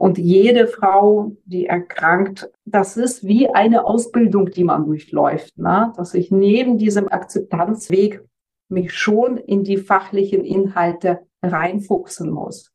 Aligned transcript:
Und 0.00 0.16
jede 0.16 0.66
Frau, 0.66 1.36
die 1.44 1.66
erkrankt, 1.66 2.50
das 2.64 2.96
ist 2.96 3.22
wie 3.22 3.50
eine 3.50 3.84
Ausbildung, 3.84 4.50
die 4.50 4.64
man 4.64 4.86
durchläuft, 4.86 5.58
ne? 5.58 5.92
dass 5.94 6.14
ich 6.14 6.30
neben 6.30 6.78
diesem 6.78 7.06
Akzeptanzweg 7.06 8.22
mich 8.70 8.94
schon 8.94 9.36
in 9.36 9.62
die 9.62 9.76
fachlichen 9.76 10.42
Inhalte 10.42 11.26
reinfuchsen 11.42 12.30
muss. 12.30 12.72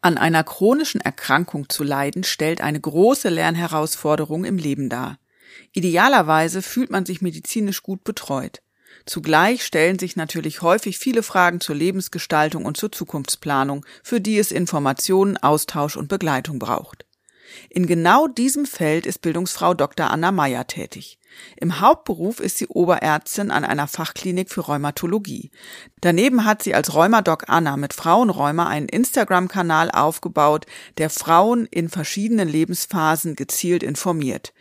An 0.00 0.16
einer 0.16 0.42
chronischen 0.42 1.02
Erkrankung 1.02 1.68
zu 1.68 1.84
leiden 1.84 2.24
stellt 2.24 2.62
eine 2.62 2.80
große 2.80 3.28
Lernherausforderung 3.28 4.46
im 4.46 4.56
Leben 4.56 4.88
dar. 4.88 5.18
Idealerweise 5.74 6.62
fühlt 6.62 6.90
man 6.90 7.04
sich 7.04 7.20
medizinisch 7.20 7.82
gut 7.82 8.04
betreut. 8.04 8.61
Zugleich 9.06 9.64
stellen 9.64 9.98
sich 9.98 10.16
natürlich 10.16 10.62
häufig 10.62 10.98
viele 10.98 11.22
Fragen 11.22 11.60
zur 11.60 11.74
Lebensgestaltung 11.74 12.64
und 12.64 12.76
zur 12.76 12.92
Zukunftsplanung, 12.92 13.84
für 14.02 14.20
die 14.20 14.38
es 14.38 14.52
Informationen, 14.52 15.36
Austausch 15.36 15.96
und 15.96 16.08
Begleitung 16.08 16.58
braucht. 16.58 17.04
In 17.68 17.86
genau 17.86 18.28
diesem 18.28 18.66
Feld 18.66 19.06
ist 19.06 19.20
Bildungsfrau 19.20 19.74
Dr. 19.74 20.10
Anna 20.10 20.32
Meyer 20.32 20.66
tätig. 20.66 21.18
Im 21.56 21.80
Hauptberuf 21.80 22.40
ist 22.40 22.58
sie 22.58 22.66
Oberärztin 22.66 23.50
an 23.50 23.64
einer 23.64 23.88
Fachklinik 23.88 24.50
für 24.50 24.62
Rheumatologie. 24.62 25.50
Daneben 26.00 26.44
hat 26.44 26.62
sie 26.62 26.74
als 26.74 26.94
Rheumadoc 26.94 27.48
Anna 27.48 27.76
mit 27.76 27.94
Frauenrheuma 27.94 28.66
einen 28.68 28.88
Instagram-Kanal 28.88 29.90
aufgebaut, 29.90 30.66
der 30.98 31.10
Frauen 31.10 31.66
in 31.66 31.88
verschiedenen 31.88 32.48
Lebensphasen 32.48 33.34
gezielt 33.34 33.82
informiert. 33.82 34.52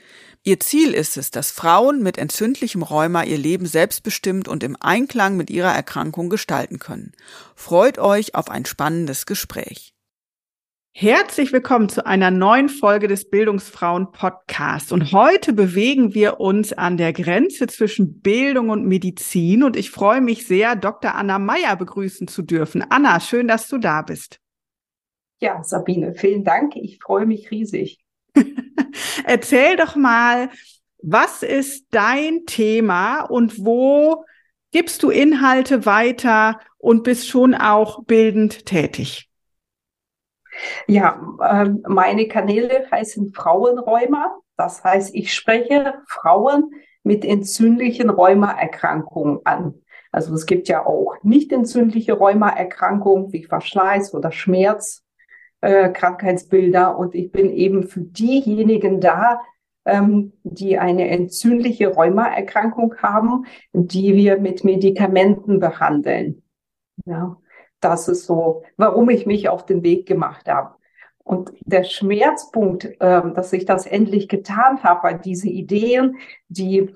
Ihr 0.44 0.60
Ziel 0.60 0.96
ist 0.96 1.18
es, 1.18 1.30
dass 1.30 1.52
Frauen 1.52 2.02
mit 2.02 2.18
entzündlichem 2.18 2.82
Rheuma 2.82 3.24
ihr 3.24 3.38
Leben 3.38 3.68
selbstbestimmt 3.68 4.48
und 4.48 4.64
im 4.64 4.76
Einklang 4.80 5.38
mit 5.38 5.52
ihrer 5.52 5.72
Erkrankung 5.72 6.30
gestalten 6.30 6.80
können. 6.80 7.12
Freut 7.56 8.00
euch 8.00 8.34
auf 8.34 8.50
ein 8.50 8.66
spannendes 8.66 9.28
Gespräch. 9.28 9.94
Herzlich 10.94 11.54
willkommen 11.54 11.90
zu 11.90 12.08
einer 12.08 12.32
neuen 12.32 12.70
Folge 12.70 13.08
des 13.08 13.30
Bildungsfrauen 13.30 14.12
Podcasts. 14.12 14.92
Und 14.92 15.12
heute 15.12 15.54
bewegen 15.54 16.16
wir 16.16 16.40
uns 16.40 16.74
an 16.74 16.98
der 16.98 17.14
Grenze 17.14 17.68
zwischen 17.68 18.20
Bildung 18.22 18.70
und 18.70 18.88
Medizin. 18.88 19.62
Und 19.62 19.78
ich 19.78 19.92
freue 19.92 20.22
mich 20.22 20.48
sehr, 20.48 20.76
Dr. 20.76 21.14
Anna 21.14 21.38
Meyer 21.38 21.76
begrüßen 21.76 22.28
zu 22.28 22.42
dürfen. 22.42 22.84
Anna, 22.90 23.20
schön, 23.20 23.48
dass 23.48 23.68
du 23.68 23.78
da 23.78 24.02
bist. 24.02 24.40
Ja, 25.40 25.64
Sabine, 25.64 26.16
vielen 26.16 26.44
Dank. 26.44 26.76
Ich 26.76 26.98
freue 27.00 27.28
mich 27.28 27.52
riesig. 27.52 28.00
Erzähl 29.26 29.76
doch 29.76 29.96
mal, 29.96 30.50
was 31.02 31.44
ist 31.44 31.88
dein 31.92 32.46
Thema 32.46 33.22
und 33.22 33.66
wo 33.66 34.26
gibst 34.72 35.04
du 35.04 35.10
Inhalte 35.10 35.86
weiter 35.86 36.60
und 36.78 37.04
bist 37.04 37.28
schon 37.28 37.54
auch 37.56 38.04
bildend 38.04 38.66
tätig? 38.66 39.30
Ja, 40.88 41.20
äh, 41.42 41.70
meine 41.88 42.28
Kanäle 42.28 42.88
heißen 42.92 43.34
Frauenräumer. 43.34 44.38
Das 44.58 44.84
heißt, 44.84 45.16
ich 45.16 45.34
spreche 45.34 45.96
Frauen 46.08 46.72
mit 47.04 47.26
entzündlichen 47.26 48.10
Rheumaerkrankungen 48.10 49.40
an. 49.44 49.82
Also 50.12 50.34
es 50.34 50.46
gibt 50.46 50.68
ja 50.68 50.86
auch 50.86 51.16
nicht 51.24 51.52
entzündliche 51.52 52.14
Rheumaerkrankungen 52.14 53.32
wie 53.32 53.44
Verschleiß 53.46 54.14
oder 54.14 54.32
Schmerz 54.32 55.04
äh, 55.62 55.90
Krankheitsbilder 55.90 56.98
und 56.98 57.16
ich 57.16 57.32
bin 57.32 57.50
eben 57.52 57.84
für 57.84 58.02
diejenigen 58.02 59.00
da, 59.00 59.42
ähm, 59.86 60.34
die 60.44 60.78
eine 60.78 61.10
entzündliche 61.10 61.88
Rheumaerkrankung 61.90 62.96
haben, 62.98 63.46
die 63.74 64.16
wir 64.16 64.40
mit 64.40 64.64
Medikamenten 64.64 65.60
behandeln. 65.60 66.44
Ja, 67.06 67.38
das 67.80 68.08
ist 68.08 68.26
so, 68.26 68.64
warum 68.78 69.10
ich 69.10 69.26
mich 69.26 69.50
auf 69.50 69.66
den 69.66 69.84
Weg 69.84 70.08
gemacht 70.08 70.48
habe. 70.48 70.76
Und 71.24 71.54
der 71.62 71.84
Schmerzpunkt, 71.84 72.86
äh, 72.86 73.22
dass 73.34 73.54
ich 73.54 73.66
das 73.66 73.86
endlich 73.86 74.28
getan 74.28 74.84
habe, 74.84 75.04
war 75.04 75.14
diese 75.14 75.50
Ideen, 75.50 76.18
die 76.48 76.94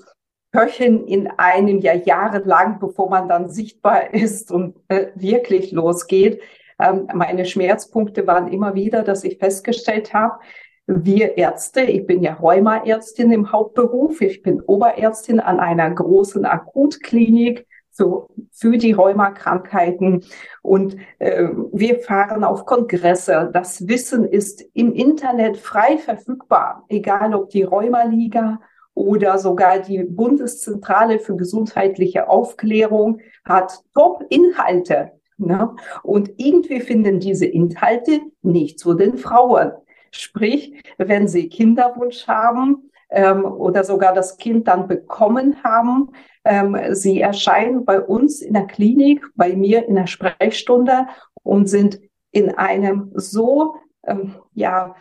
köcheln 0.51 1.05
in 1.05 1.27
einem 1.37 1.79
ja 1.79 1.93
jahrelang, 1.93 2.79
bevor 2.79 3.09
man 3.09 3.27
dann 3.27 3.49
sichtbar 3.49 4.13
ist 4.13 4.51
und 4.51 4.75
äh, 4.87 5.07
wirklich 5.15 5.71
losgeht, 5.71 6.41
ähm, 6.79 7.07
meine 7.13 7.45
Schmerzpunkte 7.45 8.27
waren 8.27 8.51
immer 8.51 8.75
wieder, 8.75 9.03
dass 9.03 9.23
ich 9.23 9.37
festgestellt 9.37 10.13
habe, 10.13 10.39
wir 10.87 11.37
Ärzte, 11.37 11.81
ich 11.81 12.05
bin 12.05 12.21
ja 12.21 12.33
Rheumaärztin 12.33 13.31
im 13.31 13.51
Hauptberuf, 13.51 14.21
ich 14.21 14.43
bin 14.43 14.61
Oberärztin 14.61 15.39
an 15.39 15.59
einer 15.59 15.89
großen 15.89 16.45
Akutklinik 16.45 17.65
für, 17.91 18.27
für 18.51 18.77
die 18.77 18.91
Rheumakrankheiten 18.91 20.23
und 20.61 20.97
äh, 21.17 21.47
wir 21.71 21.99
fahren 21.99 22.43
auf 22.43 22.65
Kongresse. 22.65 23.49
Das 23.51 23.87
Wissen 23.87 24.25
ist 24.25 24.63
im 24.73 24.93
Internet 24.93 25.57
frei 25.57 25.97
verfügbar, 25.97 26.85
egal 26.89 27.33
ob 27.33 27.49
die 27.49 27.63
Rheumaliga 27.63 28.59
oder 28.93 29.39
sogar 29.39 29.79
die 29.79 30.03
Bundeszentrale 30.03 31.19
für 31.19 31.35
gesundheitliche 31.35 32.29
Aufklärung 32.29 33.21
hat 33.43 33.79
Top-Inhalte 33.93 35.11
Ne? 35.37 35.75
Und 36.03 36.31
irgendwie 36.37 36.79
finden 36.79 37.19
diese 37.19 37.45
Inhalte 37.45 38.21
nicht 38.41 38.79
zu 38.79 38.93
den 38.93 39.17
Frauen. 39.17 39.71
Sprich, 40.11 40.81
wenn 40.97 41.27
sie 41.27 41.49
Kinderwunsch 41.49 42.27
haben 42.27 42.89
ähm, 43.09 43.43
oder 43.43 43.83
sogar 43.83 44.13
das 44.13 44.37
Kind 44.37 44.67
dann 44.67 44.87
bekommen 44.87 45.61
haben, 45.63 46.11
ähm, 46.45 46.77
sie 46.91 47.19
erscheinen 47.19 47.83
bei 47.83 47.99
uns 47.99 48.41
in 48.41 48.53
der 48.53 48.67
Klinik, 48.67 49.25
bei 49.35 49.55
mir 49.55 49.87
in 49.87 49.95
der 49.95 50.07
Sprechstunde 50.07 51.07
und 51.43 51.67
sind 51.67 51.99
in 52.31 52.55
einem 52.55 53.11
so, 53.15 53.75
ähm, 54.05 54.35
ja, 54.53 54.95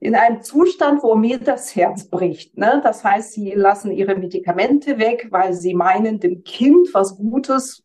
in 0.00 0.14
einem 0.14 0.42
Zustand, 0.42 1.02
wo 1.02 1.14
mir 1.14 1.38
das 1.38 1.76
Herz 1.76 2.04
bricht. 2.04 2.56
Ne? 2.56 2.80
Das 2.82 3.04
heißt, 3.04 3.32
sie 3.32 3.52
lassen 3.52 3.92
ihre 3.92 4.14
Medikamente 4.14 4.98
weg, 4.98 5.28
weil 5.30 5.52
sie 5.52 5.74
meinen, 5.74 6.20
dem 6.20 6.42
Kind 6.42 6.92
was 6.94 7.16
Gutes 7.16 7.82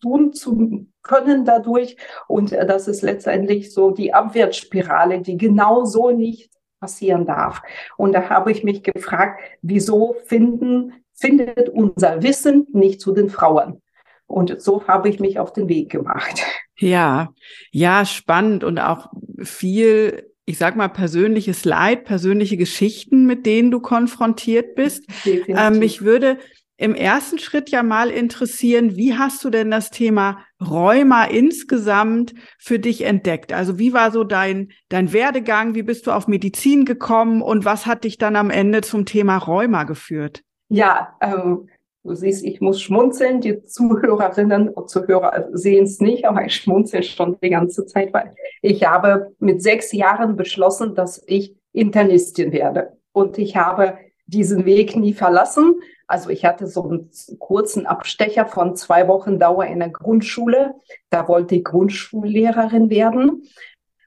tun 0.00 0.32
zu 0.32 0.86
können 1.02 1.44
dadurch. 1.44 1.96
Und 2.26 2.52
äh, 2.52 2.66
das 2.66 2.88
ist 2.88 3.02
letztendlich 3.02 3.72
so 3.72 3.90
die 3.90 4.14
Abwärtsspirale, 4.14 5.20
die 5.20 5.36
genau 5.36 5.84
so 5.84 6.10
nicht 6.10 6.50
passieren 6.80 7.26
darf. 7.26 7.62
Und 7.96 8.12
da 8.12 8.28
habe 8.28 8.52
ich 8.52 8.64
mich 8.64 8.82
gefragt, 8.82 9.40
wieso 9.62 10.16
finden, 10.26 10.92
findet 11.14 11.68
unser 11.68 12.22
Wissen 12.22 12.66
nicht 12.72 13.00
zu 13.00 13.12
den 13.12 13.30
Frauen? 13.30 13.82
Und 14.26 14.60
so 14.60 14.86
habe 14.86 15.08
ich 15.08 15.20
mich 15.20 15.38
auf 15.38 15.52
den 15.52 15.68
Weg 15.68 15.90
gemacht. 15.90 16.42
Ja, 16.78 17.32
ja, 17.72 18.04
spannend 18.04 18.62
und 18.62 18.78
auch 18.78 19.10
viel, 19.42 20.30
ich 20.44 20.58
sag 20.58 20.76
mal, 20.76 20.88
persönliches 20.88 21.64
Leid, 21.64 22.04
persönliche 22.04 22.56
Geschichten, 22.56 23.26
mit 23.26 23.46
denen 23.46 23.70
du 23.70 23.80
konfrontiert 23.80 24.74
bist. 24.76 25.04
Ähm, 25.24 25.78
mich 25.78 26.02
würde 26.02 26.38
im 26.78 26.94
ersten 26.94 27.38
Schritt 27.38 27.70
ja 27.70 27.82
mal 27.82 28.08
interessieren, 28.08 28.96
wie 28.96 29.14
hast 29.14 29.44
du 29.44 29.50
denn 29.50 29.70
das 29.70 29.90
Thema 29.90 30.38
Rheuma 30.60 31.24
insgesamt 31.24 32.34
für 32.56 32.78
dich 32.78 33.04
entdeckt? 33.04 33.52
Also 33.52 33.78
wie 33.78 33.92
war 33.92 34.12
so 34.12 34.22
dein, 34.22 34.70
dein 34.88 35.12
Werdegang? 35.12 35.74
Wie 35.74 35.82
bist 35.82 36.06
du 36.06 36.12
auf 36.12 36.28
Medizin 36.28 36.84
gekommen 36.84 37.42
und 37.42 37.64
was 37.64 37.86
hat 37.86 38.04
dich 38.04 38.16
dann 38.16 38.36
am 38.36 38.48
Ende 38.48 38.80
zum 38.82 39.04
Thema 39.04 39.38
Rheuma 39.38 39.84
geführt? 39.84 40.42
Ja, 40.68 41.16
ähm, 41.20 41.68
Du 42.04 42.14
siehst, 42.14 42.42
ich 42.44 42.62
muss 42.62 42.80
schmunzeln. 42.80 43.42
Die 43.42 43.64
Zuhörerinnen 43.64 44.70
und 44.70 44.88
Zuhörer 44.88 45.48
sehen 45.52 45.84
es 45.84 46.00
nicht, 46.00 46.24
aber 46.24 46.46
ich 46.46 46.54
schmunzel 46.54 47.02
schon 47.02 47.36
die 47.42 47.50
ganze 47.50 47.84
Zeit, 47.84 48.14
weil 48.14 48.34
ich 48.62 48.86
habe 48.86 49.34
mit 49.40 49.62
sechs 49.62 49.92
Jahren 49.92 50.36
beschlossen, 50.36 50.94
dass 50.94 51.22
ich 51.26 51.54
Internistin 51.72 52.52
werde. 52.52 52.96
Und 53.12 53.36
ich 53.36 53.56
habe 53.56 53.98
diesen 54.26 54.64
Weg 54.64 54.96
nie 54.96 55.12
verlassen. 55.12 55.80
Also 56.08 56.30
ich 56.30 56.44
hatte 56.44 56.66
so 56.66 56.88
einen 56.88 57.10
kurzen 57.38 57.86
Abstecher 57.86 58.46
von 58.46 58.74
zwei 58.74 59.06
Wochen 59.08 59.38
Dauer 59.38 59.66
in 59.66 59.78
der 59.78 59.90
Grundschule. 59.90 60.74
Da 61.10 61.28
wollte 61.28 61.56
ich 61.56 61.64
Grundschullehrerin 61.64 62.88
werden. 62.88 63.44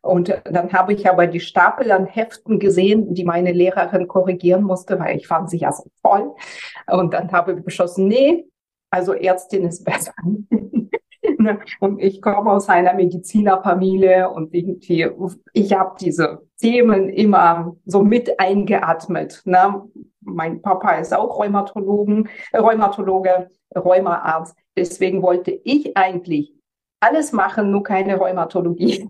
Und 0.01 0.35
dann 0.45 0.73
habe 0.73 0.93
ich 0.93 1.07
aber 1.07 1.27
die 1.27 1.39
Stapel 1.39 1.91
an 1.91 2.07
Heften 2.07 2.57
gesehen, 2.57 3.13
die 3.13 3.23
meine 3.23 3.51
Lehrerin 3.51 4.07
korrigieren 4.07 4.63
musste, 4.63 4.99
weil 4.99 5.15
ich 5.15 5.27
fand 5.27 5.51
sie 5.51 5.59
ja 5.59 5.71
so 5.71 5.83
toll. 6.03 6.33
Und 6.87 7.13
dann 7.13 7.31
habe 7.31 7.53
ich 7.53 7.63
beschlossen, 7.63 8.07
nee, 8.07 8.47
also 8.89 9.13
Ärztin 9.13 9.65
ist 9.65 9.83
besser. 9.83 10.13
und 11.79 11.99
ich 11.99 12.19
komme 12.19 12.51
aus 12.51 12.67
einer 12.67 12.95
Medizinerfamilie 12.95 14.27
und 14.27 14.55
irgendwie, 14.55 15.07
ich 15.53 15.73
habe 15.73 15.95
diese 15.99 16.41
Themen 16.59 17.09
immer 17.09 17.75
so 17.85 18.03
mit 18.03 18.39
eingeatmet. 18.39 19.43
Ne? 19.45 19.83
Mein 20.21 20.61
Papa 20.61 20.93
ist 20.93 21.13
auch 21.13 21.37
Rheumatologen, 21.37 22.29
Rheumatologe, 22.53 23.49
Rheumaarzt. 23.75 24.55
Deswegen 24.75 25.21
wollte 25.21 25.51
ich 25.51 25.97
eigentlich 25.97 26.53
alles 26.99 27.31
machen, 27.31 27.71
nur 27.71 27.83
keine 27.83 28.17
Rheumatologie. 28.17 29.09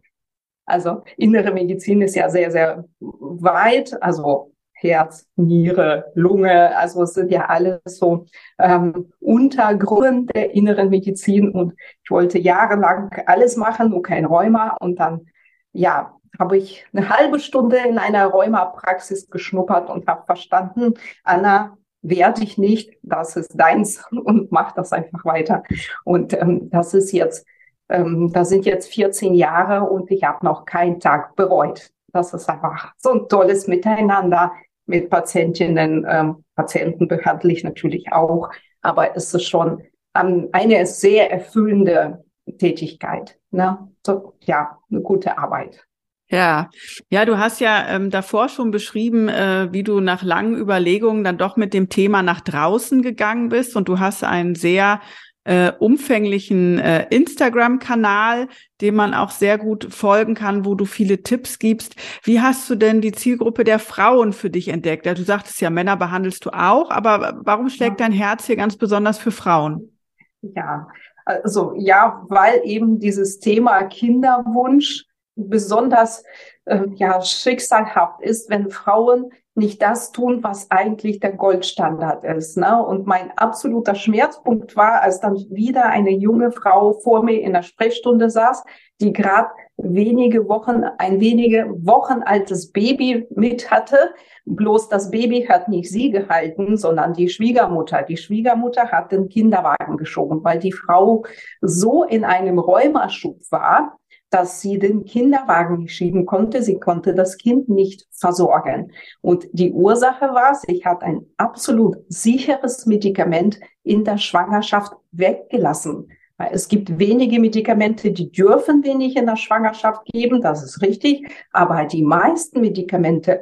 Also 0.66 1.04
innere 1.18 1.52
Medizin 1.52 2.02
ist 2.02 2.16
ja 2.16 2.30
sehr, 2.30 2.52
sehr 2.52 2.86
weit. 3.00 4.02
Also 4.02 4.54
Herz, 4.82 5.28
Niere, 5.36 6.12
Lunge, 6.16 6.76
also 6.76 7.04
es 7.04 7.14
sind 7.14 7.32
ja 7.32 7.46
alles 7.46 7.82
so 7.86 8.26
ähm, 8.58 9.12
Untergrund 9.20 10.34
der 10.34 10.56
inneren 10.56 10.90
Medizin 10.90 11.52
und 11.52 11.74
ich 12.04 12.10
wollte 12.10 12.40
jahrelang 12.40 13.12
alles 13.28 13.58
machen, 13.58 13.92
nur 13.92 14.02
kein 14.02 14.26
Rheuma 14.26 14.76
und 14.80 15.00
dann, 15.00 15.28
ja, 15.72 16.16
habe 16.42 16.58
ich 16.58 16.86
eine 16.94 17.08
halbe 17.08 17.40
Stunde 17.40 17.78
in 17.78 17.98
einer 17.98 18.26
Rheuma-Praxis 18.28 19.30
geschnuppert 19.30 19.90
und 19.90 20.08
habe 20.08 20.26
verstanden, 20.26 20.96
Anna, 21.24 21.78
werde 22.02 22.44
ich 22.44 22.58
nicht, 22.58 22.98
das 23.04 23.38
ist 23.38 23.58
deins 23.58 24.04
und 24.12 24.52
mach 24.52 24.74
das 24.74 24.92
einfach 24.92 25.24
weiter. 25.24 25.64
Und 26.04 26.34
ähm, 26.34 26.70
das 26.70 26.94
ist 26.94 27.14
jetzt 27.14 27.46
ähm, 27.92 28.32
da 28.32 28.46
sind 28.46 28.66
jetzt 28.66 28.92
14 28.94 29.34
Jahre 29.34 29.90
und 29.90 30.10
ich 30.12 30.24
habe 30.24 30.46
noch 30.46 30.66
keinen 30.66 31.00
Tag 31.00 31.36
bereut. 31.36 31.92
Das 32.14 32.34
ist 32.34 32.50
einfach 32.50 32.94
so 32.98 33.12
ein 33.12 33.28
tolles 33.28 33.68
Miteinander 33.68 34.54
mit 34.86 35.10
Patientinnen, 35.10 36.06
ähm, 36.10 36.44
Patienten 36.56 37.08
behandle 37.08 37.52
ich 37.52 37.64
natürlich 37.64 38.12
auch, 38.12 38.50
aber 38.82 39.16
es 39.16 39.34
ist 39.34 39.48
schon 39.48 39.84
ähm, 40.16 40.50
eine 40.54 40.86
sehr 40.86 41.32
erfüllende 41.32 42.24
Tätigkeit. 42.58 43.38
Ne? 43.52 43.90
So, 44.06 44.34
ja, 44.42 44.78
eine 44.90 45.02
gute 45.02 45.38
Arbeit. 45.38 45.86
Ja, 46.32 46.70
ja, 47.10 47.26
du 47.26 47.38
hast 47.38 47.60
ja 47.60 47.90
ähm, 47.90 48.10
davor 48.10 48.48
schon 48.48 48.72
beschrieben, 48.72 49.28
äh, 49.28 49.68
wie 49.74 49.84
du 49.84 50.00
nach 50.00 50.24
langen 50.24 50.56
Überlegungen 50.56 51.26
dann 51.26 51.38
doch 51.38 51.58
mit 51.58 51.74
dem 51.74 51.90
Thema 51.90 52.24
nach 52.24 52.40
draußen 52.40 53.02
gegangen 53.02 53.50
bist 53.50 53.76
und 53.76 53.90
du 53.90 54.00
hast 54.00 54.24
einen 54.24 54.56
sehr 54.56 55.02
äh, 55.44 55.74
umfänglichen 55.78 56.80
äh, 56.80 57.06
Instagram-Kanal, 57.10 58.48
dem 58.80 58.96
man 58.96 59.14
auch 59.14 59.32
sehr 59.32 59.58
gut 59.58 59.94
folgen 59.94 60.34
kann, 60.34 60.64
wo 60.64 60.74
du 60.74 60.86
viele 60.86 61.22
Tipps 61.22 61.60
gibst. 61.60 61.96
Wie 62.24 62.40
hast 62.40 62.70
du 62.70 62.76
denn 62.76 63.02
die 63.02 63.12
Zielgruppe 63.12 63.66
der 63.66 63.80
Frauen 63.80 64.32
für 64.32 64.50
dich 64.50 64.70
entdeckt? 64.70 65.06
Ja, 65.06 65.14
du 65.14 65.24
sagtest 65.24 65.60
ja, 65.60 65.70
Männer 65.70 65.98
behandelst 65.98 66.46
du 66.46 66.52
auch, 66.52 66.92
aber 66.92 67.42
warum 67.44 67.68
schlägt 67.68 68.00
dein 68.00 68.14
Herz 68.14 68.46
hier 68.46 68.56
ganz 68.56 68.78
besonders 68.78 69.18
für 69.18 69.32
Frauen? 69.32 69.98
Ja, 70.42 70.88
also 71.26 71.74
ja, 71.76 72.24
weil 72.30 72.62
eben 72.64 73.00
dieses 73.00 73.40
Thema 73.40 73.84
Kinderwunsch 73.84 75.06
besonders 75.36 76.24
äh, 76.66 76.86
ja 76.96 77.22
schicksalhaft 77.22 78.22
ist, 78.22 78.50
wenn 78.50 78.70
Frauen 78.70 79.32
nicht 79.54 79.82
das 79.82 80.12
tun, 80.12 80.44
was 80.44 80.72
eigentlich 80.72 81.20
der 81.20 81.34
Goldstandard 81.34 82.24
ist. 82.24 82.58
Ne? 82.58 82.84
Und 82.84 83.06
mein 83.06 83.32
absoluter 83.38 83.96
Schmerzpunkt 83.96 84.78
war, 84.78 85.02
als 85.02 85.20
dann 85.20 85.36
wieder 85.50 85.88
eine 85.88 86.12
junge 86.12 86.52
Frau 86.52 86.94
vor 86.94 87.24
mir 87.24 87.42
in 87.42 87.52
der 87.52 87.64
Sprechstunde 87.64 88.30
saß, 88.30 88.64
die 89.02 89.12
gerade 89.12 89.50
wenige 89.76 90.48
Wochen, 90.48 90.84
ein 90.98 91.20
wenige 91.20 91.68
Wochen 91.86 92.22
altes 92.24 92.72
Baby 92.72 93.28
mit 93.36 93.70
hatte. 93.70 94.14
Bloß 94.46 94.88
das 94.88 95.12
Baby 95.12 95.48
hat 95.50 95.68
nicht 95.68 95.90
sie 95.92 96.12
gehalten, 96.12 96.78
sondern 96.78 97.14
die 97.14 97.28
Schwiegermutter. 97.28 98.04
Die 98.04 98.18
Schwiegermutter 98.18 98.90
hat 98.92 99.12
den 99.12 99.28
Kinderwagen 99.28 99.98
geschoben, 99.98 100.44
weil 100.44 100.60
die 100.60 100.72
Frau 100.72 101.26
so 101.62 102.04
in 102.04 102.24
einem 102.24 102.58
Rheumaschub 102.58 103.40
war, 103.50 103.98
dass 104.32 104.62
sie 104.62 104.80
den 104.80 105.04
Kinderwagen 105.04 105.80
nicht 105.80 105.94
schieben 105.94 106.26
konnte. 106.26 106.64
Sie 106.64 106.80
konnte 106.80 107.14
das 107.14 107.38
Kind 107.38 107.70
nicht 107.70 108.08
versorgen. 108.12 108.92
Und 109.20 109.48
die 109.52 109.74
Ursache 109.74 110.34
war, 110.34 110.56
sie 110.56 110.84
hat 110.84 111.04
ein 111.04 111.26
absolut 111.38 111.98
sicheres 112.08 112.86
Medikament 112.86 113.60
in 113.84 114.06
der 114.06 114.18
Schwangerschaft 114.18 114.94
weggelassen. 115.12 116.08
Es 116.50 116.68
gibt 116.68 116.98
wenige 116.98 117.40
Medikamente, 117.40 118.12
die 118.12 118.32
dürfen 118.32 118.84
wir 118.84 118.96
nicht 118.96 119.18
in 119.18 119.28
der 119.28 119.36
Schwangerschaft 119.36 120.06
geben, 120.06 120.42
das 120.42 120.64
ist 120.64 120.82
richtig. 120.82 121.28
Aber 121.52 121.86
die 121.86 122.02
meisten 122.02 122.62
Medikamente 122.62 123.42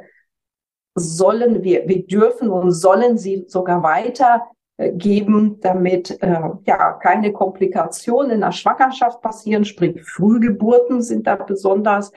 sollen 0.94 1.62
wir, 1.62 1.88
wir 1.88 2.04
dürfen 2.06 2.50
und 2.50 2.72
sollen 2.72 3.16
sie 3.16 3.44
sogar 3.46 3.82
weiter 3.82 4.42
geben, 4.92 5.58
damit 5.60 6.22
äh, 6.22 6.40
ja 6.64 6.92
keine 7.02 7.32
Komplikationen 7.32 8.32
in 8.32 8.40
der 8.40 8.52
Schwangerschaft 8.52 9.20
passieren, 9.20 9.64
sprich 9.64 10.02
Frühgeburten 10.02 11.02
sind 11.02 11.26
da 11.26 11.36
besonders 11.36 12.12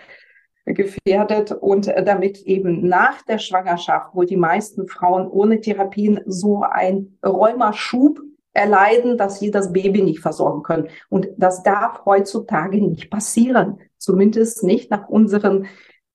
gefährdet 0.65 1.51
und 1.51 1.87
äh, 1.87 2.03
damit 2.03 2.41
eben 2.43 2.87
nach 2.87 3.21
der 3.23 3.37
Schwangerschaft, 3.37 4.11
wo 4.13 4.23
die 4.23 4.37
meisten 4.37 4.87
Frauen 4.87 5.27
ohne 5.27 5.59
Therapien 5.59 6.21
so 6.25 6.61
ein 6.61 7.17
Rheumaschub 7.25 8.19
erleiden, 8.53 9.17
dass 9.17 9.39
sie 9.39 9.51
das 9.51 9.73
Baby 9.73 10.03
nicht 10.03 10.19
versorgen 10.19 10.63
können. 10.63 10.89
Und 11.09 11.27
das 11.37 11.63
darf 11.63 12.05
heutzutage 12.05 12.77
nicht 12.77 13.09
passieren, 13.09 13.79
zumindest 13.97 14.63
nicht 14.63 14.91
nach 14.91 15.09
unseren 15.09 15.65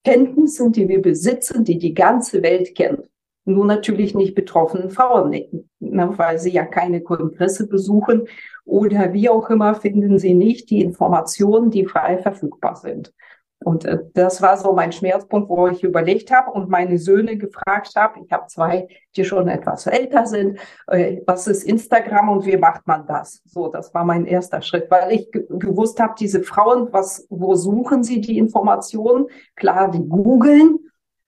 Kenntnissen, 0.05 0.73
die 0.73 0.89
wir 0.89 1.03
besitzen, 1.03 1.65
die 1.65 1.79
die 1.79 1.95
ganze 1.95 2.43
Welt 2.43 2.75
kennt. 2.75 3.09
Nur 3.49 3.65
natürlich 3.65 4.15
nicht 4.15 4.35
betroffenen 4.35 4.91
Frauen, 4.91 5.31
ne, 5.31 6.19
weil 6.19 6.39
sie 6.39 6.51
ja 6.51 6.67
keine 6.67 7.01
Kongresse 7.01 7.67
besuchen 7.67 8.29
oder 8.67 9.15
wie 9.15 9.31
auch 9.31 9.49
immer 9.49 9.75
finden 9.75 10.19
sie 10.19 10.35
nicht 10.35 10.69
die 10.69 10.83
Informationen, 10.83 11.71
die 11.71 11.87
frei 11.87 12.19
verfügbar 12.19 12.77
sind. 12.77 13.15
Und 13.61 13.87
äh, 13.87 13.99
das 14.15 14.43
war 14.43 14.57
so 14.57 14.73
mein 14.73 14.93
Schmerzpunkt, 14.93 15.49
wo 15.49 15.67
ich 15.67 15.83
überlegt 15.83 16.31
habe 16.31 16.51
und 16.51 16.69
meine 16.69 16.99
Söhne 16.99 17.39
gefragt 17.39 17.95
habe. 17.97 18.21
Ich 18.25 18.31
habe 18.31 18.47
zwei, 18.49 18.87
die 19.17 19.25
schon 19.25 19.49
etwas 19.49 19.87
älter 19.87 20.27
sind. 20.27 20.59
Äh, 20.87 21.23
was 21.27 21.47
ist 21.47 21.65
Instagram 21.65 22.29
und 22.29 22.47
wie 22.47 22.57
macht 22.57 22.87
man 22.87 23.07
das? 23.07 23.43
So, 23.47 23.69
das 23.69 23.93
war 23.95 24.05
mein 24.05 24.27
erster 24.27 24.61
Schritt, 24.61 24.91
weil 24.91 25.11
ich 25.13 25.31
gewusst 25.33 25.99
habe, 26.01 26.15
diese 26.19 26.43
Frauen, 26.43 26.89
was, 26.93 27.27
wo 27.31 27.55
suchen 27.55 28.05
sie 28.05 28.21
die 28.21 28.39
Informationen? 28.39 29.27
Klar, 29.57 29.91
die 29.91 30.07
googeln 30.07 30.79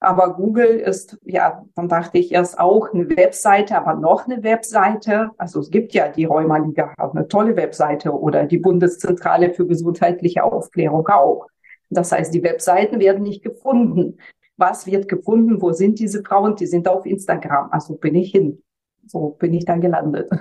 aber 0.03 0.33
Google 0.33 0.79
ist, 0.79 1.19
ja, 1.23 1.63
dann 1.75 1.87
dachte 1.87 2.17
ich 2.17 2.31
erst 2.31 2.59
auch 2.59 2.91
eine 2.91 3.07
Webseite, 3.15 3.77
aber 3.77 3.93
noch 3.93 4.25
eine 4.25 4.43
Webseite. 4.43 5.29
Also 5.37 5.59
es 5.59 5.69
gibt 5.69 5.93
ja 5.93 6.09
die 6.09 6.25
Rheumaliga, 6.25 6.91
eine 6.97 7.27
tolle 7.27 7.55
Webseite 7.55 8.11
oder 8.11 8.45
die 8.45 8.57
Bundeszentrale 8.57 9.53
für 9.53 9.67
gesundheitliche 9.67 10.43
Aufklärung 10.43 11.07
auch. 11.07 11.45
Das 11.91 12.11
heißt, 12.11 12.33
die 12.33 12.41
Webseiten 12.41 12.99
werden 12.99 13.21
nicht 13.21 13.43
gefunden. 13.43 14.17
Was 14.57 14.87
wird 14.87 15.07
gefunden? 15.07 15.61
Wo 15.61 15.71
sind 15.71 15.99
diese 15.99 16.23
Frauen? 16.23 16.55
Die 16.55 16.65
sind 16.65 16.87
auf 16.87 17.05
Instagram. 17.05 17.69
Also 17.71 17.95
bin 17.95 18.15
ich 18.15 18.31
hin. 18.31 18.63
So 19.05 19.35
bin 19.39 19.53
ich 19.53 19.65
dann 19.65 19.81
gelandet. 19.81 20.31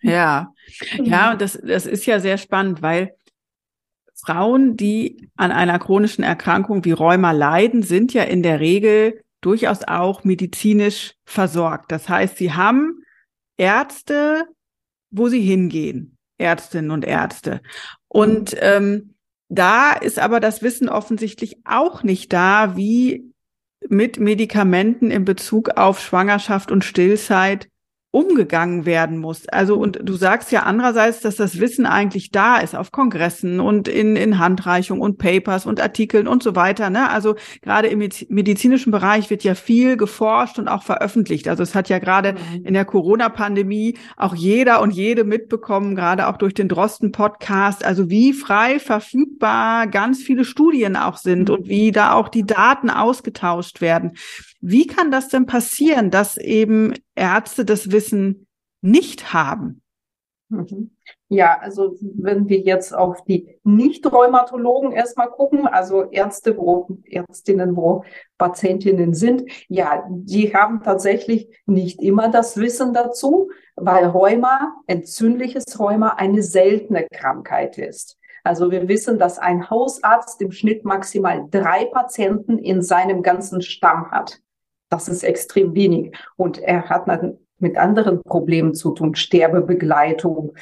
Ja, 0.00 0.54
ja, 0.96 1.36
das, 1.36 1.60
das 1.62 1.84
ist 1.84 2.06
ja 2.06 2.20
sehr 2.20 2.38
spannend, 2.38 2.80
weil 2.80 3.14
Frauen, 4.20 4.76
die 4.76 5.28
an 5.36 5.52
einer 5.52 5.78
chronischen 5.78 6.24
Erkrankung 6.24 6.84
wie 6.84 6.92
Rheuma 6.92 7.32
leiden, 7.32 7.82
sind 7.82 8.12
ja 8.12 8.22
in 8.22 8.42
der 8.42 8.60
Regel 8.60 9.22
durchaus 9.40 9.82
auch 9.84 10.24
medizinisch 10.24 11.14
versorgt. 11.24 11.90
Das 11.92 12.08
heißt, 12.08 12.36
sie 12.36 12.52
haben 12.52 13.02
Ärzte, 13.56 14.44
wo 15.10 15.28
sie 15.28 15.40
hingehen, 15.40 16.16
Ärztinnen 16.38 16.90
und 16.90 17.04
Ärzte. 17.04 17.62
Und 18.08 18.56
ähm, 18.60 19.14
da 19.48 19.92
ist 19.92 20.18
aber 20.18 20.40
das 20.40 20.62
Wissen 20.62 20.88
offensichtlich 20.88 21.58
auch 21.64 22.02
nicht 22.02 22.32
da, 22.32 22.76
wie 22.76 23.32
mit 23.88 24.20
Medikamenten 24.20 25.10
in 25.10 25.24
Bezug 25.24 25.70
auf 25.70 26.00
Schwangerschaft 26.00 26.70
und 26.70 26.84
Stillzeit 26.84 27.68
umgegangen 28.12 28.86
werden 28.86 29.18
muss. 29.18 29.48
Also, 29.48 29.76
und 29.76 30.00
du 30.02 30.14
sagst 30.14 30.50
ja 30.50 30.64
andererseits, 30.64 31.20
dass 31.20 31.36
das 31.36 31.60
Wissen 31.60 31.86
eigentlich 31.86 32.32
da 32.32 32.58
ist 32.58 32.74
auf 32.74 32.90
Kongressen 32.90 33.60
und 33.60 33.86
in, 33.86 34.16
in 34.16 34.40
Handreichung 34.40 35.00
und 35.00 35.18
Papers 35.18 35.64
und 35.64 35.80
Artikeln 35.80 36.26
und 36.26 36.42
so 36.42 36.56
weiter. 36.56 36.90
Ne? 36.90 37.08
Also 37.08 37.36
gerade 37.62 37.86
im 37.86 38.00
medizinischen 38.28 38.90
Bereich 38.90 39.30
wird 39.30 39.44
ja 39.44 39.54
viel 39.54 39.96
geforscht 39.96 40.58
und 40.58 40.66
auch 40.66 40.82
veröffentlicht. 40.82 41.46
Also 41.46 41.62
es 41.62 41.76
hat 41.76 41.88
ja 41.88 42.00
gerade 42.00 42.32
mhm. 42.32 42.64
in 42.64 42.74
der 42.74 42.84
Corona-Pandemie 42.84 43.96
auch 44.16 44.34
jeder 44.34 44.82
und 44.82 44.90
jede 44.90 45.22
mitbekommen, 45.22 45.94
gerade 45.94 46.26
auch 46.26 46.36
durch 46.36 46.54
den 46.54 46.68
Drosten-Podcast, 46.68 47.84
also 47.84 48.10
wie 48.10 48.32
frei 48.32 48.80
verfügbar 48.80 49.86
ganz 49.86 50.20
viele 50.20 50.44
Studien 50.44 50.96
auch 50.96 51.16
sind 51.16 51.48
mhm. 51.48 51.54
und 51.54 51.68
wie 51.68 51.92
da 51.92 52.14
auch 52.14 52.28
die 52.28 52.44
Daten 52.44 52.90
ausgetauscht 52.90 53.80
werden. 53.80 54.16
Wie 54.60 54.86
kann 54.86 55.10
das 55.10 55.28
denn 55.28 55.46
passieren, 55.46 56.10
dass 56.10 56.36
eben 56.36 56.94
Ärzte 57.14 57.64
das 57.64 57.90
Wissen 57.90 58.46
nicht 58.82 59.32
haben? 59.32 59.82
Mhm. 60.50 60.90
Ja, 61.28 61.58
also 61.60 61.96
wenn 62.00 62.48
wir 62.48 62.58
jetzt 62.58 62.92
auf 62.92 63.22
die 63.22 63.56
Nicht-Rheumatologen 63.62 64.90
erstmal 64.90 65.30
gucken, 65.30 65.68
also 65.68 66.10
Ärzte, 66.10 66.56
wo 66.56 66.98
Ärztinnen, 67.04 67.76
wo 67.76 68.04
Patientinnen 68.36 69.14
sind, 69.14 69.48
ja, 69.68 70.04
die 70.10 70.52
haben 70.52 70.82
tatsächlich 70.82 71.48
nicht 71.66 72.02
immer 72.02 72.30
das 72.30 72.56
Wissen 72.56 72.92
dazu, 72.92 73.50
weil 73.76 74.06
Rheuma, 74.06 74.74
entzündliches 74.88 75.78
Rheuma, 75.78 76.14
eine 76.16 76.42
seltene 76.42 77.06
Krankheit 77.12 77.78
ist. 77.78 78.18
Also 78.42 78.72
wir 78.72 78.88
wissen, 78.88 79.18
dass 79.18 79.38
ein 79.38 79.70
Hausarzt 79.70 80.40
im 80.42 80.50
Schnitt 80.50 80.84
maximal 80.84 81.46
drei 81.48 81.84
Patienten 81.84 82.58
in 82.58 82.82
seinem 82.82 83.22
ganzen 83.22 83.62
Stamm 83.62 84.10
hat. 84.10 84.40
Das 84.90 85.08
ist 85.08 85.22
extrem 85.22 85.74
wenig. 85.74 86.14
Und 86.36 86.58
er 86.58 86.90
hat 86.90 87.06
mit 87.58 87.76
anderen 87.78 88.22
Problemen 88.22 88.74
zu 88.74 88.90
tun, 88.92 89.14
Sterbebegleitung, 89.14 90.52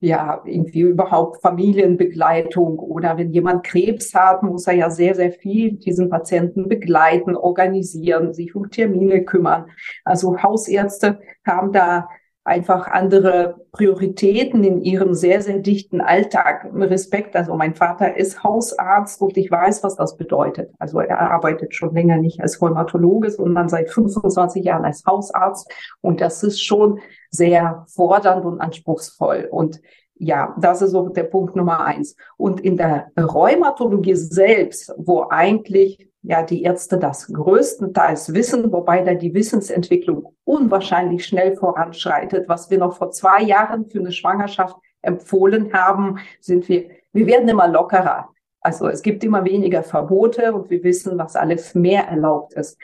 ja, 0.00 0.42
irgendwie 0.44 0.80
überhaupt 0.80 1.40
Familienbegleitung 1.40 2.78
oder 2.78 3.16
wenn 3.16 3.30
jemand 3.30 3.64
Krebs 3.64 4.12
hat, 4.14 4.42
muss 4.42 4.66
er 4.66 4.74
ja 4.74 4.90
sehr, 4.90 5.14
sehr 5.14 5.32
viel 5.32 5.72
diesen 5.72 6.10
Patienten 6.10 6.68
begleiten, 6.68 7.36
organisieren, 7.36 8.34
sich 8.34 8.54
um 8.54 8.70
Termine 8.70 9.24
kümmern. 9.24 9.66
Also 10.04 10.42
Hausärzte 10.42 11.20
haben 11.46 11.72
da 11.72 12.08
einfach 12.44 12.88
andere 12.88 13.56
Prioritäten 13.72 14.62
in 14.64 14.82
ihrem 14.82 15.14
sehr, 15.14 15.40
sehr 15.40 15.58
dichten 15.58 16.02
Alltag. 16.02 16.70
Respekt. 16.74 17.34
Also 17.34 17.54
mein 17.54 17.74
Vater 17.74 18.16
ist 18.16 18.44
Hausarzt 18.44 19.22
und 19.22 19.36
ich 19.38 19.50
weiß, 19.50 19.82
was 19.82 19.96
das 19.96 20.18
bedeutet. 20.18 20.70
Also 20.78 21.00
er 21.00 21.18
arbeitet 21.18 21.74
schon 21.74 21.94
länger 21.94 22.18
nicht 22.18 22.42
als 22.42 22.60
Rheumatologe, 22.60 23.30
sondern 23.30 23.70
seit 23.70 23.90
25 23.90 24.62
Jahren 24.62 24.84
als 24.84 25.04
Hausarzt. 25.06 25.72
Und 26.02 26.20
das 26.20 26.42
ist 26.42 26.62
schon 26.62 27.00
sehr 27.30 27.86
fordernd 27.88 28.44
und 28.44 28.60
anspruchsvoll. 28.60 29.48
Und 29.50 29.80
ja, 30.16 30.54
das 30.60 30.82
ist 30.82 30.90
so 30.90 31.08
der 31.08 31.24
Punkt 31.24 31.56
Nummer 31.56 31.80
eins. 31.80 32.14
Und 32.36 32.60
in 32.60 32.76
der 32.76 33.10
Rheumatologie 33.18 34.14
selbst, 34.14 34.92
wo 34.98 35.26
eigentlich 35.30 36.08
ja 36.24 36.42
die 36.42 36.62
Ärzte 36.62 36.98
das 36.98 37.28
größtenteils 37.32 38.32
wissen, 38.32 38.72
wobei 38.72 39.02
da 39.02 39.14
die 39.14 39.34
Wissensentwicklung 39.34 40.34
unwahrscheinlich 40.44 41.26
schnell 41.26 41.54
voranschreitet. 41.54 42.48
Was 42.48 42.70
wir 42.70 42.78
noch 42.78 42.96
vor 42.96 43.10
zwei 43.10 43.42
Jahren 43.42 43.86
für 43.86 44.00
eine 44.00 44.10
Schwangerschaft 44.10 44.76
empfohlen 45.02 45.72
haben, 45.74 46.18
sind 46.40 46.68
wir, 46.68 46.88
wir 47.12 47.26
werden 47.26 47.48
immer 47.48 47.68
lockerer. 47.68 48.30
Also 48.60 48.88
es 48.88 49.02
gibt 49.02 49.22
immer 49.22 49.44
weniger 49.44 49.82
Verbote 49.82 50.54
und 50.54 50.70
wir 50.70 50.82
wissen, 50.82 51.18
was 51.18 51.36
alles 51.36 51.74
mehr 51.74 52.08
erlaubt 52.08 52.54
ist. 52.54 52.78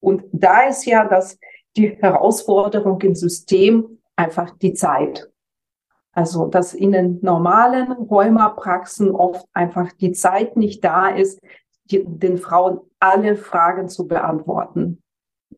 Und 0.00 0.24
da 0.32 0.62
ist 0.62 0.86
ja 0.86 1.04
das, 1.04 1.38
die 1.76 1.90
Herausforderung 2.00 2.98
im 3.02 3.14
System 3.14 3.98
einfach 4.16 4.50
die 4.56 4.72
Zeit. 4.72 5.30
Also, 6.12 6.46
dass 6.46 6.72
in 6.72 6.92
den 6.92 7.18
normalen 7.20 7.92
Rheumapraxen 7.92 9.10
oft 9.10 9.44
einfach 9.52 9.92
die 9.92 10.12
Zeit 10.12 10.56
nicht 10.56 10.82
da 10.82 11.10
ist, 11.10 11.42
die, 11.90 12.04
den 12.04 12.38
Frauen 12.38 12.80
alle 13.00 13.36
Fragen 13.36 13.88
zu 13.88 14.06
beantworten. 14.06 15.02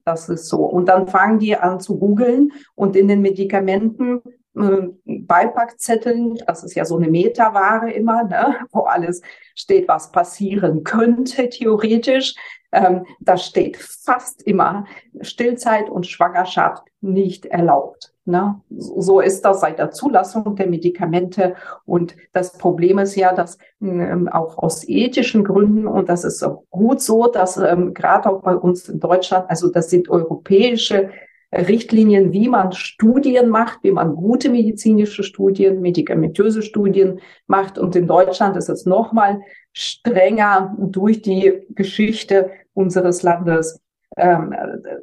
Das 0.04 0.28
ist 0.28 0.48
so. 0.48 0.64
Und 0.64 0.86
dann 0.86 1.08
fangen 1.08 1.38
die 1.38 1.56
an 1.56 1.80
zu 1.80 1.98
googeln 1.98 2.52
und 2.74 2.96
in 2.96 3.08
den 3.08 3.20
Medikamenten 3.20 4.22
äh, 4.56 4.88
Beipackzetteln, 5.04 6.38
das 6.46 6.64
ist 6.64 6.74
ja 6.74 6.84
so 6.84 6.96
eine 6.96 7.08
Metaware 7.08 7.90
immer, 7.90 8.24
ne, 8.24 8.56
wo 8.72 8.80
alles 8.82 9.22
steht, 9.54 9.88
was 9.88 10.12
passieren 10.12 10.84
könnte 10.84 11.48
theoretisch. 11.48 12.34
Ähm, 12.72 13.06
da 13.20 13.36
steht 13.36 13.76
fast 13.76 14.42
immer 14.42 14.84
Stillzeit 15.20 15.88
und 15.88 16.06
Schwangerschaft 16.06 16.84
nicht 17.00 17.46
erlaubt. 17.46 18.12
Ne? 18.28 18.60
So 18.70 19.20
ist 19.20 19.42
das 19.46 19.60
seit 19.60 19.78
der 19.78 19.90
Zulassung 19.90 20.54
der 20.54 20.66
Medikamente. 20.66 21.54
Und 21.86 22.14
das 22.34 22.52
Problem 22.58 22.98
ist 22.98 23.16
ja, 23.16 23.32
dass 23.32 23.56
ähm, 23.80 24.28
auch 24.28 24.58
aus 24.58 24.86
ethischen 24.86 25.44
Gründen, 25.44 25.86
und 25.86 26.10
das 26.10 26.24
ist 26.24 26.46
gut 26.68 27.00
so, 27.00 27.26
dass 27.28 27.56
ähm, 27.56 27.94
gerade 27.94 28.28
auch 28.28 28.42
bei 28.42 28.54
uns 28.54 28.88
in 28.90 29.00
Deutschland, 29.00 29.48
also 29.48 29.70
das 29.70 29.88
sind 29.88 30.10
europäische 30.10 31.08
Richtlinien, 31.50 32.34
wie 32.34 32.50
man 32.50 32.72
Studien 32.72 33.48
macht, 33.48 33.82
wie 33.82 33.92
man 33.92 34.14
gute 34.14 34.50
medizinische 34.50 35.22
Studien, 35.22 35.80
medikamentöse 35.80 36.60
Studien 36.60 37.20
macht. 37.46 37.78
Und 37.78 37.96
in 37.96 38.06
Deutschland 38.06 38.58
ist 38.58 38.68
es 38.68 38.84
nochmal 38.84 39.40
strenger 39.72 40.76
durch 40.78 41.22
die 41.22 41.66
Geschichte 41.70 42.50
unseres 42.74 43.22
Landes, 43.22 43.80
ähm, 44.18 44.54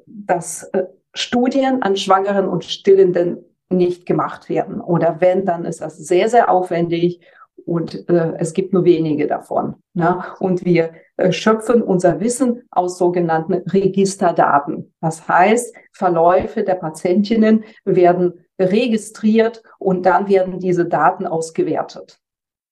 dass 0.06 0.66
äh, 0.74 0.84
Studien 1.16 1.82
an 1.82 1.96
Schwangeren 1.96 2.48
und 2.48 2.66
Stillenden 2.66 3.44
nicht 3.70 4.06
gemacht 4.06 4.50
werden. 4.50 4.82
Oder 4.82 5.22
wenn, 5.22 5.46
dann 5.46 5.66
ist 5.66 5.82
das 5.82 5.98
sehr, 5.98 6.30
sehr 6.30 6.50
aufwendig 6.52 7.22
und 7.66 8.08
äh, 8.10 8.34
es 8.38 8.54
gibt 8.54 8.74
nur 8.74 8.86
wenige 8.86 9.26
davon. 9.28 9.76
Ne? 9.94 10.24
Und 10.40 10.66
wir 10.66 10.92
äh, 11.18 11.32
schöpfen 11.32 11.82
unser 11.82 12.20
Wissen 12.20 12.64
aus 12.70 12.98
sogenannten 12.98 13.54
Registerdaten. 13.54 14.94
Das 15.02 15.28
heißt, 15.28 15.76
Verläufe 15.92 16.64
der 16.64 16.76
Patientinnen 16.76 17.64
werden 17.86 18.46
registriert 18.60 19.64
und 19.80 20.06
dann 20.06 20.28
werden 20.28 20.60
diese 20.60 20.86
Daten 20.86 21.26
ausgewertet. 21.26 22.20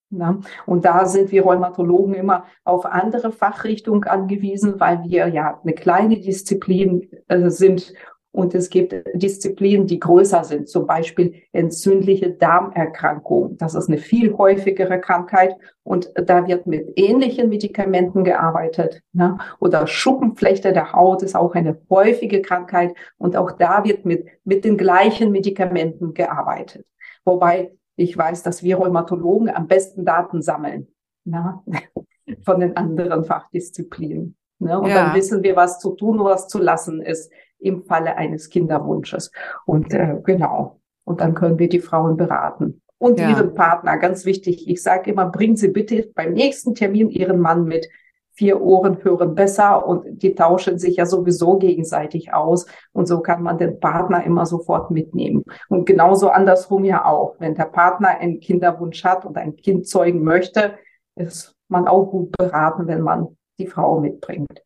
Ne? 0.10 0.42
Und 0.66 0.86
da 0.86 1.06
sind 1.06 1.32
wir 1.32 1.44
Rheumatologen 1.44 2.14
immer 2.14 2.46
auf 2.64 2.86
andere 2.86 3.32
Fachrichtungen 3.32 4.04
angewiesen, 4.04 4.80
weil 4.80 5.04
wir 5.06 5.28
ja 5.28 5.60
eine 5.64 5.74
kleine 5.74 6.20
Disziplin 6.20 7.10
äh, 7.28 7.50
sind 7.50 7.94
und 8.34 8.56
es 8.56 8.72
gibt 8.72 8.96
Disziplinen, 9.14 9.86
die 9.86 10.00
größer 10.00 10.44
sind, 10.44 10.68
zum 10.68 10.88
Beispiel 10.88 11.36
entzündliche 11.52 12.32
Darmerkrankungen. 12.32 13.60
Das 13.60 13.76
ist 13.76 13.90
eine 13.90 14.00
viel 14.00 14.36
häufigere 14.36 15.00
Krankheit 15.00 15.56
und 15.84 16.12
da 16.16 16.48
wird 16.48 16.66
mit 16.66 16.94
ähnlichen 16.96 17.48
Medikamenten 17.50 18.24
gearbeitet. 18.24 19.04
Ne? 19.14 19.38
Oder 19.60 19.86
Schuppenflechte 19.86 20.74
der 20.74 20.94
Haut 20.94 21.22
ist 21.22 21.36
auch 21.36 21.54
eine 21.54 21.80
häufige 21.92 22.42
Krankheit 22.42 22.96
und 23.20 23.38
auch 23.38 23.52
da 23.52 23.84
wird 23.84 24.04
mit, 24.04 24.26
mit 24.44 24.66
den 24.66 24.78
gleichen 24.78 25.32
Medikamenten 25.32 26.16
gearbeitet. 26.16 26.88
Wobei 27.26 27.74
ich 27.96 28.18
weiß, 28.18 28.42
dass 28.42 28.64
wir 28.64 28.78
Rheumatologen 28.78 29.52
am 29.52 29.68
besten 29.68 30.06
Daten 30.06 30.42
sammeln 30.42 30.88
ne? 31.24 31.62
von 32.44 32.60
den 32.60 32.76
anderen 32.78 33.26
Fachdisziplinen. 33.26 34.36
Ne? 34.58 34.80
Und 34.80 34.90
ja. 34.90 34.96
dann 34.96 35.16
wissen 35.16 35.44
wir, 35.44 35.56
was 35.56 35.80
zu 35.80 35.92
tun, 35.92 36.18
was 36.24 36.48
zu 36.48 36.58
lassen 36.58 37.00
ist 37.00 37.32
im 37.64 37.84
Falle 37.84 38.16
eines 38.18 38.50
Kinderwunsches. 38.50 39.32
Und 39.66 39.94
äh, 39.94 40.18
genau. 40.24 40.80
Und 41.06 41.22
dann 41.22 41.34
können 41.34 41.60
wir 41.60 41.70
die 41.70 41.80
Frauen 41.80 42.18
beraten. 42.18 42.82
Und 42.98 43.20
ja. 43.20 43.30
ihren 43.30 43.54
Partner, 43.54 43.98
ganz 43.98 44.26
wichtig. 44.26 44.70
Ich 44.70 44.82
sage 44.82 45.12
immer, 45.12 45.26
bringen 45.26 45.58
Sie 45.58 45.68
bitte 45.68 46.10
beim 46.16 46.34
nächsten 46.34 46.74
Termin 46.74 47.10
Ihren 47.10 47.40
Mann 47.40 47.66
mit. 47.66 47.90
Vier 48.36 48.62
Ohren 48.62 49.04
hören 49.04 49.36
besser 49.36 49.86
und 49.86 50.24
die 50.24 50.34
tauschen 50.34 50.80
sich 50.80 50.96
ja 50.96 51.06
sowieso 51.06 51.58
gegenseitig 51.60 52.34
aus. 52.34 52.66
Und 52.92 53.08
so 53.08 53.20
kann 53.20 53.44
man 53.44 53.60
den 53.60 53.80
Partner 53.80 54.24
immer 54.24 54.48
sofort 54.48 54.90
mitnehmen. 54.90 55.44
Und 55.70 55.86
genauso 55.86 56.30
andersrum 56.30 56.84
ja 56.84 57.06
auch. 57.06 57.36
Wenn 57.40 57.54
der 57.54 57.66
Partner 57.66 58.08
einen 58.08 58.40
Kinderwunsch 58.40 59.04
hat 59.04 59.26
und 59.26 59.38
ein 59.38 59.56
Kind 59.56 59.88
zeugen 59.88 60.24
möchte, 60.24 60.76
ist 61.16 61.54
man 61.68 61.88
auch 61.88 62.06
gut 62.06 62.32
beraten, 62.38 62.88
wenn 62.88 63.02
man 63.02 63.38
die 63.60 63.68
Frau 63.68 64.00
mitbringt. 64.00 64.64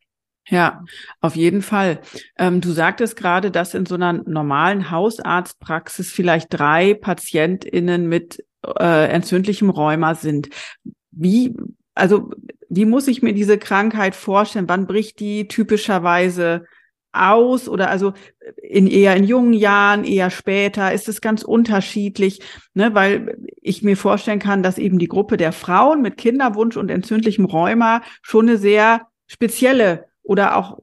Ja, 0.50 0.84
auf 1.20 1.36
jeden 1.36 1.62
Fall. 1.62 2.00
Ähm, 2.38 2.62
du 2.62 2.72
sagtest 2.72 3.18
gerade, 3.18 3.52
dass 3.52 3.74
in 3.74 3.86
so 3.86 3.96
einer 3.96 4.14
normalen 4.14 4.92
Hausarztpraxis 4.92 6.12
vielleicht 6.12 6.48
drei 6.50 6.94
PatientInnen 6.94 8.08
mit 8.08 8.44
äh, 8.64 9.10
entzündlichem 9.10 9.70
Rheuma 9.70 10.16
sind. 10.16 10.50
Wie, 11.12 11.56
also, 11.96 12.32
wie 12.70 12.86
muss 12.86 13.08
ich 13.08 13.22
mir 13.22 13.34
diese 13.34 13.58
Krankheit 13.58 14.16
vorstellen? 14.16 14.70
Wann 14.70 14.88
bricht 14.88 15.20
die 15.20 15.48
typischerweise 15.48 16.66
aus 17.12 17.68
oder 17.68 17.90
also 17.90 18.14
in 18.62 18.88
eher 18.88 19.16
in 19.16 19.24
jungen 19.24 19.54
Jahren, 19.54 20.04
eher 20.04 20.30
später, 20.30 20.94
ist 20.94 21.10
es 21.10 21.22
ganz 21.22 21.44
unterschiedlich, 21.44 22.42
ne, 22.74 22.94
weil 22.94 23.38
ich 23.62 23.84
mir 23.84 23.98
vorstellen 23.98 24.40
kann, 24.40 24.64
dass 24.64 24.78
eben 24.78 25.00
die 25.00 25.08
Gruppe 25.08 25.38
der 25.38 25.52
Frauen 25.52 26.02
mit 26.02 26.18
Kinderwunsch 26.18 26.78
und 26.78 26.90
entzündlichem 26.92 27.46
Rheuma 27.46 28.02
schon 28.22 28.48
eine 28.48 28.58
sehr 28.58 29.08
spezielle 29.26 30.07
oder 30.28 30.58
auch 30.58 30.80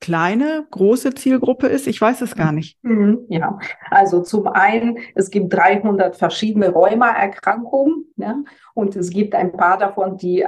kleine, 0.00 0.66
große 0.70 1.14
Zielgruppe 1.14 1.66
ist? 1.66 1.86
Ich 1.86 2.00
weiß 2.00 2.20
es 2.20 2.34
gar 2.34 2.52
nicht. 2.52 2.78
Mhm, 2.82 3.26
ja, 3.28 3.58
also 3.90 4.22
zum 4.22 4.46
einen, 4.46 4.98
es 5.14 5.30
gibt 5.30 5.52
300 5.52 6.16
verschiedene 6.16 6.70
Rheumaerkrankungen 6.70 8.12
ja, 8.16 8.36
und 8.74 8.96
es 8.96 9.10
gibt 9.10 9.34
ein 9.34 9.52
paar 9.52 9.78
davon, 9.78 10.16
die 10.16 10.44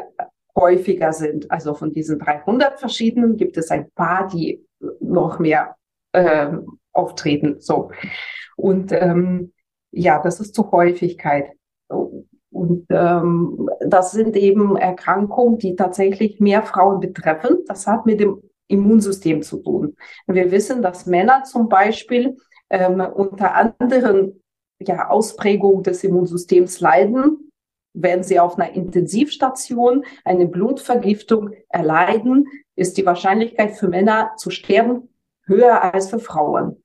häufiger 0.55 1.12
sind. 1.12 1.50
Also 1.50 1.75
von 1.75 1.93
diesen 1.93 2.19
300 2.19 2.79
verschiedenen 2.79 3.37
gibt 3.37 3.57
es 3.57 3.71
ein 3.71 3.91
paar, 3.93 4.29
die 4.29 4.65
noch 5.00 5.38
mehr 5.38 5.76
äh, 6.12 6.49
auftreten. 6.93 7.57
So. 7.61 7.91
Und 8.57 8.93
ähm, 8.93 9.53
ja, 9.91 10.23
das 10.23 10.41
ist 10.41 10.55
zur 10.55 10.71
Häufigkeit. 10.71 11.55
Und 12.56 12.86
ähm, 12.88 13.68
das 13.80 14.12
sind 14.12 14.34
eben 14.34 14.76
Erkrankungen, 14.76 15.58
die 15.58 15.76
tatsächlich 15.76 16.40
mehr 16.40 16.62
Frauen 16.62 17.00
betreffen. 17.00 17.58
Das 17.66 17.86
hat 17.86 18.06
mit 18.06 18.18
dem 18.18 18.40
Immunsystem 18.66 19.42
zu 19.42 19.58
tun. 19.58 19.94
Wir 20.26 20.50
wissen, 20.50 20.80
dass 20.80 21.04
Männer 21.04 21.42
zum 21.44 21.68
Beispiel 21.68 22.38
ähm, 22.70 23.00
unter 23.00 23.54
anderen 23.54 24.42
ja, 24.78 25.10
Ausprägungen 25.10 25.82
des 25.82 26.02
Immunsystems 26.02 26.80
leiden, 26.80 27.50
wenn 27.92 28.22
sie 28.22 28.40
auf 28.40 28.58
einer 28.58 28.72
Intensivstation 28.72 30.04
eine 30.25 30.46
Blutvergiftung 30.46 31.50
erleiden, 31.68 32.46
ist 32.75 32.96
die 32.96 33.04
Wahrscheinlichkeit 33.04 33.72
für 33.72 33.88
Männer 33.88 34.32
zu 34.38 34.48
sterben 34.48 35.10
höher 35.44 35.94
als 35.94 36.08
für 36.08 36.20
Frauen. 36.20 36.82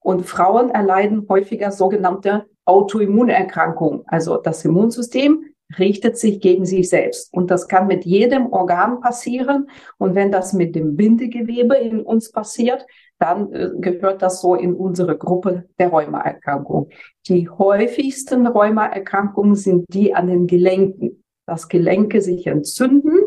Und 0.00 0.24
Frauen 0.24 0.70
erleiden 0.70 1.26
häufiger 1.28 1.72
sogenannte 1.72 2.46
Autoimmunerkrankungen. 2.70 4.02
Also 4.06 4.36
das 4.36 4.64
Immunsystem 4.64 5.44
richtet 5.78 6.16
sich 6.16 6.40
gegen 6.40 6.64
sich 6.64 6.88
selbst. 6.88 7.32
Und 7.32 7.50
das 7.50 7.66
kann 7.66 7.88
mit 7.88 8.04
jedem 8.04 8.52
Organ 8.52 9.00
passieren. 9.00 9.68
Und 9.98 10.14
wenn 10.14 10.30
das 10.30 10.52
mit 10.52 10.76
dem 10.76 10.96
Bindegewebe 10.96 11.76
in 11.76 12.00
uns 12.00 12.30
passiert, 12.30 12.86
dann 13.18 13.52
äh, 13.52 13.70
gehört 13.78 14.22
das 14.22 14.40
so 14.40 14.54
in 14.54 14.74
unsere 14.74 15.18
Gruppe 15.18 15.64
der 15.78 15.88
Rheumaerkrankungen. 15.88 16.90
Die 17.28 17.48
häufigsten 17.48 18.46
Rheumaerkrankungen 18.46 19.56
sind 19.56 19.84
die 19.92 20.14
an 20.14 20.28
den 20.28 20.46
Gelenken. 20.46 21.24
Dass 21.46 21.68
Gelenke 21.68 22.20
sich 22.20 22.46
entzünden, 22.46 23.18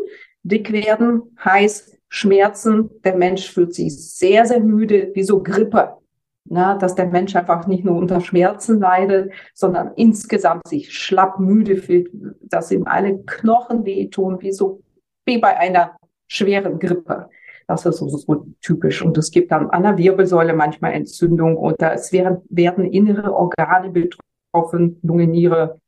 dick 0.42 0.72
werden, 0.72 1.36
heiß, 1.44 1.98
Schmerzen. 2.08 2.88
Der 3.04 3.16
Mensch 3.16 3.50
fühlt 3.50 3.74
sich 3.74 3.94
sehr, 4.16 4.46
sehr 4.46 4.60
müde, 4.60 5.10
wie 5.14 5.24
so 5.24 5.42
Grippe 5.42 5.98
na, 6.44 6.76
dass 6.76 6.94
der 6.94 7.06
Mensch 7.06 7.34
einfach 7.36 7.66
nicht 7.66 7.84
nur 7.84 7.96
unter 7.96 8.20
Schmerzen 8.20 8.78
leidet, 8.78 9.32
sondern 9.54 9.92
insgesamt 9.96 10.68
sich 10.68 10.92
schlapp 10.92 11.38
müde 11.38 11.76
fühlt, 11.76 12.10
dass 12.42 12.70
ihm 12.70 12.86
alle 12.86 13.18
Knochen 13.24 13.84
wehtun, 13.84 14.40
wie 14.40 14.52
so, 14.52 14.82
wie 15.24 15.38
bei 15.38 15.56
einer 15.56 15.96
schweren 16.26 16.78
Grippe. 16.78 17.30
Das 17.66 17.86
ist 17.86 17.96
so, 17.96 18.08
so 18.08 18.46
typisch. 18.60 19.02
Und 19.02 19.16
es 19.16 19.30
gibt 19.30 19.52
dann 19.52 19.70
an 19.70 19.84
der 19.84 19.96
Wirbelsäule 19.96 20.52
manchmal 20.52 20.92
Entzündung 20.92 21.56
oder 21.56 21.94
es 21.94 22.12
werden, 22.12 22.42
werden 22.50 22.84
innere 22.84 23.32
Organe 23.32 23.90
betroffen, 23.90 24.98
Lunge, 25.02 25.26
Niere, 25.26 25.80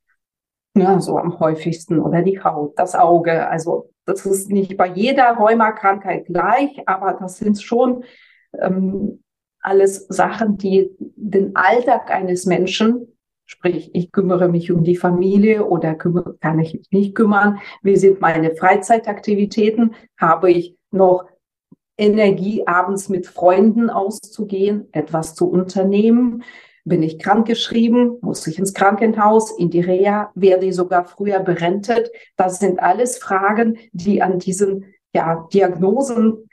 ja, 0.75 1.00
so 1.00 1.18
am 1.18 1.38
häufigsten 1.38 1.98
oder 1.98 2.22
die 2.22 2.42
Haut, 2.42 2.78
das 2.78 2.94
Auge. 2.94 3.48
Also 3.48 3.90
das 4.06 4.25
ist 4.25 4.50
nicht 4.50 4.76
bei 4.76 4.88
jeder 4.88 5.36
Rheumakrankheit 5.36 6.26
gleich, 6.26 6.82
aber 6.86 7.14
das 7.14 7.38
sind 7.38 7.60
schon 7.60 8.04
ähm, 8.58 9.22
alles 9.66 10.06
Sachen, 10.08 10.56
die 10.58 10.90
den 10.99 11.56
Alltag 11.56 12.11
eines 12.11 12.46
Menschen, 12.46 13.08
sprich, 13.46 13.90
ich 13.94 14.12
kümmere 14.12 14.49
mich 14.49 14.70
um 14.70 14.85
die 14.85 14.96
Familie 14.96 15.66
oder 15.66 15.94
kümmere, 15.94 16.37
kann 16.40 16.61
ich 16.61 16.75
mich 16.75 16.90
nicht 16.90 17.14
kümmern, 17.14 17.58
wie 17.82 17.96
sind 17.96 18.20
meine 18.20 18.54
Freizeitaktivitäten, 18.54 19.94
habe 20.18 20.50
ich 20.50 20.76
noch 20.90 21.26
Energie, 21.99 22.66
abends 22.66 23.08
mit 23.08 23.26
Freunden 23.26 23.90
auszugehen, 23.90 24.88
etwas 24.92 25.35
zu 25.35 25.50
unternehmen, 25.50 26.44
bin 26.85 27.02
ich 27.02 27.18
krankgeschrieben, 27.18 28.18
muss 28.20 28.46
ich 28.46 28.61
ins 28.61 28.73
Krankenhaus, 28.73 29.50
in 29.58 29.70
die 29.70 29.80
Reha, 29.80 30.30
werde 30.37 30.66
ich 30.66 30.76
sogar 30.76 31.04
früher 31.04 31.40
berentet. 31.40 32.12
Das 32.37 32.61
sind 32.61 32.78
alles 32.78 33.18
Fragen, 33.18 33.78
die 33.92 34.23
an 34.23 34.38
diesen 34.38 34.94
ja, 35.12 35.49
Diagnosen 35.52 36.46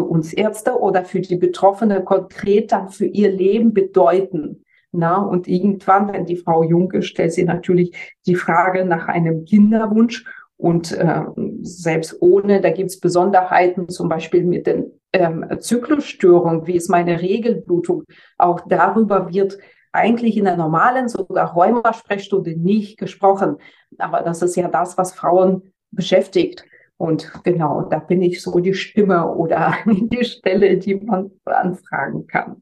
für 0.00 0.04
uns 0.04 0.32
Ärzte 0.32 0.78
oder 0.80 1.04
für 1.04 1.20
die 1.20 1.36
Betroffene 1.36 2.02
konkret 2.02 2.72
dann 2.72 2.88
für 2.88 3.04
ihr 3.04 3.30
Leben 3.30 3.74
bedeuten. 3.74 4.64
Na, 4.92 5.18
und 5.18 5.46
irgendwann, 5.46 6.12
wenn 6.12 6.24
die 6.24 6.36
Frau 6.36 6.64
jung 6.64 6.90
ist, 6.92 7.06
stellt 7.06 7.32
sie 7.32 7.44
natürlich 7.44 7.94
die 8.26 8.34
Frage 8.34 8.84
nach 8.84 9.06
einem 9.08 9.44
Kinderwunsch. 9.44 10.24
Und 10.56 10.92
äh, 10.92 11.22
selbst 11.62 12.16
ohne, 12.20 12.60
da 12.60 12.70
gibt 12.70 12.90
es 12.90 13.00
Besonderheiten, 13.00 13.88
zum 13.88 14.08
Beispiel 14.08 14.44
mit 14.44 14.66
den 14.66 14.90
ähm, 15.12 15.44
Zyklusstörungen, 15.58 16.66
wie 16.66 16.76
ist 16.76 16.90
meine 16.90 17.20
Regelblutung. 17.20 18.04
Auch 18.36 18.60
darüber 18.66 19.32
wird 19.32 19.58
eigentlich 19.92 20.36
in 20.36 20.44
der 20.44 20.56
normalen, 20.56 21.08
sogar 21.08 21.52
Rheumasprechstunde 21.52 22.56
nicht 22.58 22.98
gesprochen. 22.98 23.58
Aber 23.98 24.22
das 24.22 24.42
ist 24.42 24.56
ja 24.56 24.68
das, 24.68 24.98
was 24.98 25.12
Frauen 25.12 25.72
beschäftigt. 25.92 26.64
Und 27.00 27.32
genau, 27.44 27.80
da 27.80 27.98
bin 27.98 28.20
ich 28.20 28.42
so 28.42 28.58
die 28.58 28.74
Stimme 28.74 29.26
oder 29.34 29.74
die 29.86 30.22
Stelle, 30.22 30.76
die 30.76 30.96
man 30.96 31.30
anfragen 31.46 32.26
kann. 32.26 32.60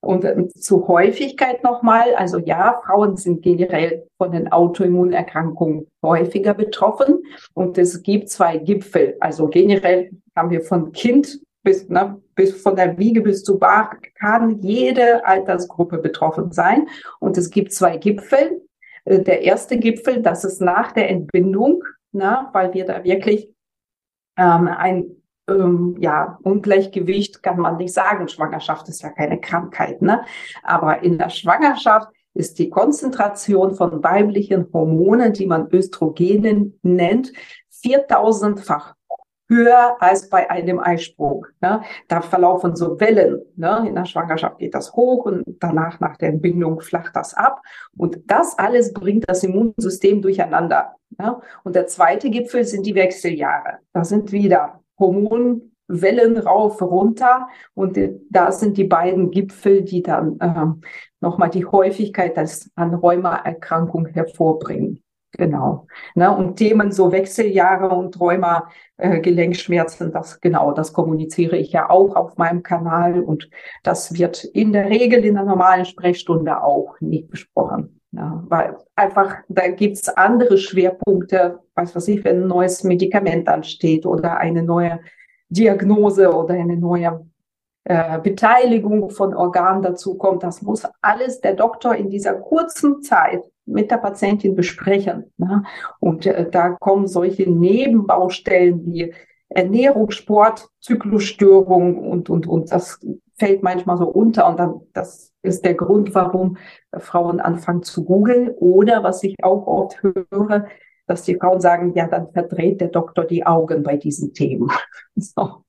Und 0.00 0.24
ähm, 0.24 0.50
zur 0.50 0.88
Häufigkeit 0.88 1.62
nochmal, 1.62 2.12
also 2.16 2.38
ja, 2.38 2.82
Frauen 2.84 3.16
sind 3.16 3.40
generell 3.40 4.04
von 4.16 4.32
den 4.32 4.50
Autoimmunerkrankungen 4.50 5.86
häufiger 6.02 6.54
betroffen 6.54 7.22
und 7.54 7.78
es 7.78 8.02
gibt 8.02 8.30
zwei 8.30 8.58
Gipfel. 8.58 9.16
Also 9.20 9.46
generell 9.46 10.10
haben 10.34 10.50
wir 10.50 10.62
von 10.62 10.90
Kind 10.90 11.40
bis, 11.62 11.88
ne, 11.88 12.20
bis 12.34 12.60
von 12.60 12.74
der 12.74 12.98
Wiege 12.98 13.20
bis 13.20 13.44
zu 13.44 13.60
Bach 13.60 13.94
kann 14.18 14.58
jede 14.60 15.24
Altersgruppe 15.24 15.98
betroffen 15.98 16.50
sein. 16.50 16.88
Und 17.20 17.38
es 17.38 17.50
gibt 17.50 17.72
zwei 17.72 17.96
Gipfel. 17.96 18.60
Äh, 19.04 19.20
der 19.20 19.42
erste 19.42 19.78
Gipfel, 19.78 20.20
das 20.20 20.42
ist 20.42 20.60
nach 20.60 20.90
der 20.90 21.10
Entbindung, 21.10 21.84
ne, 22.10 22.48
weil 22.52 22.74
wir 22.74 22.84
da 22.84 23.04
wirklich 23.04 23.52
ähm, 24.38 24.68
ein 24.68 25.04
ähm, 25.48 25.96
ja, 25.98 26.38
Ungleichgewicht 26.42 27.42
kann 27.42 27.58
man 27.58 27.76
nicht 27.76 27.92
sagen. 27.92 28.28
Schwangerschaft 28.28 28.88
ist 28.88 29.02
ja 29.02 29.10
keine 29.10 29.40
Krankheit, 29.40 30.00
ne? 30.02 30.24
Aber 30.62 31.02
in 31.02 31.18
der 31.18 31.30
Schwangerschaft 31.30 32.08
ist 32.34 32.58
die 32.58 32.70
Konzentration 32.70 33.74
von 33.74 34.02
weiblichen 34.04 34.72
Hormonen, 34.72 35.32
die 35.32 35.46
man 35.46 35.68
Östrogenen 35.72 36.78
nennt, 36.82 37.32
4000-fach 37.82 38.94
höher 39.48 39.96
als 40.00 40.28
bei 40.28 40.50
einem 40.50 40.78
Eisprung. 40.78 41.46
Ne? 41.60 41.82
Da 42.06 42.20
verlaufen 42.20 42.76
so 42.76 43.00
Wellen. 43.00 43.40
Ne? 43.56 43.84
In 43.88 43.94
der 43.94 44.04
Schwangerschaft 44.04 44.58
geht 44.58 44.74
das 44.74 44.92
hoch 44.92 45.24
und 45.24 45.44
danach 45.60 46.00
nach 46.00 46.16
der 46.16 46.28
Entbindung 46.30 46.80
flacht 46.80 47.16
das 47.16 47.34
ab. 47.34 47.62
Und 47.96 48.18
das 48.26 48.58
alles 48.58 48.92
bringt 48.92 49.28
das 49.28 49.42
Immunsystem 49.42 50.22
durcheinander. 50.22 50.94
Ne? 51.18 51.40
Und 51.64 51.74
der 51.74 51.86
zweite 51.86 52.30
Gipfel 52.30 52.64
sind 52.64 52.86
die 52.86 52.94
Wechseljahre. 52.94 53.78
Da 53.92 54.04
sind 54.04 54.32
wieder 54.32 54.80
Hormonwellen 54.98 56.36
rauf, 56.36 56.82
runter. 56.82 57.48
Und 57.74 57.98
da 58.30 58.52
sind 58.52 58.76
die 58.76 58.84
beiden 58.84 59.30
Gipfel, 59.30 59.82
die 59.82 60.02
dann 60.02 60.38
äh, 60.40 60.86
nochmal 61.20 61.50
die 61.50 61.64
Häufigkeit 61.64 62.36
als 62.36 62.70
an 62.74 62.94
Rheumaerkrankung 62.94 64.06
hervorbringen. 64.06 65.02
Genau. 65.38 65.86
Ne, 66.16 66.36
und 66.36 66.56
Themen 66.56 66.90
so 66.90 67.12
Wechseljahre 67.12 67.90
und 67.90 68.18
Rheuma, 68.20 68.70
äh, 68.96 69.20
Gelenkschmerzen, 69.20 70.12
das 70.12 70.40
genau, 70.40 70.72
das 70.72 70.92
kommuniziere 70.92 71.56
ich 71.56 71.70
ja 71.70 71.88
auch 71.88 72.16
auf 72.16 72.36
meinem 72.38 72.64
Kanal 72.64 73.20
und 73.20 73.48
das 73.84 74.18
wird 74.18 74.42
in 74.42 74.72
der 74.72 74.90
Regel 74.90 75.24
in 75.24 75.34
der 75.34 75.44
normalen 75.44 75.84
Sprechstunde 75.84 76.60
auch 76.60 76.96
nicht 77.00 77.30
besprochen. 77.30 78.00
Ja, 78.10 78.42
weil 78.48 78.78
einfach, 78.96 79.36
da 79.48 79.68
gibt's 79.68 80.08
andere 80.08 80.58
Schwerpunkte, 80.58 81.60
was 81.74 81.94
weiß 81.94 82.08
ich, 82.08 82.24
wenn 82.24 82.42
ein 82.42 82.48
neues 82.48 82.82
Medikament 82.82 83.48
ansteht 83.48 84.06
oder 84.06 84.38
eine 84.38 84.64
neue 84.64 84.98
Diagnose 85.50 86.34
oder 86.34 86.54
eine 86.54 86.76
neue 86.76 87.26
äh, 87.84 88.18
Beteiligung 88.18 89.10
von 89.10 89.34
Organen 89.34 89.82
dazu 89.82 90.16
kommt. 90.16 90.42
Das 90.42 90.62
muss 90.62 90.82
alles 91.00 91.40
der 91.40 91.54
Doktor 91.54 91.94
in 91.94 92.10
dieser 92.10 92.34
kurzen 92.34 93.02
Zeit 93.02 93.44
mit 93.68 93.90
der 93.90 93.98
Patientin 93.98 94.54
besprechen. 94.54 95.32
Ne? 95.36 95.62
Und 96.00 96.26
äh, 96.26 96.48
da 96.50 96.70
kommen 96.70 97.06
solche 97.06 97.48
Nebenbaustellen 97.50 98.84
wie 98.86 99.14
Ernährung, 99.48 100.10
Sport, 100.10 100.68
Zyklusstörung 100.80 101.98
und, 101.98 102.28
und, 102.28 102.46
und 102.46 102.70
das 102.70 103.00
fällt 103.38 103.62
manchmal 103.62 103.96
so 103.96 104.06
unter. 104.06 104.48
Und 104.48 104.58
dann, 104.58 104.80
das 104.92 105.32
ist 105.42 105.64
der 105.64 105.74
Grund, 105.74 106.14
warum 106.14 106.56
Frauen 106.96 107.40
anfangen 107.40 107.82
zu 107.82 108.04
googeln. 108.04 108.50
Oder 108.50 109.02
was 109.02 109.22
ich 109.22 109.36
auch 109.42 109.66
oft 109.66 110.02
höre, 110.02 110.66
dass 111.06 111.22
die 111.22 111.36
Frauen 111.36 111.60
sagen, 111.60 111.94
ja, 111.94 112.06
dann 112.06 112.30
verdreht 112.32 112.80
der 112.80 112.88
Doktor 112.88 113.24
die 113.24 113.46
Augen 113.46 113.82
bei 113.82 113.96
diesen 113.96 114.34
Themen. 114.34 114.70
so. 115.16 115.64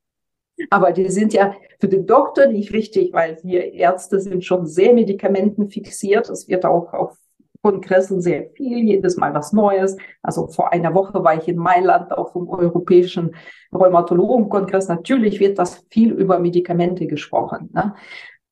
Aber 0.70 0.92
die 0.92 1.10
sind 1.10 1.34
ja 1.34 1.56
für 1.80 1.88
den 1.88 2.06
Doktor 2.06 2.48
nicht 2.48 2.74
wichtig, 2.74 3.14
weil 3.14 3.38
wir 3.44 3.74
Ärzte 3.74 4.20
sind 4.20 4.44
schon 4.44 4.66
sehr 4.66 4.94
medikamentenfixiert. 4.94 6.30
Es 6.30 6.50
wird 6.50 6.66
auch 6.66 6.92
auf 6.92 7.18
Kongressen 7.62 8.22
sehr 8.22 8.50
viel, 8.52 8.80
jedes 8.80 9.18
Mal 9.18 9.34
was 9.34 9.54
Neues. 9.54 9.98
Also 10.22 10.48
vor 10.48 10.72
einer 10.72 10.94
Woche 10.94 11.24
war 11.24 11.38
ich 11.38 11.48
in 11.48 11.58
Mailand 11.58 12.12
auf 12.12 12.34
dem 12.34 12.48
Europäischen 12.48 13.36
Rheumatologenkongress. 13.74 14.88
Natürlich 14.88 15.40
wird 15.40 15.60
das 15.60 15.86
viel 15.90 16.12
über 16.12 16.40
Medikamente 16.40 17.08
gesprochen. 17.08 17.70
Ne? 17.74 17.96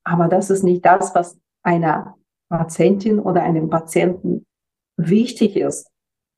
Aber 0.04 0.28
das 0.28 0.50
ist 0.50 0.64
nicht 0.64 0.86
das, 0.86 1.16
was 1.16 1.40
einer 1.64 2.16
Patientin 2.50 3.20
oder 3.20 3.44
einem 3.44 3.70
Patienten 3.70 4.46
wichtig 4.98 5.56
ist. 5.56 5.90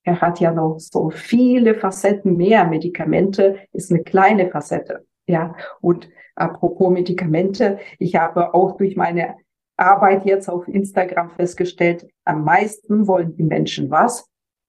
Er 0.04 0.22
hat 0.22 0.40
ja 0.40 0.52
noch 0.52 0.80
so 0.80 1.10
viele 1.10 1.76
Facetten 1.76 2.38
mehr. 2.38 2.66
Medikamente 2.66 3.60
ist 3.72 3.92
eine 3.92 4.04
kleine 4.04 4.50
Facette. 4.50 5.06
Ja, 5.28 5.56
und 5.82 6.10
apropos 6.36 6.92
Medikamente, 6.92 7.80
ich 8.00 8.16
habe 8.16 8.54
auch 8.56 8.78
durch 8.78 8.96
meine 8.96 9.36
Arbeit 9.80 10.26
jetzt 10.26 10.50
auf 10.50 10.68
Instagram 10.68 11.32
festgestellt, 11.32 12.08
am 12.26 12.44
meisten 12.44 13.08
wollen 13.08 13.36
die 13.36 13.44
Menschen 13.44 13.90
was? 13.90 14.26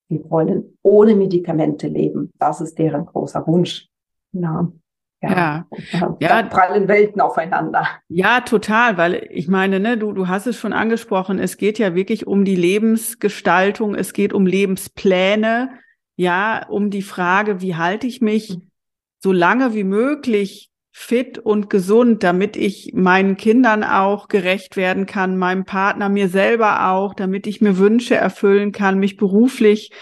Die 0.08 0.22
wollen 0.28 0.76
ohne 0.82 1.14
Medikamente 1.14 1.88
leben. 1.88 2.32
Das 2.38 2.60
ist 2.60 2.78
deren 2.78 3.06
großer 3.06 3.46
Wunsch. 3.46 3.86
Ja. 4.32 4.70
Ja, 5.22 5.66
ja, 5.92 6.16
ja 6.18 6.42
prallen 6.44 6.88
Welten 6.88 7.20
aufeinander. 7.20 7.86
Ja, 8.08 8.40
total, 8.40 8.96
weil 8.96 9.28
ich 9.30 9.48
meine, 9.48 9.78
ne, 9.78 9.98
du, 9.98 10.12
du 10.12 10.28
hast 10.28 10.46
es 10.46 10.58
schon 10.58 10.72
angesprochen, 10.72 11.38
es 11.38 11.58
geht 11.58 11.78
ja 11.78 11.94
wirklich 11.94 12.26
um 12.26 12.46
die 12.46 12.56
Lebensgestaltung, 12.56 13.94
es 13.94 14.14
geht 14.14 14.32
um 14.32 14.46
Lebenspläne, 14.46 15.72
ja, 16.16 16.66
um 16.68 16.88
die 16.88 17.02
Frage, 17.02 17.60
wie 17.60 17.76
halte 17.76 18.06
ich 18.06 18.22
mich 18.22 18.56
mhm. 18.56 18.70
so 19.18 19.30
lange 19.32 19.74
wie 19.74 19.84
möglich 19.84 20.69
fit 20.92 21.38
und 21.38 21.70
gesund, 21.70 22.22
damit 22.22 22.56
ich 22.56 22.92
meinen 22.94 23.36
Kindern 23.36 23.84
auch 23.84 24.28
gerecht 24.28 24.76
werden 24.76 25.06
kann, 25.06 25.36
meinem 25.36 25.64
Partner, 25.64 26.08
mir 26.08 26.28
selber 26.28 26.90
auch, 26.90 27.14
damit 27.14 27.46
ich 27.46 27.60
mir 27.60 27.78
Wünsche 27.78 28.16
erfüllen 28.16 28.72
kann, 28.72 28.98
mich 28.98 29.16
beruflich 29.16 29.92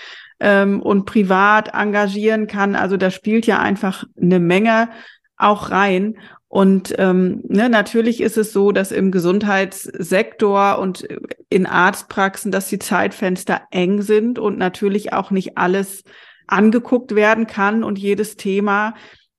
ähm, 0.40 0.80
und 0.80 1.04
privat 1.04 1.74
engagieren 1.74 2.46
kann. 2.46 2.74
Also 2.74 2.96
da 2.96 3.10
spielt 3.10 3.46
ja 3.46 3.58
einfach 3.58 4.04
eine 4.20 4.40
Menge 4.40 4.88
auch 5.36 5.70
rein. 5.70 6.16
Und 6.48 6.94
ähm, 6.96 7.42
ne, 7.46 7.68
natürlich 7.68 8.22
ist 8.22 8.38
es 8.38 8.54
so, 8.54 8.72
dass 8.72 8.90
im 8.90 9.12
Gesundheitssektor 9.12 10.78
und 10.78 11.06
in 11.50 11.66
Arztpraxen, 11.66 12.50
dass 12.50 12.68
die 12.68 12.78
Zeitfenster 12.78 13.60
eng 13.70 14.00
sind 14.00 14.38
und 14.38 14.56
natürlich 14.56 15.12
auch 15.12 15.30
nicht 15.30 15.58
alles 15.58 16.04
angeguckt 16.46 17.14
werden 17.14 17.46
kann 17.46 17.84
und 17.84 17.98
jedes 17.98 18.36
Thema. 18.36 18.94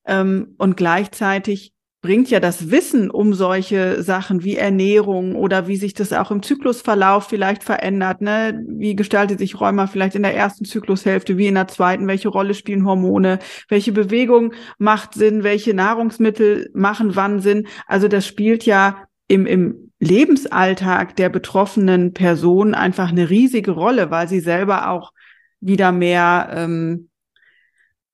Ähm, 0.06 0.54
und 0.58 0.76
gleichzeitig 0.76 1.72
bringt 2.02 2.30
ja 2.30 2.40
das 2.40 2.70
Wissen 2.70 3.10
um 3.10 3.34
solche 3.34 4.02
Sachen 4.02 4.42
wie 4.42 4.56
Ernährung 4.56 5.34
oder 5.34 5.68
wie 5.68 5.76
sich 5.76 5.92
das 5.92 6.14
auch 6.14 6.30
im 6.30 6.42
Zyklusverlauf 6.42 7.28
vielleicht 7.28 7.62
verändert. 7.62 8.22
Ne? 8.22 8.64
Wie 8.66 8.96
gestaltet 8.96 9.38
sich 9.38 9.60
Rheuma 9.60 9.86
vielleicht 9.86 10.14
in 10.14 10.22
der 10.22 10.34
ersten 10.34 10.64
Zyklushälfte, 10.64 11.36
wie 11.36 11.46
in 11.46 11.56
der 11.56 11.68
zweiten? 11.68 12.06
Welche 12.06 12.28
Rolle 12.28 12.54
spielen 12.54 12.86
Hormone? 12.86 13.38
Welche 13.68 13.92
Bewegung 13.92 14.54
macht 14.78 15.12
Sinn? 15.12 15.42
Welche 15.42 15.74
Nahrungsmittel 15.74 16.70
machen 16.72 17.16
wann 17.16 17.40
Sinn? 17.40 17.66
Also 17.86 18.08
das 18.08 18.26
spielt 18.26 18.64
ja 18.64 19.04
im, 19.28 19.44
im 19.44 19.92
Lebensalltag 19.98 21.16
der 21.16 21.28
betroffenen 21.28 22.14
Person 22.14 22.74
einfach 22.74 23.10
eine 23.10 23.28
riesige 23.28 23.72
Rolle, 23.72 24.10
weil 24.10 24.26
sie 24.26 24.40
selber 24.40 24.88
auch 24.88 25.12
wieder 25.60 25.92
mehr 25.92 26.50
ähm, 26.54 27.09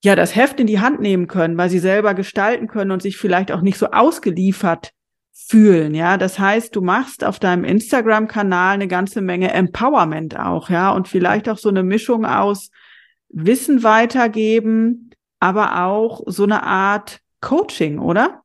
ja 0.03 0.15
das 0.15 0.35
Heft 0.35 0.59
in 0.59 0.67
die 0.67 0.79
Hand 0.79 0.99
nehmen 0.99 1.27
können, 1.27 1.57
weil 1.57 1.69
sie 1.69 1.79
selber 1.79 2.13
gestalten 2.13 2.67
können 2.67 2.91
und 2.91 3.01
sich 3.01 3.17
vielleicht 3.17 3.51
auch 3.51 3.61
nicht 3.61 3.77
so 3.77 3.87
ausgeliefert 3.87 4.91
fühlen, 5.31 5.95
ja. 5.95 6.17
Das 6.17 6.39
heißt, 6.39 6.75
du 6.75 6.81
machst 6.81 7.23
auf 7.23 7.39
deinem 7.39 7.63
Instagram-Kanal 7.63 8.73
eine 8.73 8.87
ganze 8.87 9.21
Menge 9.21 9.51
Empowerment 9.53 10.37
auch, 10.37 10.69
ja, 10.69 10.91
und 10.91 11.07
vielleicht 11.07 11.47
auch 11.49 11.57
so 11.57 11.69
eine 11.69 11.83
Mischung 11.83 12.25
aus 12.25 12.69
Wissen 13.29 13.83
weitergeben, 13.83 15.11
aber 15.39 15.85
auch 15.85 16.21
so 16.25 16.43
eine 16.43 16.63
Art 16.63 17.19
Coaching, 17.41 17.99
oder? 17.99 18.41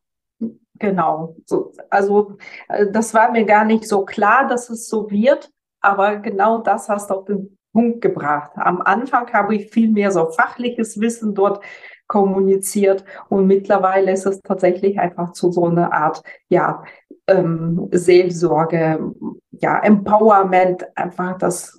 Genau. 0.79 1.35
So, 1.45 1.71
also 1.89 2.37
äh, 2.67 2.87
das 2.91 3.13
war 3.13 3.31
mir 3.31 3.45
gar 3.45 3.65
nicht 3.65 3.87
so 3.87 4.05
klar, 4.05 4.47
dass 4.47 4.69
es 4.69 4.87
so 4.87 5.09
wird, 5.09 5.49
aber 5.81 6.17
genau 6.17 6.59
das 6.59 6.89
hast 6.89 7.09
du 7.09 7.15
auf 7.15 7.25
den 7.25 7.57
Punkt 7.73 8.01
gebracht. 8.01 8.51
Am 8.55 8.81
Anfang 8.81 9.31
habe 9.33 9.55
ich 9.55 9.71
viel 9.71 9.91
mehr 9.91 10.11
so 10.11 10.27
fachliches 10.27 10.99
Wissen 11.01 11.33
dort 11.33 11.61
kommuniziert 12.07 13.03
und 13.29 13.47
mittlerweile 13.47 14.11
ist 14.11 14.25
es 14.25 14.41
tatsächlich 14.41 14.99
einfach 14.99 15.33
zu 15.33 15.51
so 15.51 15.65
einer 15.65 15.91
Art, 15.93 16.21
ja, 16.47 16.83
ähm, 17.27 17.89
Seelsorge, 17.91 19.13
ja, 19.51 19.79
Empowerment, 19.79 20.85
einfach 20.95 21.37
das, 21.37 21.77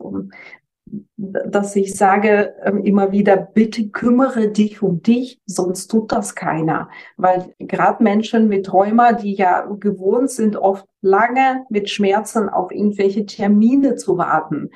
dass 1.17 1.77
ich 1.77 1.95
sage 1.95 2.55
ähm, 2.65 2.83
immer 2.83 3.13
wieder, 3.13 3.37
bitte 3.37 3.89
kümmere 3.91 4.49
dich 4.49 4.83
um 4.83 5.03
dich, 5.03 5.41
sonst 5.47 5.89
tut 5.89 6.13
das 6.13 6.35
keiner. 6.35 6.89
Weil 7.17 7.55
gerade 7.59 8.03
Menschen 8.03 8.49
mit 8.49 8.73
Rheuma, 8.73 9.13
die 9.13 9.35
ja 9.35 9.67
gewohnt 9.79 10.31
sind, 10.31 10.57
oft 10.57 10.87
lange 11.01 11.65
mit 11.69 11.91
Schmerzen 11.91 12.49
auf 12.49 12.73
irgendwelche 12.73 13.27
Termine 13.27 13.97
zu 13.97 14.19
warten, 14.19 14.71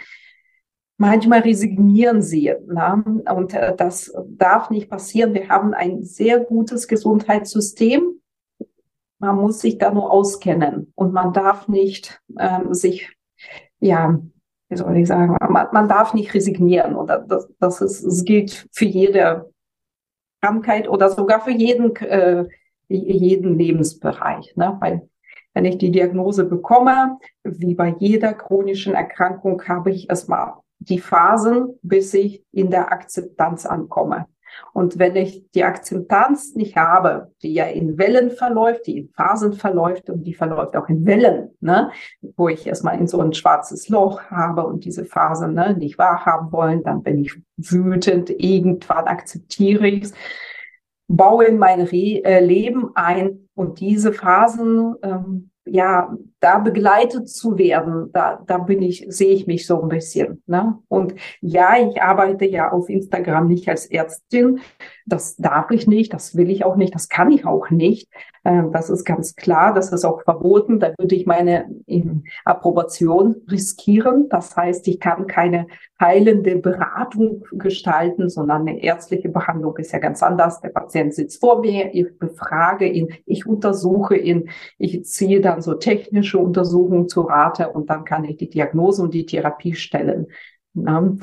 Manchmal 1.01 1.41
resignieren 1.41 2.23
sie. 2.23 2.53
Na? 2.67 3.03
Und 3.33 3.55
äh, 3.55 3.75
das 3.77 4.13
darf 4.31 4.69
nicht 4.69 4.91
passieren. 4.91 5.33
Wir 5.33 5.49
haben 5.49 5.73
ein 5.73 6.03
sehr 6.03 6.41
gutes 6.41 6.89
Gesundheitssystem. 6.89 8.21
Man 9.21 9.37
muss 9.37 9.61
sich 9.61 9.79
da 9.79 9.93
nur 9.93 10.11
auskennen 10.11 10.93
und 10.95 11.13
man 11.13 11.33
darf 11.33 11.69
nicht 11.69 12.21
ähm, 12.39 12.75
sich, 12.75 13.17
ja, 13.81 14.21
wie 14.69 14.77
soll 14.77 14.97
ich 14.97 15.09
sagen, 15.09 15.37
man, 15.49 15.69
man 15.73 15.89
darf 15.89 16.15
nicht 16.15 16.35
resignieren. 16.35 16.95
Und 16.97 17.09
das, 17.09 17.49
das, 17.59 17.81
ist, 17.81 18.05
das 18.05 18.25
gilt 18.25 18.69
für 18.73 18.85
jede 18.85 19.53
Krankheit 20.41 20.89
oder 20.89 21.11
sogar 21.11 21.41
für 21.41 21.53
jeden, 21.53 21.95
äh, 21.97 22.47
jeden 22.89 23.57
Lebensbereich. 23.57 24.57
Ne? 24.57 24.77
Weil 24.81 25.09
wenn 25.55 25.65
ich 25.65 25.79
die 25.79 25.93
Diagnose 25.93 26.45
bekomme, 26.45 27.19
wie 27.45 27.75
bei 27.75 27.95
jeder 27.99 28.35
chronischen 28.35 28.95
Erkrankung, 28.95 29.63
habe 29.67 29.91
ich 29.91 30.11
erstmal 30.11 30.55
die 30.88 30.98
Phasen, 30.98 31.79
bis 31.83 32.14
ich 32.14 32.44
in 32.53 32.70
der 32.70 32.92
Akzeptanz 32.92 33.66
ankomme. 33.66 34.27
Und 34.72 34.98
wenn 34.98 35.16
ich 35.16 35.51
die 35.55 35.64
Akzeptanz 35.64 36.55
nicht 36.55 36.77
habe, 36.77 37.33
die 37.42 37.55
ja 37.55 37.66
in 37.66 37.98
Wellen 37.98 38.31
verläuft, 38.31 38.87
die 38.87 38.98
in 38.98 39.09
Phasen 39.11 39.53
verläuft 39.53 40.11
und 40.11 40.24
die 40.24 40.35
verläuft 40.35 40.77
auch 40.77 40.88
in 40.88 41.07
Wellen, 41.07 41.51
ne, 41.61 41.90
wo 42.37 42.48
ich 42.48 42.66
erstmal 42.66 42.98
in 42.98 43.07
so 43.07 43.20
ein 43.20 43.33
schwarzes 43.35 43.88
Loch 43.88 44.22
habe 44.31 44.66
und 44.66 44.85
diese 44.85 45.05
Phasen 45.05 45.55
ne, 45.55 45.77
nicht 45.77 45.98
wahrhaben 45.98 46.53
wollen, 46.53 46.83
dann 46.83 47.03
bin 47.03 47.18
ich 47.18 47.40
wütend, 47.57 48.31
irgendwann 48.31 49.07
akzeptiere 49.07 49.87
ich 49.87 50.05
es, 50.05 50.12
baue 51.09 51.46
in 51.46 51.59
mein 51.59 51.81
Re 51.81 52.22
äh, 52.24 52.44
Leben 52.44 52.90
ein 52.94 53.48
und 53.55 53.81
diese 53.81 54.12
Phasen 54.12 54.94
ähm, 55.03 55.51
ja, 55.70 56.14
da 56.40 56.59
begleitet 56.59 57.29
zu 57.29 57.59
werden, 57.59 58.11
da, 58.12 58.42
da 58.46 58.59
bin 58.59 58.81
ich, 58.83 59.07
sehe 59.09 59.33
ich 59.33 59.46
mich 59.46 59.66
so 59.66 59.83
ein 59.83 59.88
bisschen. 59.88 60.42
Ne? 60.46 60.79
Und 60.88 61.14
ja, 61.40 61.77
ich 61.79 62.01
arbeite 62.01 62.44
ja 62.44 62.70
auf 62.70 62.88
Instagram 62.88 63.48
nicht 63.48 63.68
als 63.68 63.87
Ärztin. 63.87 64.61
Das 65.05 65.37
darf 65.37 65.70
ich 65.70 65.87
nicht, 65.87 66.12
das 66.12 66.37
will 66.37 66.51
ich 66.51 66.64
auch 66.64 66.77
nicht, 66.77 66.94
das 66.94 67.09
kann 67.09 67.31
ich 67.31 67.44
auch 67.44 67.70
nicht. 67.70 68.09
Ähm, 68.44 68.72
das 68.72 68.88
ist 68.90 69.05
ganz 69.05 69.35
klar, 69.35 69.74
das 69.74 69.92
ist 69.92 70.05
auch 70.05 70.22
verboten. 70.22 70.81
Da 70.81 70.92
würde 70.98 71.14
ich 71.14 71.27
meine 71.27 71.66
Approbation 72.44 73.37
riskieren. 73.51 74.29
Das 74.29 74.57
heißt, 74.57 74.87
ich 74.88 75.01
kann 75.01 75.27
keine 75.27 75.66
heilende 76.01 76.57
Beratung 76.57 77.44
gestalten, 77.53 78.29
sondern 78.29 78.62
eine 78.62 78.83
ärztliche 78.83 79.29
Behandlung 79.29 79.77
ist 79.79 79.92
ja 79.92 79.98
ganz 79.98 80.22
anders. 80.22 80.61
Der 80.61 80.70
Patient 80.70 81.14
sitzt 81.14 81.40
vor 81.40 81.61
mir, 81.61 81.94
ich 81.94 82.18
befrage 82.18 82.87
ihn, 82.87 83.14
ich 83.27 83.46
untersuche 83.46 84.16
ihn, 84.16 84.51
ich 84.79 85.05
ziehe 85.05 85.40
dann 85.40 85.61
so 85.61 85.74
technische 86.29 86.38
Untersuchungen 86.38 87.09
zu 87.09 87.23
Rate 87.23 87.71
und 87.71 87.88
dann 87.91 88.05
kann 88.05 88.25
ich 88.25 88.37
die 88.37 88.51
Diagnose 88.51 89.03
und 89.03 89.14
die 89.14 89.27
Therapie 89.27 89.75
stellen. 89.75 90.27
Ähm, 90.77 91.21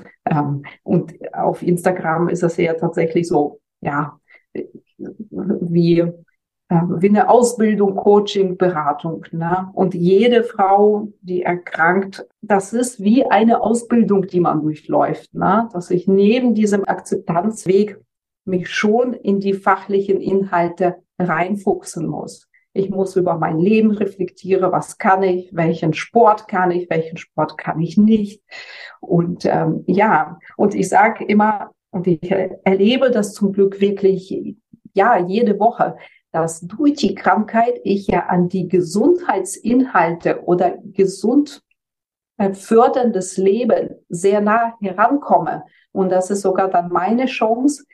und 0.84 1.14
auf 1.34 1.62
Instagram 1.62 2.30
ist 2.30 2.44
es 2.44 2.58
ja 2.58 2.74
tatsächlich 2.74 3.28
so, 3.28 3.60
ja, 3.82 4.20
wie, 4.54 6.00
äh, 6.00 6.14
wie 6.70 7.10
eine 7.10 7.30
Ausbildung, 7.30 7.96
Coaching, 7.96 8.58
Beratung. 8.58 9.26
Ne? 9.32 9.70
Und 9.74 9.94
jede 9.94 10.44
Frau, 10.44 11.10
die 11.22 11.44
erkrankt, 11.44 12.28
das 12.42 12.74
ist 12.74 13.00
wie 13.00 13.26
eine 13.26 13.62
Ausbildung, 13.62 14.28
die 14.28 14.40
man 14.40 14.62
durchläuft. 14.62 15.34
Ne? 15.34 15.70
Dass 15.72 15.92
ich 15.92 16.08
neben 16.08 16.54
diesem 16.54 16.86
Akzeptanzweg 16.86 18.00
mich 18.46 18.70
schon 18.70 19.14
in 19.14 19.40
die 19.40 19.54
fachlichen 19.54 20.20
Inhalte 20.20 20.96
reinfuchsen 21.18 22.08
muss. 22.08 22.48
Ich 22.76 22.90
muss 22.90 23.16
über 23.16 23.38
mein 23.38 23.58
Leben 23.58 23.92
reflektieren, 23.92 24.70
was 24.74 24.98
kann 24.98 25.24
ich, 25.24 25.50
welchen 25.54 25.94
Sport 25.94 26.50
kann 26.50 26.72
ich, 26.72 26.90
welchen 26.90 27.16
Sport 27.16 27.58
kann 27.58 27.80
ich 27.80 27.96
nicht. 27.96 28.44
Und 29.00 29.46
ähm, 29.46 29.86
ja, 29.88 30.40
und 30.58 30.76
ich 30.76 30.90
sage 30.90 31.24
immer, 31.24 31.72
und 31.92 32.06
ich 32.06 32.30
erlebe 32.30 33.12
das 33.12 33.34
zum 33.34 33.54
Glück 33.54 33.80
wirklich, 33.80 34.58
ja, 34.94 35.18
jede 35.18 35.58
Woche, 35.58 35.96
dass 36.34 36.60
durch 36.60 36.96
die 36.96 37.16
Krankheit 37.16 37.80
ich 37.86 38.08
ja 38.08 38.26
an 38.26 38.50
die 38.50 38.68
Gesundheitsinhalte 38.68 40.44
oder 40.44 40.78
gesund 40.84 41.62
äh, 42.38 42.54
förderndes 42.54 43.38
Leben 43.38 43.96
sehr 44.10 44.42
nah 44.42 44.74
herankomme. 44.82 45.64
Und 45.94 46.10
das 46.10 46.30
ist 46.30 46.42
sogar 46.42 46.70
dann 46.70 46.90
meine 46.90 47.28
Chance 47.28 47.86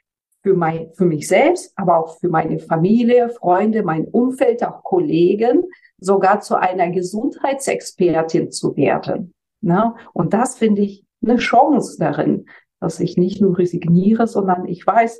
für, 0.43 0.53
mein, 0.55 0.91
für 0.93 1.05
mich 1.05 1.27
selbst, 1.27 1.73
aber 1.75 1.97
auch 1.97 2.19
für 2.19 2.29
meine 2.29 2.59
Familie, 2.59 3.29
Freunde, 3.29 3.83
mein 3.83 4.05
Umfeld, 4.05 4.63
auch 4.63 4.83
Kollegen, 4.83 5.63
sogar 5.99 6.41
zu 6.41 6.55
einer 6.55 6.89
Gesundheitsexpertin 6.89 8.51
zu 8.51 8.75
werden. 8.75 9.33
Ne? 9.61 9.93
Und 10.13 10.33
das 10.33 10.57
finde 10.57 10.81
ich 10.81 11.05
eine 11.23 11.37
Chance 11.37 11.97
darin, 11.99 12.45
dass 12.79 12.99
ich 12.99 13.17
nicht 13.17 13.41
nur 13.41 13.57
resigniere, 13.57 14.25
sondern 14.27 14.65
ich 14.65 14.85
weiß, 14.85 15.19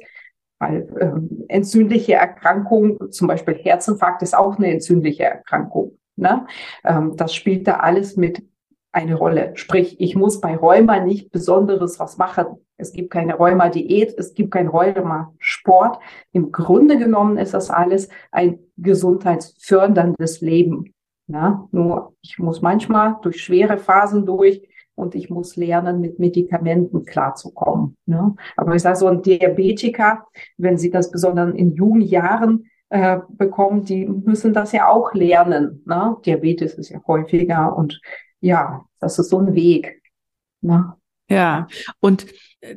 weil 0.60 0.88
ähm, 1.00 1.46
entzündliche 1.48 2.14
Erkrankung, 2.14 3.12
zum 3.12 3.28
Beispiel 3.28 3.56
Herzinfarkt 3.56 4.22
ist 4.22 4.36
auch 4.36 4.58
eine 4.58 4.72
entzündliche 4.72 5.24
Erkrankung. 5.24 5.98
Ne? 6.16 6.46
Ähm, 6.84 7.16
das 7.16 7.34
spielt 7.34 7.68
da 7.68 7.78
alles 7.78 8.18
mit 8.18 8.44
eine 8.92 9.16
Rolle. 9.16 9.52
Sprich, 9.56 10.00
ich 10.00 10.16
muss 10.16 10.42
bei 10.42 10.56
Rheuma 10.56 11.00
nicht 11.00 11.32
Besonderes 11.32 12.00
was 12.00 12.18
machen. 12.18 12.58
Es 12.78 12.92
gibt 12.92 13.12
keine 13.12 13.36
Rheuma-Diät, 13.36 14.16
es 14.18 14.34
gibt 14.34 14.52
kein 14.52 14.68
Rheuma-Sport. 14.68 16.00
Im 16.32 16.52
Grunde 16.52 16.98
genommen 16.98 17.38
ist 17.38 17.54
das 17.54 17.70
alles 17.70 18.10
ein 18.32 18.60
gesundheitsförderndes 18.78 20.42
Leben. 20.42 20.94
Ja, 21.28 21.68
nur 21.72 22.16
ich 22.22 22.40
muss 22.40 22.62
manchmal 22.62 23.18
durch 23.22 23.42
schwere 23.42 23.78
Phasen 23.78 24.26
durch 24.26 24.68
und 24.96 25.16
ich 25.16 25.30
muss 25.30 25.56
lernen, 25.56 26.02
mit 26.02 26.20
Medikamenten 26.20 27.06
klarzukommen. 27.06 27.96
Ne? 28.06 28.36
Aber 28.58 28.76
ich 28.76 28.82
sage 28.82 28.98
so, 28.98 29.08
ein 29.08 29.22
Diabetiker, 29.22 30.26
wenn 30.58 30.78
sie 30.78 30.90
das 30.90 31.10
besonders 31.10 31.54
in 31.56 31.72
jungen 31.72 32.02
Jahren 32.02 32.66
äh, 32.90 33.20
bekommen, 33.30 33.86
die 33.86 34.06
müssen 34.06 34.54
das 34.54 34.74
ja 34.74 34.90
auch 34.90 35.14
lernen. 35.14 35.82
Ne? 35.86 36.18
Diabetes 36.26 36.74
ist 36.74 36.90
ja 36.90 37.02
häufiger 37.08 37.76
und 37.78 38.02
ja, 38.42 38.86
das 39.00 39.18
ist 39.18 39.30
so 39.30 39.40
ein 39.40 39.56
Weg. 39.56 40.02
Ne? 40.62 40.94
Ja, 41.30 41.68
und 42.02 42.26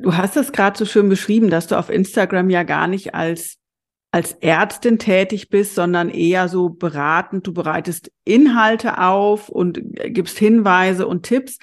du 0.01 0.17
hast 0.17 0.37
es 0.37 0.53
gerade 0.53 0.79
so 0.79 0.85
schön 0.85 1.09
beschrieben, 1.09 1.51
dass 1.51 1.67
du 1.67 1.77
auf 1.77 1.91
Instagram 1.91 2.51
ja 2.51 2.63
gar 2.63 2.87
nicht 2.87 3.15
als 3.15 3.59
als 4.15 4.35
Ärztin 4.35 5.01
tätig 5.01 5.49
bist, 5.49 5.75
sondern 5.75 6.09
eher 6.09 6.47
so 6.49 6.69
beratend. 6.69 7.49
Du 7.49 7.53
bereitest 7.53 8.13
Inhalte 8.25 8.99
auf 8.99 9.49
und 9.49 9.81
gibst 10.05 10.39
Hinweise 10.39 11.09
und 11.09 11.25
Tipps. 11.25 11.59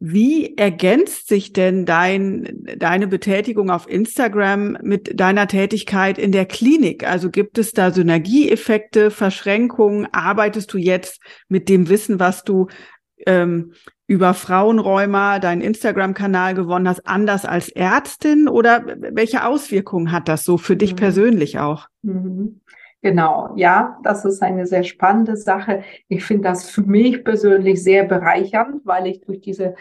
Wie 0.00 0.54
ergänzt 0.58 1.28
sich 1.28 1.54
denn 1.54 1.86
dein, 1.86 2.62
deine 2.76 3.06
Betätigung 3.06 3.70
auf 3.70 3.88
Instagram 3.88 4.76
mit 4.82 5.18
deiner 5.18 5.48
Tätigkeit 5.48 6.18
in 6.18 6.30
der 6.30 6.44
Klinik? 6.44 7.08
Also 7.08 7.30
gibt 7.30 7.56
es 7.56 7.72
da 7.72 7.90
Synergieeffekte, 7.90 9.10
Verschränkungen? 9.10 10.06
Arbeitest 10.12 10.74
du 10.74 10.76
jetzt 10.76 11.22
mit 11.48 11.70
dem 11.70 11.88
Wissen, 11.88 12.20
was 12.20 12.44
du 12.44 12.66
ähm, 13.26 13.72
über 14.06 14.34
Frauenräumer 14.34 15.40
deinen 15.40 15.60
Instagram-Kanal 15.60 16.54
gewonnen 16.54 16.88
hast, 16.88 17.06
anders 17.06 17.44
als 17.44 17.68
Ärztin 17.70 18.48
oder 18.48 18.84
welche 18.98 19.46
Auswirkungen 19.46 20.12
hat 20.12 20.28
das 20.28 20.44
so 20.44 20.58
für 20.58 20.76
dich 20.76 20.92
mhm. 20.92 20.96
persönlich 20.96 21.58
auch? 21.58 21.88
Mhm. 22.02 22.60
Genau, 23.02 23.52
ja, 23.56 23.98
das 24.02 24.24
ist 24.24 24.42
eine 24.42 24.66
sehr 24.66 24.82
spannende 24.82 25.36
Sache. 25.36 25.82
Ich 26.08 26.24
finde 26.24 26.44
das 26.44 26.70
für 26.70 26.82
mich 26.82 27.22
persönlich 27.22 27.82
sehr 27.82 28.04
bereichernd, 28.04 28.80
weil 28.84 29.06
ich 29.06 29.20
durch 29.20 29.42
diese 29.42 29.74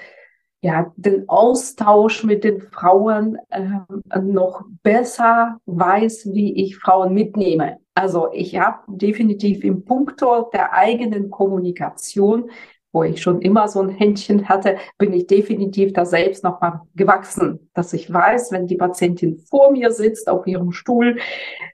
ja, 0.63 0.93
den 0.95 1.27
Austausch 1.27 2.23
mit 2.23 2.45
den 2.45 2.61
Frauen 2.61 3.37
äh, 3.49 4.21
noch 4.21 4.63
besser 4.81 5.59
weiß, 5.65 6.29
wie 6.31 6.53
ich 6.63 6.77
Frauen 6.77 7.13
mitnehme. 7.13 7.79
Also 7.95 8.29
ich 8.31 8.57
habe 8.57 8.79
definitiv 8.87 9.65
im 9.65 9.83
Punkto 9.83 10.49
der 10.53 10.73
eigenen 10.73 11.29
Kommunikation 11.29 12.49
wo 12.93 13.03
ich 13.03 13.21
schon 13.21 13.41
immer 13.41 13.67
so 13.67 13.81
ein 13.81 13.89
Händchen 13.89 14.47
hatte, 14.47 14.77
bin 14.97 15.11
ich 15.11 15.27
definitiv 15.27 15.91
da 15.93 16.05
selbst 16.05 16.43
nochmal 16.43 16.81
gewachsen, 16.95 17.69
dass 17.73 17.91
ich 17.91 18.13
weiß, 18.13 18.51
wenn 18.51 18.67
die 18.67 18.77
Patientin 18.77 19.39
vor 19.39 19.71
mir 19.71 19.91
sitzt 19.91 20.29
auf 20.29 20.47
ihrem 20.47 20.71
Stuhl, 20.71 21.17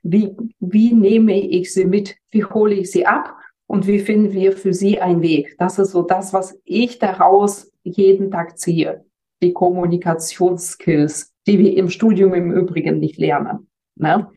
wie, 0.02 0.36
wie 0.60 0.94
nehme 0.94 1.38
ich 1.38 1.74
sie 1.74 1.86
mit, 1.86 2.16
wie 2.32 2.46
hole 2.46 2.74
ich 2.74 2.90
sie 2.90 3.06
ab 3.06 3.36
und 3.68 3.86
wie 3.86 4.00
finden 4.00 4.32
wir 4.32 4.54
für 4.54 4.74
sie 4.74 5.00
einen 5.00 5.22
Weg. 5.22 5.56
Das 5.60 5.78
ist 5.78 5.92
so 5.92 6.02
das, 6.02 6.34
was 6.34 6.58
ich 6.64 6.98
daraus 6.98 7.72
jeden 7.84 8.32
Tag 8.32 8.58
ziehe. 8.58 9.06
Die 9.44 9.54
Kommunikationsskills, 9.54 11.34
die 11.46 11.60
wir 11.60 11.78
im 11.78 11.90
Studium 11.90 12.34
im 12.34 12.52
Übrigen 12.52 13.00
nicht 13.00 13.18
lernen. 13.18 13.69
Ne? 14.00 14.30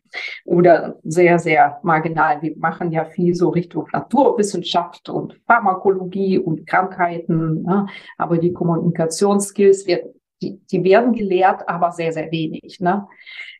Oder 0.43 0.97
sehr, 1.03 1.39
sehr 1.39 1.79
marginal. 1.83 2.41
Wir 2.41 2.53
machen 2.57 2.91
ja 2.91 3.05
viel 3.05 3.33
so 3.33 3.49
Richtung 3.49 3.87
Naturwissenschaft 3.93 5.07
und 5.07 5.39
Pharmakologie 5.47 6.37
und 6.37 6.67
Krankheiten. 6.67 7.63
Ne? 7.63 7.87
Aber 8.17 8.37
die 8.37 8.51
Kommunikationsskills, 8.51 9.85
die, 9.85 10.59
die 10.69 10.83
werden 10.83 11.13
gelehrt, 11.13 11.67
aber 11.69 11.91
sehr, 11.91 12.11
sehr 12.11 12.29
wenig. 12.29 12.81
Ne? 12.81 13.07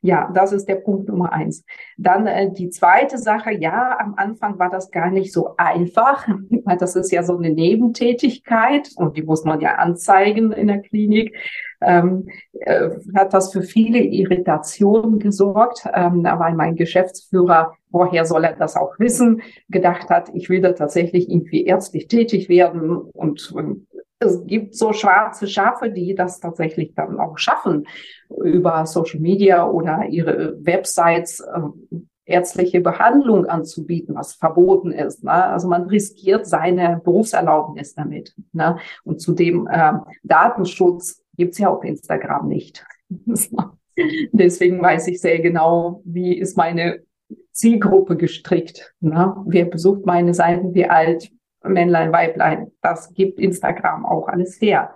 Ja, 0.06 0.30
das 0.34 0.52
ist 0.52 0.68
der 0.68 0.76
Punkt 0.76 1.08
Nummer 1.08 1.32
eins. 1.32 1.64
Dann 1.98 2.28
äh, 2.28 2.52
die 2.52 2.70
zweite 2.70 3.18
Sache, 3.18 3.54
ja, 3.54 3.98
am 3.98 4.16
Anfang 4.18 4.60
war 4.60 4.70
das 4.70 4.92
gar 4.92 5.10
nicht 5.10 5.32
so 5.32 5.56
einfach, 5.56 6.28
weil 6.66 6.76
das 6.76 6.98
ist 6.98 7.10
ja 7.14 7.24
so 7.24 7.38
eine 7.38 7.52
Nebentätigkeit 7.52 8.90
und 8.98 9.16
die 9.16 9.24
muss 9.24 9.46
man 9.46 9.62
ja 9.62 9.76
anzeigen 9.76 10.52
in 10.52 10.68
der 10.68 10.82
Klinik. 10.82 11.34
Ähm, 11.80 12.28
äh, 12.52 12.90
hat 13.16 13.34
das 13.34 13.54
für 13.54 13.62
viele 13.62 14.00
Irritationen 14.00 15.20
gesorgt, 15.20 15.88
ähm, 15.94 16.24
weil 16.24 16.54
mein 16.54 16.76
Geschäftsführer, 16.76 17.74
woher 17.90 18.26
soll 18.26 18.44
er 18.44 18.58
das 18.58 18.76
auch 18.76 19.00
wissen, 19.00 19.42
gedacht 19.70 20.10
hat, 20.10 20.30
ich 20.34 20.50
will 20.50 20.60
da 20.60 20.74
tatsächlich 20.74 21.30
irgendwie 21.30 21.64
ärztlich 21.64 22.10
tätig 22.10 22.50
werden 22.50 22.98
und, 22.98 23.52
und 23.54 23.88
es 24.24 24.46
gibt 24.46 24.76
so 24.76 24.94
schwarze 24.94 25.48
Schafe, 25.48 25.90
die 25.90 26.16
das 26.16 26.40
tatsächlich 26.40 26.94
dann 26.96 27.20
auch 27.20 27.38
schaffen, 27.38 27.88
über 28.44 28.86
Social 28.86 29.20
Media 29.20 29.68
oder 29.68 30.06
ihre 30.10 30.58
Websites 30.66 31.40
äh, 31.40 31.98
ärztliche 32.26 32.82
Behandlung 32.82 33.46
anzubieten, 33.46 34.16
was 34.16 34.34
verboten 34.34 34.92
ist. 34.92 35.24
Ne? 35.24 35.32
Also 35.32 35.68
man 35.68 35.84
riskiert 35.84 36.46
seine 36.46 37.02
Berufserlaubnis 37.04 37.96
damit. 37.96 38.34
Ne? 38.54 38.78
Und 39.04 39.20
zudem 39.20 39.68
äh, 39.68 39.94
Datenschutz 40.24 41.22
gibt's 41.36 41.58
ja 41.58 41.70
auf 41.70 41.84
Instagram 41.84 42.48
nicht. 42.48 42.86
Deswegen 44.32 44.82
weiß 44.82 45.08
ich 45.08 45.22
sehr 45.22 45.40
genau, 45.40 46.02
wie 46.06 46.36
ist 46.36 46.58
meine 46.58 47.04
Zielgruppe 47.52 48.18
gestrickt. 48.18 48.94
Ne? 49.00 49.36
Wer 49.46 49.66
besucht 49.66 50.06
meine 50.06 50.34
Seiten, 50.34 50.74
wie 50.74 50.86
alt, 50.86 51.30
Männlein, 51.64 52.12
Weiblein. 52.12 52.72
Das 52.82 53.14
gibt 53.14 53.40
Instagram 53.40 54.06
auch 54.06 54.28
alles 54.28 54.60
her. 54.62 54.96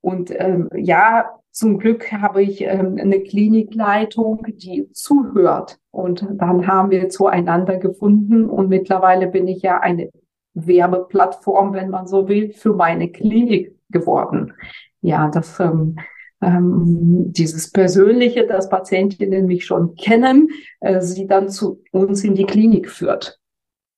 Und 0.00 0.30
ähm, 0.30 0.68
ja, 0.74 1.30
zum 1.50 1.78
Glück 1.78 2.12
habe 2.12 2.42
ich 2.42 2.60
ähm, 2.62 2.98
eine 3.00 3.20
Klinikleitung, 3.20 4.46
die 4.46 4.90
zuhört. 4.92 5.78
Und 5.90 6.26
dann 6.30 6.66
haben 6.66 6.90
wir 6.90 7.08
zueinander 7.08 7.78
gefunden. 7.78 8.48
Und 8.48 8.68
mittlerweile 8.68 9.26
bin 9.26 9.48
ich 9.48 9.62
ja 9.62 9.80
eine 9.80 10.10
Werbeplattform, 10.54 11.72
wenn 11.72 11.90
man 11.90 12.06
so 12.06 12.28
will, 12.28 12.52
für 12.52 12.74
meine 12.74 13.10
Klinik 13.10 13.74
geworden. 13.90 14.52
Ja, 15.00 15.28
das 15.28 15.58
ähm, 15.60 15.96
ähm, 16.42 17.32
dieses 17.32 17.70
Persönliche, 17.70 18.46
dass 18.46 18.68
Patientinnen 18.68 19.46
mich 19.46 19.64
schon 19.64 19.94
kennen, 19.94 20.50
äh, 20.80 21.00
sie 21.00 21.26
dann 21.26 21.48
zu 21.48 21.82
uns 21.92 22.24
in 22.24 22.34
die 22.34 22.44
Klinik 22.44 22.90
führt. 22.90 23.38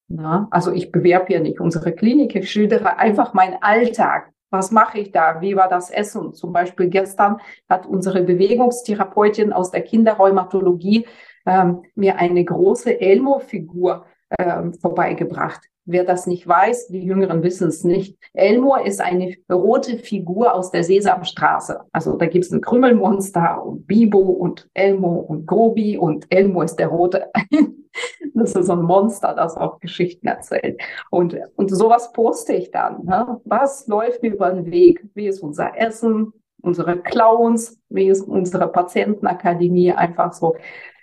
Na, 0.08 0.48
also 0.50 0.72
ich 0.72 0.90
bewerbe 0.90 1.32
ja 1.34 1.40
nicht 1.40 1.60
unsere 1.60 1.92
Klinik, 1.92 2.34
ich 2.34 2.50
schildere 2.50 2.96
einfach 2.96 3.34
meinen 3.34 3.58
Alltag. 3.60 4.32
Was 4.50 4.70
mache 4.70 4.98
ich 4.98 5.12
da? 5.12 5.42
Wie 5.42 5.56
war 5.56 5.68
das 5.68 5.90
Essen? 5.90 6.32
Zum 6.32 6.54
Beispiel 6.54 6.88
gestern 6.88 7.36
hat 7.68 7.84
unsere 7.84 8.22
Bewegungstherapeutin 8.22 9.52
aus 9.52 9.70
der 9.70 9.82
Kinderrheumatologie 9.82 11.06
ähm, 11.44 11.82
mir 11.94 12.16
eine 12.16 12.42
große 12.42 12.98
Elmo-Figur 12.98 14.06
ähm, 14.38 14.72
vorbeigebracht. 14.72 15.68
Wer 15.90 16.04
das 16.04 16.26
nicht 16.26 16.46
weiß, 16.46 16.88
die 16.88 17.02
Jüngeren 17.02 17.42
wissen 17.42 17.68
es 17.68 17.82
nicht. 17.82 18.18
Elmor 18.34 18.84
ist 18.84 19.00
eine 19.00 19.34
rote 19.50 19.96
Figur 19.96 20.52
aus 20.52 20.70
der 20.70 20.84
Sesamstraße. 20.84 21.80
Also 21.92 22.18
da 22.18 22.26
gibt 22.26 22.44
es 22.44 22.52
ein 22.52 22.60
Krümmelmonster 22.60 23.64
und 23.64 23.86
Bibo 23.86 24.18
und 24.18 24.68
Elmo 24.74 25.14
und 25.14 25.46
Grobi 25.46 25.96
und 25.96 26.26
Elmo 26.28 26.60
ist 26.60 26.76
der 26.76 26.88
rote. 26.88 27.30
das 28.34 28.54
ist 28.54 28.66
so 28.66 28.74
ein 28.74 28.82
Monster, 28.82 29.32
das 29.34 29.56
auch 29.56 29.80
Geschichten 29.80 30.26
erzählt. 30.26 30.78
Und, 31.10 31.38
und 31.56 31.70
sowas 31.70 32.12
poste 32.12 32.52
ich 32.52 32.70
dann. 32.70 33.06
Ne? 33.06 33.40
Was 33.46 33.86
läuft 33.86 34.22
über 34.22 34.50
den 34.50 34.70
Weg? 34.70 35.08
Wie 35.14 35.26
ist 35.26 35.40
unser 35.40 35.74
Essen? 35.74 36.34
Unsere 36.60 36.98
Clowns? 36.98 37.80
Wie 37.88 38.08
ist 38.08 38.28
unsere 38.28 38.68
Patientenakademie? 38.68 39.92
Einfach 39.92 40.34
so. 40.34 40.54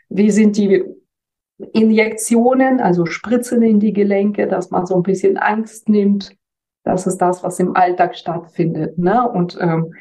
Wie 0.10 0.30
sind 0.30 0.58
die 0.58 0.84
Injektionen, 1.58 2.80
also 2.80 3.06
Spritzen 3.06 3.62
in 3.62 3.80
die 3.80 3.94
Gelenke, 3.94 4.48
dass 4.48 4.72
man 4.72 4.86
so 4.86 4.96
ein 4.96 5.04
bisschen 5.04 5.38
Angst 5.38 5.88
nimmt. 5.90 6.36
Das 6.84 7.08
ist 7.08 7.18
das, 7.18 7.44
was 7.44 7.60
im 7.60 7.76
Alltag 7.76 8.16
stattfindet. 8.16 8.98
Ne? 8.98 9.28
Und 9.30 9.58
ähm, 9.60 9.94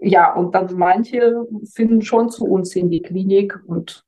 ja, 0.00 0.34
und 0.34 0.54
dann 0.54 0.76
manche 0.76 1.46
finden 1.72 2.02
schon 2.02 2.30
zu 2.30 2.44
uns 2.44 2.76
in 2.76 2.90
die 2.90 3.02
Klinik 3.02 3.58
und 3.66 4.04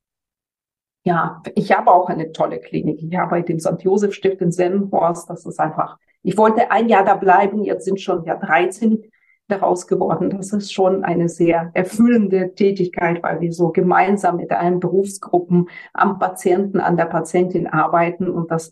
ja, 1.05 1.43
ich 1.55 1.73
habe 1.73 1.91
auch 1.91 2.11
eine 2.11 2.33
tolle 2.33 2.59
Klinik. 2.61 3.03
Ich 3.03 3.19
arbeite 3.19 3.53
im 3.53 3.61
St. 3.61 3.81
Josef 3.81 4.13
Stift 4.13 4.43
in 4.43 4.53
Sennenhorst. 4.53 5.31
Das 5.31 5.47
ist 5.47 5.59
einfach, 5.59 5.97
ich 6.23 6.37
wollte 6.37 6.71
ein 6.71 6.91
Jahr 6.91 7.05
da 7.05 7.15
bleiben, 7.15 7.65
jetzt 7.65 7.87
sind 7.87 7.99
schon 7.99 8.25
ja 8.25 8.37
13 8.37 9.05
daraus 9.49 9.87
geworden. 9.87 10.31
Das 10.31 10.53
ist 10.53 10.73
schon 10.73 11.05
eine 11.05 11.29
sehr 11.29 11.71
erfüllende 11.75 12.55
Tätigkeit, 12.55 13.23
weil 13.23 13.41
wir 13.41 13.53
so 13.53 13.71
gemeinsam 13.71 14.37
mit 14.37 14.53
allen 14.53 14.79
Berufsgruppen 14.79 15.69
am 15.95 16.19
Patienten, 16.19 16.81
an 16.81 16.97
der 16.97 17.07
Patientin 17.07 17.67
arbeiten 17.67 18.29
und 18.29 18.51
das 18.51 18.71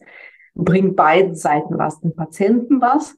bringt 0.54 0.96
beiden 0.96 1.34
Seiten 1.34 1.78
was. 1.78 2.00
Den 2.00 2.14
Patienten 2.14 2.80
was, 2.80 3.16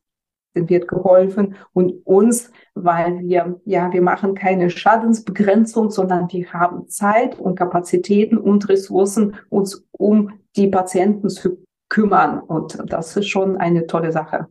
den 0.56 0.68
wird 0.68 0.88
geholfen 0.88 1.56
und 1.72 2.06
uns, 2.06 2.52
weil 2.74 3.20
wir, 3.20 3.60
ja, 3.64 3.92
wir 3.92 4.02
machen 4.02 4.34
keine 4.34 4.70
Schadensbegrenzung, 4.70 5.90
sondern 5.90 6.30
wir 6.30 6.52
haben 6.52 6.88
Zeit 6.88 7.38
und 7.38 7.56
Kapazitäten 7.56 8.38
und 8.38 8.68
Ressourcen, 8.68 9.36
uns 9.48 9.84
um 9.92 10.40
die 10.56 10.68
Patienten 10.68 11.28
zu 11.28 11.58
kümmern. 11.88 12.40
Und 12.40 12.78
das 12.86 13.16
ist 13.16 13.28
schon 13.28 13.56
eine 13.56 13.86
tolle 13.86 14.12
Sache. 14.12 14.46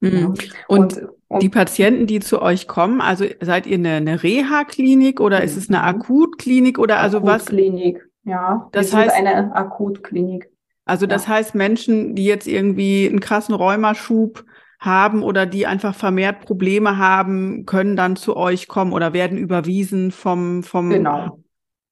Mhm. 0.00 0.26
Und, 0.26 0.54
und, 0.68 0.96
und, 0.98 1.08
die 1.30 1.48
Patienten, 1.50 2.06
die 2.06 2.20
zu 2.20 2.40
euch 2.40 2.66
kommen, 2.66 3.00
also 3.00 3.26
seid 3.40 3.66
ihr 3.66 3.76
eine, 3.76 3.94
eine 3.94 4.22
Reha-Klinik 4.22 5.20
oder 5.20 5.42
ist 5.42 5.56
es 5.56 5.68
eine 5.68 5.78
mhm. 5.78 5.84
Akutklinik 5.84 6.78
oder 6.78 6.98
also 7.00 7.22
was? 7.22 7.42
Akutklinik, 7.42 8.08
ja. 8.24 8.68
Das 8.72 8.94
heißt 8.94 9.14
eine 9.14 9.54
Akutklinik. 9.54 10.50
Also 10.86 11.06
das 11.06 11.26
ja. 11.26 11.34
heißt 11.34 11.54
Menschen, 11.54 12.14
die 12.14 12.24
jetzt 12.24 12.46
irgendwie 12.46 13.06
einen 13.08 13.20
krassen 13.20 13.54
Rheumaschub 13.54 14.44
haben 14.80 15.22
oder 15.22 15.44
die 15.44 15.66
einfach 15.66 15.94
vermehrt 15.94 16.40
Probleme 16.46 16.96
haben, 16.96 17.66
können 17.66 17.94
dann 17.94 18.16
zu 18.16 18.36
euch 18.36 18.68
kommen 18.68 18.94
oder 18.94 19.12
werden 19.12 19.36
überwiesen 19.36 20.12
vom, 20.12 20.62
vom 20.62 20.88
genau. 20.88 21.40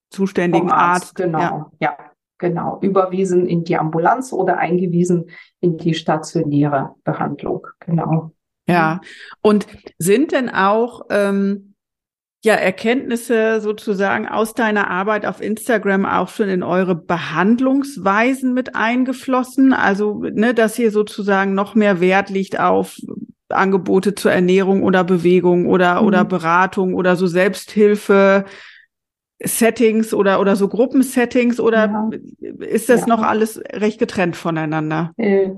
zuständigen 0.09 0.69
vom 0.69 0.77
Arzt. 0.77 1.03
Arzt. 1.03 1.15
Genau, 1.15 1.39
ja. 1.39 1.71
ja. 1.79 1.97
Genau, 2.39 2.77
überwiesen 2.81 3.47
in 3.47 3.63
die 3.63 3.77
Ambulanz 3.77 4.31
oder 4.31 4.59
eingewiesen 4.59 5.31
in 5.59 5.77
die 5.77 5.95
stationäre 5.95 6.93
Behandlung. 7.03 7.65
Genau. 7.79 8.31
Ja, 8.67 9.01
und 9.41 9.67
sind 9.97 10.31
denn 10.31 10.49
auch 10.49 11.01
ähm, 11.09 11.75
ja 12.43 12.53
Erkenntnisse 12.53 13.61
sozusagen 13.61 14.27
aus 14.27 14.53
deiner 14.53 14.89
Arbeit 14.89 15.25
auf 15.25 15.41
Instagram 15.41 16.05
auch 16.05 16.29
schon 16.29 16.49
in 16.49 16.63
eure 16.63 16.95
Behandlungsweisen 16.95 18.53
mit 18.53 18.75
eingeflossen? 18.75 19.73
Also, 19.73 20.21
ne, 20.21 20.53
dass 20.53 20.75
hier 20.75 20.91
sozusagen 20.91 21.53
noch 21.53 21.75
mehr 21.75 21.99
Wert 22.01 22.29
liegt 22.29 22.59
auf 22.59 22.97
Angebote 23.49 24.15
zur 24.15 24.31
Ernährung 24.31 24.83
oder 24.83 25.03
Bewegung 25.03 25.67
oder, 25.67 26.01
mhm. 26.01 26.07
oder 26.07 26.25
Beratung 26.25 26.93
oder 26.93 27.15
so 27.15 27.27
Selbsthilfe, 27.27 28.45
Settings 29.39 30.13
oder, 30.13 30.39
oder 30.39 30.55
so 30.55 30.67
Gruppensettings 30.67 31.59
oder 31.59 31.85
ja. 31.85 32.09
ist 32.65 32.89
das 32.89 33.01
ja. 33.01 33.07
noch 33.07 33.21
alles 33.21 33.61
recht 33.71 33.99
getrennt 33.99 34.35
voneinander? 34.35 35.11
Äh, 35.17 35.51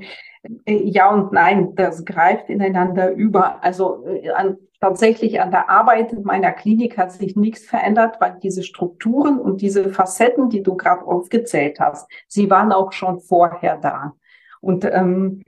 ja 0.65 1.12
und 1.12 1.34
nein, 1.34 1.75
das 1.75 2.06
greift 2.06 2.49
ineinander 2.49 3.12
über. 3.12 3.63
Also 3.63 4.06
äh, 4.06 4.30
an, 4.30 4.58
tatsächlich 4.80 5.41
an 5.41 5.52
der 5.52 5.69
Arbeit 5.69 6.13
in 6.13 6.23
meiner 6.23 6.52
Klinik 6.52 6.97
hat 6.97 7.12
sich 7.12 7.36
nichts 7.36 7.65
verändert, 7.65 8.17
weil 8.19 8.38
diese 8.41 8.63
Strukturen 8.63 9.39
und 9.39 9.62
diese 9.62 9.89
Facetten, 9.89 10.49
die 10.49 10.63
du 10.63 10.75
gerade 10.75 11.06
aufgezählt 11.06 11.80
hast, 11.80 12.10
sie 12.28 12.49
waren 12.49 12.71
auch 12.71 12.91
schon 12.91 13.19
vorher 13.19 13.78
da. 13.78 14.13
Und 14.62 14.86
ähm, 14.86 15.43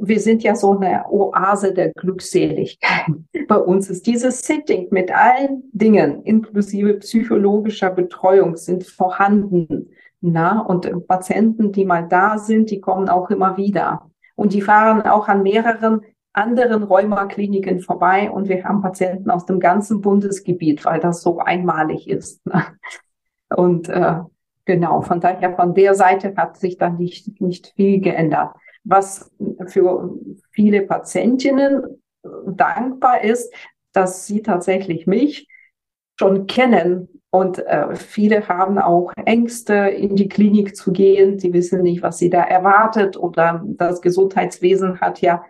wir 0.00 0.20
sind 0.20 0.42
ja 0.42 0.54
so 0.54 0.78
eine 0.78 1.04
Oase 1.10 1.72
der 1.72 1.92
Glückseligkeit. 1.92 3.06
Bei 3.48 3.56
uns 3.56 3.90
ist 3.90 4.06
dieses 4.06 4.42
Sitting 4.42 4.88
mit 4.90 5.10
allen 5.10 5.64
Dingen, 5.72 6.22
inklusive 6.22 6.94
psychologischer 6.94 7.90
Betreuung, 7.90 8.56
sind 8.56 8.84
vorhanden. 8.84 9.90
Na, 10.22 10.60
und 10.60 11.06
Patienten, 11.06 11.72
die 11.72 11.84
mal 11.84 12.08
da 12.08 12.38
sind, 12.38 12.70
die 12.70 12.80
kommen 12.80 13.08
auch 13.08 13.30
immer 13.30 13.56
wieder. 13.56 14.10
Und 14.34 14.54
die 14.54 14.62
fahren 14.62 15.02
auch 15.02 15.28
an 15.28 15.42
mehreren 15.42 16.02
anderen 16.32 16.82
Rheumakliniken 16.84 17.80
vorbei 17.80 18.30
und 18.30 18.48
wir 18.48 18.64
haben 18.64 18.80
Patienten 18.80 19.30
aus 19.30 19.44
dem 19.44 19.60
ganzen 19.60 20.00
Bundesgebiet, 20.00 20.84
weil 20.86 21.00
das 21.00 21.20
so 21.22 21.40
einmalig 21.40 22.08
ist. 22.08 22.40
Und 23.54 23.90
äh, 23.90 24.20
genau, 24.64 25.02
von 25.02 25.20
daher, 25.20 25.54
von 25.54 25.74
der 25.74 25.94
Seite 25.94 26.34
hat 26.38 26.56
sich 26.56 26.78
da 26.78 26.88
nicht, 26.88 27.38
nicht 27.42 27.74
viel 27.76 28.00
geändert 28.00 28.54
was 28.84 29.30
für 29.66 30.18
viele 30.50 30.82
Patientinnen 30.82 32.02
dankbar 32.46 33.22
ist, 33.22 33.52
dass 33.92 34.26
sie 34.26 34.42
tatsächlich 34.42 35.06
mich 35.06 35.48
schon 36.18 36.46
kennen. 36.46 37.21
Und 37.34 37.66
äh, 37.66 37.96
viele 37.96 38.46
haben 38.46 38.78
auch 38.78 39.10
Ängste, 39.24 39.74
in 39.74 40.16
die 40.16 40.28
Klinik 40.28 40.76
zu 40.76 40.92
gehen. 40.92 41.38
Sie 41.38 41.54
wissen 41.54 41.80
nicht, 41.80 42.02
was 42.02 42.18
sie 42.18 42.28
da 42.28 42.42
erwartet. 42.42 43.16
Oder 43.16 43.62
das 43.64 44.02
Gesundheitswesen 44.02 45.00
hat 45.00 45.22
ja, 45.22 45.42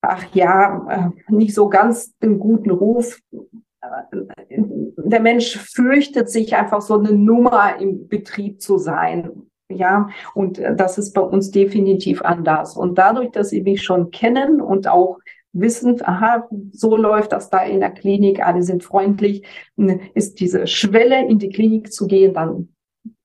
ach 0.00 0.24
ja, 0.32 1.12
äh, 1.28 1.32
nicht 1.32 1.54
so 1.54 1.68
ganz 1.68 2.16
den 2.18 2.38
guten 2.38 2.70
Ruf. 2.70 3.20
Der 4.96 5.20
Mensch 5.20 5.58
fürchtet 5.58 6.30
sich 6.30 6.56
einfach 6.56 6.80
so 6.80 6.98
eine 6.98 7.12
Nummer 7.12 7.78
im 7.78 8.08
Betrieb 8.08 8.62
zu 8.62 8.78
sein. 8.78 9.50
Ja, 9.68 10.08
und 10.34 10.58
äh, 10.58 10.74
das 10.74 10.96
ist 10.96 11.12
bei 11.12 11.20
uns 11.20 11.50
definitiv 11.50 12.22
anders. 12.22 12.74
Und 12.74 12.96
dadurch, 12.96 13.32
dass 13.32 13.50
sie 13.50 13.60
mich 13.60 13.82
schon 13.82 14.10
kennen 14.12 14.62
und 14.62 14.88
auch 14.88 15.18
wissen, 15.52 16.00
aha, 16.02 16.48
so 16.72 16.96
läuft 16.96 17.32
das 17.32 17.50
da 17.50 17.62
in 17.62 17.80
der 17.80 17.90
Klinik, 17.90 18.44
alle 18.44 18.62
sind 18.62 18.84
freundlich, 18.84 19.44
ist 20.14 20.40
diese 20.40 20.66
Schwelle 20.66 21.26
in 21.28 21.38
die 21.38 21.50
Klinik 21.50 21.92
zu 21.92 22.06
gehen, 22.06 22.34
dann 22.34 22.68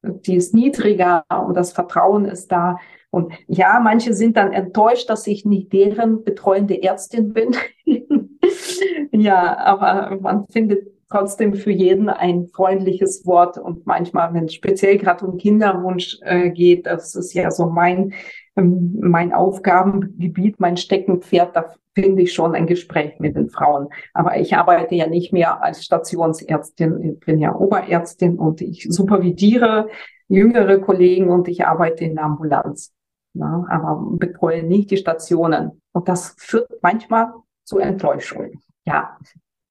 die 0.02 0.36
ist 0.36 0.54
niedriger 0.54 1.26
und 1.48 1.56
das 1.56 1.74
Vertrauen 1.74 2.26
ist 2.26 2.52
da. 2.52 2.78
Und 3.10 3.34
ja, 3.48 3.80
manche 3.82 4.14
sind 4.14 4.38
dann 4.38 4.54
enttäuscht, 4.54 5.10
dass 5.10 5.28
ich 5.28 5.46
nicht 5.46 5.74
deren 5.74 6.24
betreuende 6.24 6.82
Ärztin 6.82 7.34
bin. 7.34 7.56
ja, 9.12 9.58
aber 9.58 10.18
man 10.22 10.46
findet 10.48 10.88
trotzdem 11.10 11.54
für 11.54 11.72
jeden 11.72 12.10
ein 12.10 12.48
freundliches 12.48 13.26
Wort 13.26 13.58
und 13.58 13.86
manchmal, 13.86 14.34
wenn 14.34 14.46
es 14.46 14.54
speziell 14.54 14.98
gerade 14.98 15.26
um 15.26 15.38
Kinderwunsch 15.38 16.20
äh, 16.22 16.50
geht, 16.52 16.86
das 16.86 17.16
ist 17.16 17.34
ja 17.34 17.50
so 17.50 17.68
mein 17.68 18.14
ähm, 18.58 18.98
mein 19.00 19.34
Aufgabengebiet, 19.34 20.60
mein 20.60 20.78
Steckenpferd, 20.78 21.56
da 21.56 21.74
finde 21.98 22.22
ich 22.22 22.34
schon 22.34 22.54
ein 22.54 22.68
Gespräch 22.68 23.20
mit 23.20 23.36
den 23.36 23.50
Frauen. 23.50 23.88
Aber 24.14 24.38
ich 24.40 24.56
arbeite 24.56 24.94
ja 24.94 25.08
nicht 25.08 25.34
mehr 25.34 25.64
als 25.64 25.84
Stationsärztin, 25.84 27.02
ich 27.02 27.20
bin 27.26 27.40
ja 27.40 27.56
Oberärztin 27.56 28.38
und 28.38 28.62
ich 28.62 28.86
supervidiere 28.88 29.90
jüngere 30.28 30.80
Kollegen 30.80 31.32
und 31.32 31.48
ich 31.48 31.66
arbeite 31.66 32.04
in 32.04 32.16
der 32.16 32.26
Ambulanz. 32.26 32.94
Ja, 33.34 33.66
aber 33.70 34.00
betreue 34.12 34.62
nicht 34.62 34.92
die 34.92 34.98
Stationen. 34.98 35.82
Und 35.92 36.08
das 36.08 36.36
führt 36.38 36.70
manchmal 36.84 37.34
zu 37.64 37.80
Enttäuschung. 37.80 38.62
Ja. 38.86 39.18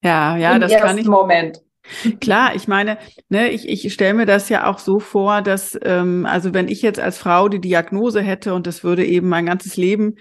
Ja, 0.03 0.37
ja, 0.37 0.55
Im 0.55 0.61
das 0.61 0.77
kann 0.77 0.99
ich. 0.99 1.07
Moment. 1.07 1.63
Klar, 2.21 2.57
ich 2.57 2.67
meine, 2.67 2.99
ne, 3.29 3.51
ich, 3.51 3.69
ich 3.69 3.93
stelle 3.93 4.15
mir 4.15 4.27
das 4.27 4.49
ja 4.49 4.67
auch 4.67 4.81
so 4.81 4.99
vor, 4.99 5.43
dass, 5.43 5.79
ähm, 5.83 6.27
also 6.27 6.53
wenn 6.53 6.67
ich 6.67 6.83
jetzt 6.83 6.99
als 6.99 7.19
Frau 7.19 7.49
die 7.49 7.61
Diagnose 7.61 8.21
hätte 8.21 8.55
und 8.55 8.67
das 8.67 8.83
würde 8.83 9.05
eben 9.05 9.29
mein 9.29 9.47
ganzes 9.47 9.77
Leben 9.77 10.17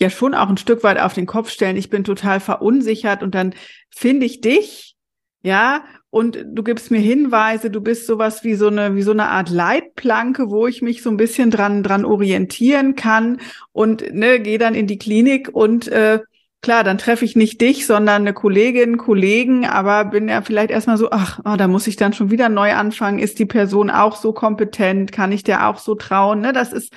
ja 0.00 0.10
schon 0.10 0.34
auch 0.34 0.48
ein 0.48 0.56
Stück 0.56 0.82
weit 0.82 0.98
auf 0.98 1.14
den 1.14 1.26
Kopf 1.26 1.50
stellen, 1.50 1.76
ich 1.76 1.90
bin 1.90 2.04
total 2.04 2.40
verunsichert 2.40 3.22
und 3.22 3.34
dann 3.34 3.54
finde 3.90 4.26
ich 4.26 4.40
dich, 4.40 4.96
ja, 5.42 5.84
und 6.10 6.38
du 6.46 6.62
gibst 6.62 6.90
mir 6.90 7.00
Hinweise, 7.00 7.70
du 7.70 7.80
bist 7.80 8.06
sowas 8.06 8.44
wie 8.44 8.54
so 8.54 8.68
eine, 8.68 8.94
wie 8.94 9.02
so 9.02 9.10
eine 9.10 9.28
Art 9.28 9.50
Leitplanke, 9.50 10.48
wo 10.48 10.66
ich 10.66 10.80
mich 10.80 11.02
so 11.02 11.10
ein 11.10 11.16
bisschen 11.16 11.50
dran, 11.50 11.82
dran 11.82 12.04
orientieren 12.04 12.94
kann 12.94 13.40
und 13.72 14.14
ne, 14.14 14.40
gehe 14.40 14.58
dann 14.58 14.74
in 14.74 14.86
die 14.86 14.98
Klinik 14.98 15.50
und 15.52 15.88
äh, 15.88 16.20
klar, 16.64 16.82
dann 16.82 16.96
treffe 16.96 17.26
ich 17.26 17.36
nicht 17.36 17.60
dich, 17.60 17.86
sondern 17.86 18.22
eine 18.22 18.32
Kollegin, 18.32 18.96
Kollegen, 18.96 19.66
aber 19.66 20.06
bin 20.06 20.30
ja 20.30 20.40
vielleicht 20.40 20.70
erstmal 20.70 20.96
so, 20.96 21.10
ach, 21.10 21.40
oh, 21.44 21.56
da 21.56 21.68
muss 21.68 21.86
ich 21.86 21.96
dann 21.96 22.14
schon 22.14 22.30
wieder 22.30 22.48
neu 22.48 22.72
anfangen. 22.72 23.18
Ist 23.18 23.38
die 23.38 23.44
Person 23.44 23.90
auch 23.90 24.16
so 24.16 24.32
kompetent? 24.32 25.12
Kann 25.12 25.30
ich 25.30 25.42
der 25.42 25.68
auch 25.68 25.78
so 25.78 25.94
trauen? 25.94 26.40
Ne, 26.40 26.54
das 26.54 26.72
ist, 26.72 26.90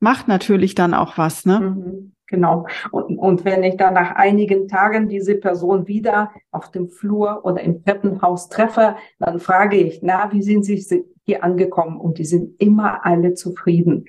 macht 0.00 0.28
natürlich 0.28 0.74
dann 0.74 0.94
auch 0.94 1.18
was, 1.18 1.44
ne? 1.44 1.60
Mhm, 1.60 2.12
genau. 2.26 2.66
Und, 2.90 3.18
und 3.18 3.44
wenn 3.44 3.62
ich 3.62 3.76
dann 3.76 3.94
nach 3.94 4.14
einigen 4.14 4.68
Tagen 4.68 5.08
diese 5.08 5.34
Person 5.34 5.86
wieder 5.86 6.30
auf 6.50 6.70
dem 6.70 6.88
Flur 6.88 7.44
oder 7.44 7.60
im 7.62 7.84
Treppenhaus 7.84 8.48
treffe, 8.48 8.96
dann 9.18 9.38
frage 9.38 9.76
ich, 9.76 10.00
na, 10.02 10.32
wie 10.32 10.42
sind 10.42 10.64
Sie 10.64 11.04
hier 11.24 11.44
angekommen? 11.44 11.98
Und 11.98 12.18
die 12.18 12.24
sind 12.24 12.60
immer 12.60 13.04
alle 13.04 13.34
zufrieden. 13.34 14.06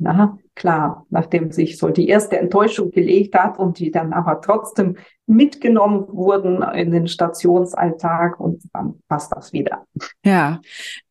Na, 0.00 0.38
klar, 0.54 1.06
nachdem 1.10 1.50
sich 1.50 1.76
so 1.76 1.88
die 1.88 2.08
erste 2.08 2.38
Enttäuschung 2.38 2.92
gelegt 2.92 3.34
hat 3.34 3.58
und 3.58 3.80
die 3.80 3.90
dann 3.90 4.12
aber 4.12 4.40
trotzdem 4.40 4.96
mitgenommen 5.26 6.06
wurden 6.08 6.62
in 6.62 6.92
den 6.92 7.08
Stationsalltag 7.08 8.38
und 8.38 8.62
dann 8.72 9.00
passt 9.08 9.34
das 9.34 9.52
wieder. 9.52 9.86
Ja. 10.24 10.60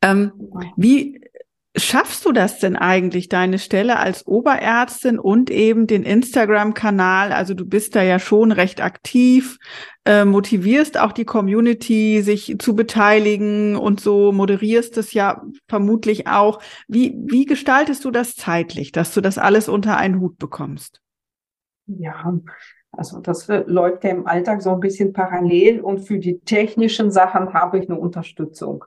Ähm, 0.01 0.31
wie 0.77 1.19
schaffst 1.77 2.25
du 2.25 2.31
das 2.31 2.59
denn 2.59 2.75
eigentlich, 2.75 3.29
deine 3.29 3.59
Stelle 3.59 3.97
als 3.97 4.25
Oberärztin 4.25 5.19
und 5.19 5.49
eben 5.49 5.87
den 5.87 6.03
Instagram-Kanal? 6.03 7.31
Also 7.31 7.53
du 7.53 7.65
bist 7.65 7.95
da 7.95 8.01
ja 8.03 8.19
schon 8.19 8.51
recht 8.51 8.81
aktiv, 8.81 9.57
äh, 10.05 10.25
motivierst 10.25 10.99
auch 10.99 11.11
die 11.11 11.25
Community, 11.25 12.21
sich 12.21 12.55
zu 12.59 12.75
beteiligen 12.75 13.75
und 13.75 13.99
so 13.99 14.31
moderierst 14.31 14.97
es 14.97 15.13
ja 15.13 15.41
vermutlich 15.67 16.27
auch. 16.27 16.61
Wie, 16.87 17.15
wie 17.25 17.45
gestaltest 17.45 18.03
du 18.05 18.11
das 18.11 18.35
zeitlich, 18.35 18.91
dass 18.91 19.13
du 19.13 19.21
das 19.21 19.37
alles 19.37 19.69
unter 19.69 19.97
einen 19.97 20.19
Hut 20.19 20.37
bekommst? 20.37 21.01
Ja, 21.85 22.33
Also 22.91 23.19
das 23.19 23.47
läuft 23.47 24.03
ja 24.03 24.09
im 24.09 24.27
Alltag 24.27 24.61
so 24.61 24.71
ein 24.71 24.79
bisschen 24.79 25.13
parallel 25.13 25.81
und 25.81 25.99
für 25.99 26.17
die 26.17 26.39
technischen 26.39 27.11
Sachen 27.11 27.53
habe 27.53 27.79
ich 27.79 27.89
eine 27.89 27.99
Unterstützung. 27.99 28.83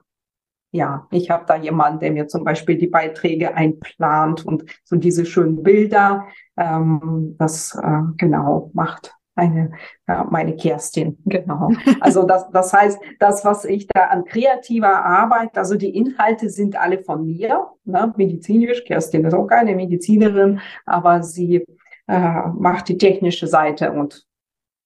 Ja, 0.71 1.07
ich 1.11 1.29
habe 1.29 1.43
da 1.45 1.55
jemanden, 1.57 1.99
der 1.99 2.11
mir 2.11 2.27
zum 2.27 2.43
Beispiel 2.45 2.77
die 2.77 2.87
Beiträge 2.87 3.55
einplant 3.55 4.45
und 4.45 4.63
so 4.83 4.95
diese 4.95 5.25
schönen 5.25 5.63
Bilder. 5.63 6.27
Ähm, 6.57 7.35
das 7.37 7.75
äh, 7.75 8.01
genau 8.17 8.71
macht 8.73 9.13
eine, 9.35 9.71
ja, 10.07 10.25
meine 10.29 10.55
Kerstin, 10.55 11.17
genau. 11.25 11.69
Also 11.99 12.23
das, 12.23 12.49
das 12.51 12.73
heißt, 12.73 12.99
das, 13.19 13.43
was 13.43 13.65
ich 13.65 13.87
da 13.87 14.05
an 14.05 14.25
kreativer 14.25 15.03
Arbeit, 15.03 15.57
also 15.57 15.75
die 15.75 15.95
Inhalte 15.95 16.49
sind 16.49 16.79
alle 16.79 16.99
von 17.03 17.25
mir, 17.25 17.67
ne, 17.85 18.13
medizinisch. 18.17 18.83
Kerstin 18.83 19.25
ist 19.25 19.33
auch 19.33 19.47
keine 19.47 19.75
Medizinerin, 19.75 20.59
aber 20.85 21.23
sie 21.23 21.65
äh, 22.07 22.47
macht 22.57 22.89
die 22.89 22.97
technische 22.97 23.47
Seite 23.47 23.91
und 23.91 24.25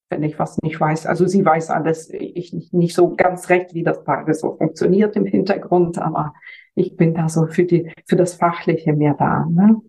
wenn 0.10 0.24
ich 0.24 0.38
was 0.38 0.58
nicht 0.62 0.80
weiß, 0.80 1.06
also 1.06 1.26
sie 1.26 1.44
weiß 1.44 1.70
alles, 1.70 2.10
ich 2.12 2.54
nicht, 2.72 2.96
so 2.96 3.16
ganz 3.16 3.50
recht, 3.50 3.74
wie 3.74 3.84
das 3.84 4.06
alles 4.08 4.40
so 4.40 4.56
funktioniert 4.56 5.16
im 5.16 5.26
Hintergrund, 5.26 5.98
aber 5.98 6.34
ich 6.76 6.96
bin 6.96 7.14
da 7.14 7.28
so 7.28 7.48
für 7.48 7.64
die, 7.64 7.92
für 8.06 8.16
das 8.16 8.36
Fachliche 8.36 8.94
mehr 8.94 9.16
da. 9.18 9.46
Ne? 9.50 9.82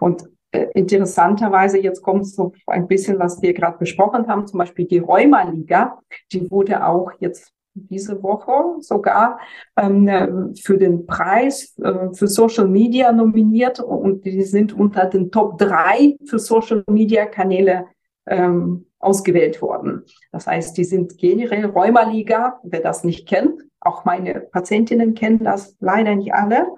Und 0.00 0.24
äh, 0.52 0.66
interessanterweise, 0.74 1.78
jetzt 1.78 2.02
kommt 2.02 2.26
so 2.26 2.52
ein 2.66 2.88
bisschen, 2.88 3.18
was 3.18 3.40
wir 3.42 3.54
gerade 3.54 3.78
besprochen 3.78 4.26
haben, 4.26 4.46
zum 4.46 4.58
Beispiel 4.58 4.86
die 4.86 4.98
Rheuma-Liga, 4.98 6.00
die 6.32 6.50
wurde 6.50 6.84
auch 6.84 7.12
jetzt 7.20 7.52
diese 7.74 8.20
Woche 8.22 8.80
sogar 8.80 9.38
ähm, 9.76 10.52
für 10.60 10.76
den 10.76 11.06
Preis 11.06 11.78
äh, 11.78 12.12
für 12.12 12.26
Social 12.26 12.66
Media 12.66 13.12
nominiert 13.12 13.78
und 13.78 14.24
die 14.24 14.42
sind 14.42 14.72
unter 14.72 15.06
den 15.06 15.30
Top 15.30 15.56
drei 15.56 16.16
für 16.26 16.40
Social 16.40 16.82
Media 16.90 17.26
Kanäle 17.26 17.86
ähm, 18.26 18.86
ausgewählt 19.00 19.60
worden. 19.62 20.04
Das 20.30 20.46
heißt, 20.46 20.76
die 20.76 20.84
sind 20.84 21.18
generell 21.18 21.66
Rheuma-Liga, 21.66 22.60
wer 22.62 22.80
das 22.80 23.02
nicht 23.02 23.26
kennt. 23.26 23.62
Auch 23.80 24.04
meine 24.04 24.40
Patientinnen 24.40 25.14
kennen 25.14 25.42
das 25.44 25.74
leider 25.80 26.14
nicht 26.14 26.34
alle. 26.34 26.68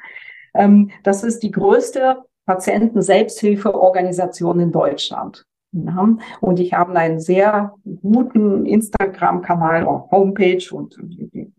Ähm, 0.54 0.90
das 1.02 1.24
ist 1.24 1.42
die 1.42 1.50
größte 1.50 2.22
Patienten-Selbsthilfeorganisation 2.46 4.60
in 4.60 4.72
Deutschland. 4.72 5.44
Und 5.72 6.60
ich 6.60 6.74
habe 6.74 6.94
einen 6.94 7.18
sehr 7.18 7.72
guten 8.02 8.66
Instagram-Kanal, 8.66 9.86
Homepage 9.86 10.62
und 10.70 10.98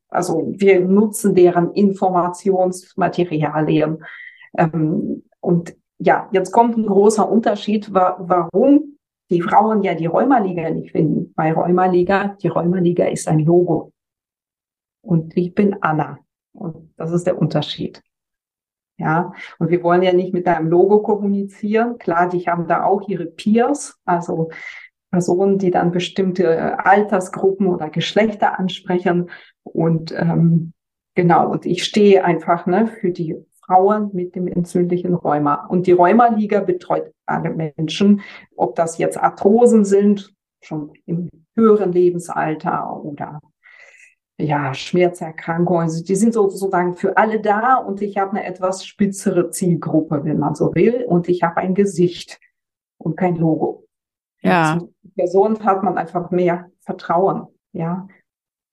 also 0.10 0.54
wir 0.56 0.82
nutzen 0.82 1.34
deren 1.34 1.72
Informationsmaterialien. 1.72 4.04
Ähm, 4.56 5.24
und 5.40 5.76
ja, 5.98 6.30
jetzt 6.32 6.52
kommt 6.52 6.78
ein 6.78 6.86
großer 6.86 7.28
Unterschied, 7.28 7.92
wa 7.92 8.18
warum 8.20 8.93
die 9.34 9.42
Frauen 9.42 9.84
ja 9.84 9.96
die 9.96 10.06
Rheumaliga 10.06 10.70
nicht 10.70 10.92
finden. 10.92 11.34
Bei 11.34 11.52
Rheumaliga, 11.52 12.38
die 12.42 12.48
Rheumaliga 12.48 13.06
ist 13.06 13.28
ein 13.28 13.40
Logo. 13.40 13.92
Und 15.02 15.36
ich 15.36 15.54
bin 15.54 15.76
Anna. 15.82 16.20
Und 16.54 16.94
das 16.98 17.12
ist 17.12 17.26
der 17.26 17.38
Unterschied. 17.38 18.02
Ja, 18.98 19.34
und 19.58 19.72
wir 19.72 19.82
wollen 19.82 20.04
ja 20.04 20.14
nicht 20.14 20.34
mit 20.34 20.48
einem 20.48 20.70
Logo 20.70 21.02
kommunizieren. 21.02 21.98
Klar, 21.98 22.30
die 22.30 22.42
haben 22.48 22.68
da 22.68 22.84
auch 22.84 23.08
ihre 23.08 23.26
Peers, 23.26 24.00
also 24.06 24.52
Personen, 25.10 25.58
die 25.58 25.72
dann 25.72 25.92
bestimmte 25.92 26.86
Altersgruppen 26.86 27.68
oder 27.68 27.90
Geschlechter 27.90 28.60
ansprechen. 28.60 29.30
Und 29.64 30.12
ähm, 30.12 30.74
genau, 31.16 31.52
und 31.52 31.66
ich 31.66 31.84
stehe 31.84 32.24
einfach 32.24 32.68
ne, 32.68 32.88
für 32.88 33.12
die 33.12 33.36
Frauen 33.66 34.10
mit 34.14 34.36
dem 34.36 34.48
entzündlichen 34.48 35.14
Rheuma. 35.14 35.66
Und 35.68 35.88
die 35.88 35.92
Rheumaliga 35.92 36.62
betreut 36.62 37.12
alle 37.26 37.50
Menschen, 37.52 38.22
ob 38.56 38.76
das 38.76 38.98
jetzt 38.98 39.18
Arthrosen 39.18 39.86
sind, 39.86 40.34
schon 40.62 40.94
im 41.06 41.30
höheren 41.56 41.92
Lebensalter 41.92 43.02
oder 43.04 43.40
ja, 44.38 44.74
Schmerzerkrankungen. 44.74 45.84
Also 45.84 46.04
die 46.04 46.16
sind 46.16 46.34
sozusagen 46.34 46.96
für 46.96 47.18
alle 47.18 47.40
da 47.40 47.76
und 47.76 48.02
ich 48.02 48.18
habe 48.18 48.32
eine 48.32 48.46
etwas 48.46 48.86
spitzere 48.86 49.50
Zielgruppe, 49.52 50.24
wenn 50.24 50.40
man 50.40 50.56
so 50.56 50.74
will. 50.74 51.06
Und 51.08 51.30
ich 51.30 51.44
habe 51.44 51.58
ein 51.58 51.76
Gesicht 51.76 52.40
und 52.98 53.16
kein 53.16 53.36
Logo. 53.36 53.86
Ja. 54.42 54.80
Zu 54.80 54.94
Person 55.16 55.64
hat 55.64 55.84
man 55.84 55.98
einfach 55.98 56.32
mehr 56.32 56.70
Vertrauen, 56.82 57.48
ja. 57.72 58.08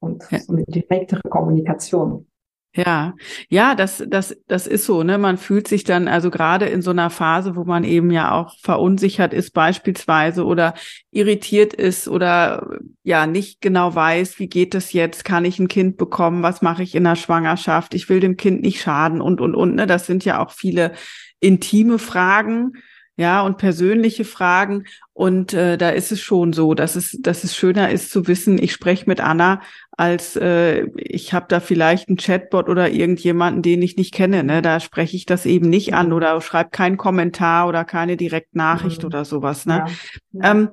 Und 0.00 0.26
ja. 0.30 0.38
so 0.38 0.52
eine 0.54 0.64
direktere 0.64 1.28
Kommunikation. 1.28 2.26
Ja, 2.72 3.14
ja, 3.48 3.74
das, 3.74 4.04
das, 4.06 4.36
das 4.46 4.68
ist 4.68 4.84
so, 4.86 5.02
ne? 5.02 5.18
Man 5.18 5.38
fühlt 5.38 5.66
sich 5.66 5.82
dann, 5.82 6.06
also 6.06 6.30
gerade 6.30 6.66
in 6.66 6.82
so 6.82 6.92
einer 6.92 7.10
Phase, 7.10 7.56
wo 7.56 7.64
man 7.64 7.82
eben 7.82 8.12
ja 8.12 8.30
auch 8.30 8.56
verunsichert 8.60 9.34
ist, 9.34 9.50
beispielsweise, 9.54 10.44
oder 10.44 10.74
irritiert 11.10 11.74
ist 11.74 12.06
oder 12.06 12.78
ja 13.02 13.26
nicht 13.26 13.60
genau 13.60 13.92
weiß, 13.92 14.38
wie 14.38 14.46
geht 14.48 14.76
es 14.76 14.92
jetzt, 14.92 15.24
kann 15.24 15.44
ich 15.44 15.58
ein 15.58 15.66
Kind 15.66 15.96
bekommen, 15.96 16.44
was 16.44 16.62
mache 16.62 16.84
ich 16.84 16.94
in 16.94 17.02
der 17.02 17.16
Schwangerschaft, 17.16 17.92
ich 17.94 18.08
will 18.08 18.20
dem 18.20 18.36
Kind 18.36 18.62
nicht 18.62 18.80
schaden 18.80 19.20
und 19.20 19.40
und 19.40 19.56
und, 19.56 19.74
ne? 19.74 19.88
Das 19.88 20.06
sind 20.06 20.24
ja 20.24 20.38
auch 20.38 20.52
viele 20.52 20.92
intime 21.40 21.98
Fragen, 21.98 22.74
ja, 23.20 23.42
und 23.42 23.58
persönliche 23.58 24.24
Fragen. 24.24 24.86
Und 25.12 25.52
äh, 25.52 25.76
da 25.76 25.90
ist 25.90 26.10
es 26.10 26.22
schon 26.22 26.54
so, 26.54 26.72
dass 26.72 26.96
es, 26.96 27.18
dass 27.20 27.44
es 27.44 27.54
schöner 27.54 27.90
ist 27.90 28.10
zu 28.10 28.26
wissen, 28.26 28.56
ich 28.56 28.72
spreche 28.72 29.04
mit 29.06 29.20
Anna, 29.20 29.60
als 29.90 30.36
äh, 30.36 30.86
ich 30.96 31.34
habe 31.34 31.44
da 31.50 31.60
vielleicht 31.60 32.08
einen 32.08 32.16
Chatbot 32.16 32.70
oder 32.70 32.88
irgendjemanden, 32.90 33.60
den 33.60 33.82
ich 33.82 33.98
nicht 33.98 34.14
kenne. 34.14 34.42
Ne? 34.42 34.62
Da 34.62 34.80
spreche 34.80 35.16
ich 35.16 35.26
das 35.26 35.44
eben 35.44 35.68
nicht 35.68 35.92
an 35.92 36.14
oder 36.14 36.40
schreibe 36.40 36.70
keinen 36.70 36.96
Kommentar 36.96 37.68
oder 37.68 37.84
keine 37.84 38.16
Direktnachricht 38.16 39.02
mhm. 39.02 39.06
oder 39.08 39.26
sowas. 39.26 39.66
Ne? 39.66 39.84
Ja. 40.32 40.50
Ähm, 40.50 40.70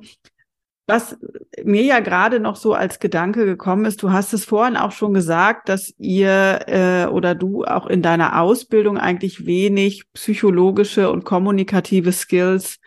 was 0.88 1.18
mir 1.64 1.84
ja 1.84 2.00
gerade 2.00 2.40
noch 2.40 2.56
so 2.56 2.74
als 2.74 3.00
Gedanke 3.00 3.46
gekommen 3.46 3.86
ist, 3.86 4.02
du 4.02 4.12
hast 4.12 4.34
es 4.34 4.46
vorhin 4.46 4.78
auch 4.78 4.94
schon 4.94 5.14
gesagt, 5.14 5.68
dass 5.68 5.94
ihr 5.98 6.62
äh, 6.68 7.08
oder 7.08 7.36
du 7.36 7.66
auch 7.66 7.88
in 7.88 8.02
deiner 8.02 8.42
Ausbildung 8.42 8.98
eigentlich 8.98 9.46
wenig 9.46 10.06
psychologische 10.14 11.12
und 11.12 11.26
kommunikative 11.26 12.14
Skills 12.14 12.80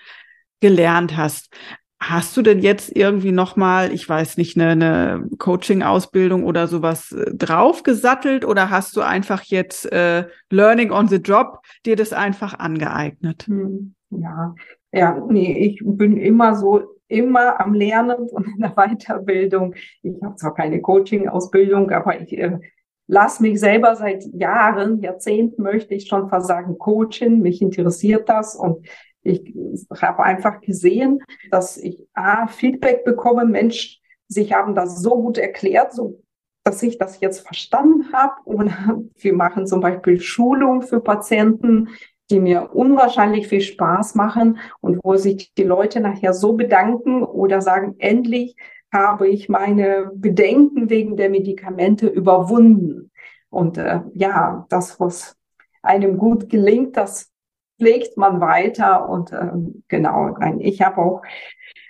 gelernt 0.60 1.16
hast. 1.16 1.54
Hast 2.02 2.34
du 2.38 2.40
denn 2.40 2.60
jetzt 2.60 2.96
irgendwie 2.96 3.32
noch 3.32 3.56
mal, 3.56 3.92
ich 3.92 4.08
weiß 4.08 4.38
nicht, 4.38 4.58
eine, 4.58 4.70
eine 4.70 5.28
Coaching-Ausbildung 5.36 6.44
oder 6.44 6.66
sowas 6.68 7.12
äh, 7.12 7.34
draufgesattelt 7.34 8.46
oder 8.46 8.70
hast 8.70 8.96
du 8.96 9.02
einfach 9.02 9.42
jetzt 9.42 9.92
äh, 9.92 10.24
Learning 10.48 10.90
on 10.90 11.08
the 11.08 11.16
Job 11.16 11.60
dir 11.84 11.96
das 11.96 12.14
einfach 12.14 12.58
angeeignet? 12.58 13.46
Hm, 13.46 13.94
ja, 14.08 14.54
ja, 14.92 15.22
nee, 15.28 15.52
ich 15.58 15.82
bin 15.84 16.16
immer 16.16 16.56
so 16.56 16.99
immer 17.10 17.60
am 17.60 17.74
Lernen 17.74 18.28
und 18.28 18.46
in 18.46 18.60
der 18.60 18.74
Weiterbildung. 18.76 19.74
Ich 20.02 20.14
habe 20.22 20.36
zwar 20.36 20.54
keine 20.54 20.80
Coaching-Ausbildung, 20.80 21.90
aber 21.90 22.20
ich 22.20 22.36
äh, 22.38 22.58
lasse 23.06 23.42
mich 23.42 23.58
selber 23.60 23.96
seit 23.96 24.24
Jahren, 24.32 25.00
Jahrzehnten 25.00 25.62
möchte 25.62 25.94
ich 25.94 26.06
schon 26.06 26.28
versagen, 26.28 26.78
coachen. 26.78 27.42
Mich 27.42 27.60
interessiert 27.60 28.28
das 28.28 28.54
und 28.54 28.86
ich 29.22 29.54
habe 30.00 30.22
einfach 30.22 30.60
gesehen, 30.60 31.22
dass 31.50 31.76
ich 31.76 32.06
A, 32.14 32.46
Feedback 32.46 33.04
bekomme, 33.04 33.44
Mensch, 33.44 34.00
Sie 34.32 34.54
haben 34.54 34.76
das 34.76 35.02
so 35.02 35.20
gut 35.20 35.38
erklärt, 35.38 35.92
so 35.92 36.22
dass 36.62 36.82
ich 36.82 36.98
das 36.98 37.20
jetzt 37.20 37.40
verstanden 37.40 38.12
habe. 38.12 38.34
Und 38.44 38.70
wir 39.16 39.34
machen 39.34 39.66
zum 39.66 39.80
Beispiel 39.80 40.20
Schulung 40.20 40.82
für 40.82 41.00
Patienten, 41.00 41.88
die 42.30 42.40
mir 42.40 42.74
unwahrscheinlich 42.74 43.48
viel 43.48 43.60
Spaß 43.60 44.14
machen 44.14 44.58
und 44.80 45.00
wo 45.02 45.16
sich 45.16 45.52
die 45.54 45.64
Leute 45.64 46.00
nachher 46.00 46.32
so 46.32 46.54
bedanken 46.54 47.22
oder 47.22 47.60
sagen, 47.60 47.96
endlich 47.98 48.56
habe 48.92 49.28
ich 49.28 49.48
meine 49.48 50.10
Bedenken 50.14 50.90
wegen 50.90 51.16
der 51.16 51.30
Medikamente 51.30 52.06
überwunden. 52.06 53.10
Und 53.48 53.78
äh, 53.78 54.00
ja, 54.14 54.66
das, 54.68 55.00
was 55.00 55.36
einem 55.82 56.18
gut 56.18 56.48
gelingt, 56.48 56.96
das 56.96 57.30
pflegt 57.78 58.16
man 58.16 58.40
weiter. 58.40 59.08
Und 59.08 59.32
äh, 59.32 59.50
genau, 59.88 60.36
ich 60.58 60.82
habe 60.82 60.98
auch 60.98 61.22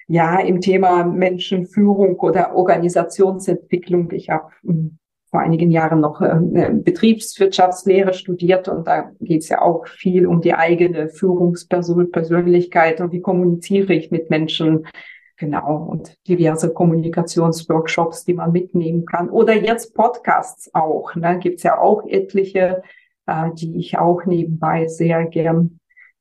ja 0.06 0.40
im 0.40 0.60
Thema 0.60 1.04
Menschenführung 1.04 2.18
oder 2.20 2.54
Organisationsentwicklung, 2.54 4.10
ich 4.12 4.30
habe 4.30 4.50
hm, 4.62 4.98
vor 5.30 5.40
einigen 5.40 5.70
Jahren 5.70 6.00
noch 6.00 6.20
äh, 6.20 6.70
Betriebswirtschaftslehre 6.72 8.14
studiert 8.14 8.68
und 8.68 8.86
da 8.86 9.12
geht 9.20 9.42
es 9.42 9.48
ja 9.48 9.62
auch 9.62 9.86
viel 9.86 10.26
um 10.26 10.40
die 10.40 10.54
eigene 10.54 11.08
Führungspersönlichkeit 11.08 13.00
und 13.00 13.12
wie 13.12 13.20
kommuniziere 13.20 13.94
ich 13.94 14.10
mit 14.10 14.30
Menschen. 14.30 14.86
Genau, 15.36 15.76
und 15.84 16.18
diverse 16.28 16.70
Kommunikationsworkshops, 16.70 18.26
die 18.26 18.34
man 18.34 18.52
mitnehmen 18.52 19.06
kann. 19.06 19.30
Oder 19.30 19.54
jetzt 19.54 19.94
Podcasts 19.94 20.68
auch. 20.74 21.14
Ne? 21.14 21.38
Gibt 21.38 21.62
ja 21.62 21.78
auch 21.78 22.06
etliche, 22.06 22.82
äh, 23.26 23.48
die 23.54 23.78
ich 23.78 23.96
auch 23.96 24.26
nebenbei 24.26 24.86
sehr 24.86 25.24
gern 25.24 25.80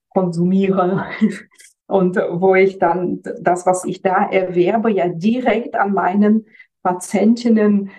konsumiere. 0.09 1.07
Und 1.87 2.17
wo 2.17 2.53
ich 2.53 2.77
dann 2.77 3.21
das, 3.41 3.65
was 3.65 3.83
ich 3.83 4.03
da 4.03 4.29
erwerbe, 4.29 4.91
ja 4.91 5.07
direkt 5.09 5.75
an 5.75 5.91
meinen 5.93 6.45
Patientinnen 6.83 7.89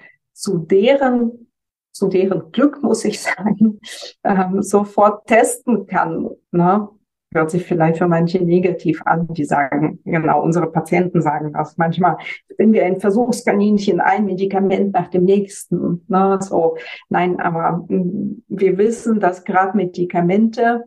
zu 0.41 0.59
deren, 0.59 1.51
zu 1.93 2.09
deren 2.09 2.51
Glück, 2.53 2.83
muss 2.83 3.05
ich 3.05 3.21
sagen, 3.21 3.81
ähm, 4.25 4.63
sofort 4.63 5.27
testen 5.27 5.87
kann. 5.87 6.31
Ne? 6.51 6.89
hört 7.33 7.51
sich 7.51 7.65
vielleicht 7.65 7.99
für 7.99 8.09
manche 8.09 8.45
negativ 8.45 9.03
an, 9.05 9.29
die 9.29 9.45
sagen, 9.45 10.01
genau, 10.05 10.43
unsere 10.43 10.71
Patienten 10.71 11.23
sagen 11.23 11.53
das 11.53 11.77
manchmal, 11.77 12.17
wenn 12.59 12.73
wir 12.73 12.85
ein 12.85 13.01
Versuchskaninchen, 13.01 14.01
ein 14.01 14.25
Medikament 14.25 14.93
nach 14.93 15.09
dem 15.09 15.25
nächsten, 15.25 16.05
ne, 16.09 16.39
so, 16.41 16.77
nein, 17.09 17.39
aber 17.39 17.85
mm, 17.89 18.43
wir 18.49 18.79
wissen, 18.79 19.21
dass 19.21 19.45
gerade 19.45 19.77
Medikamente 19.77 20.87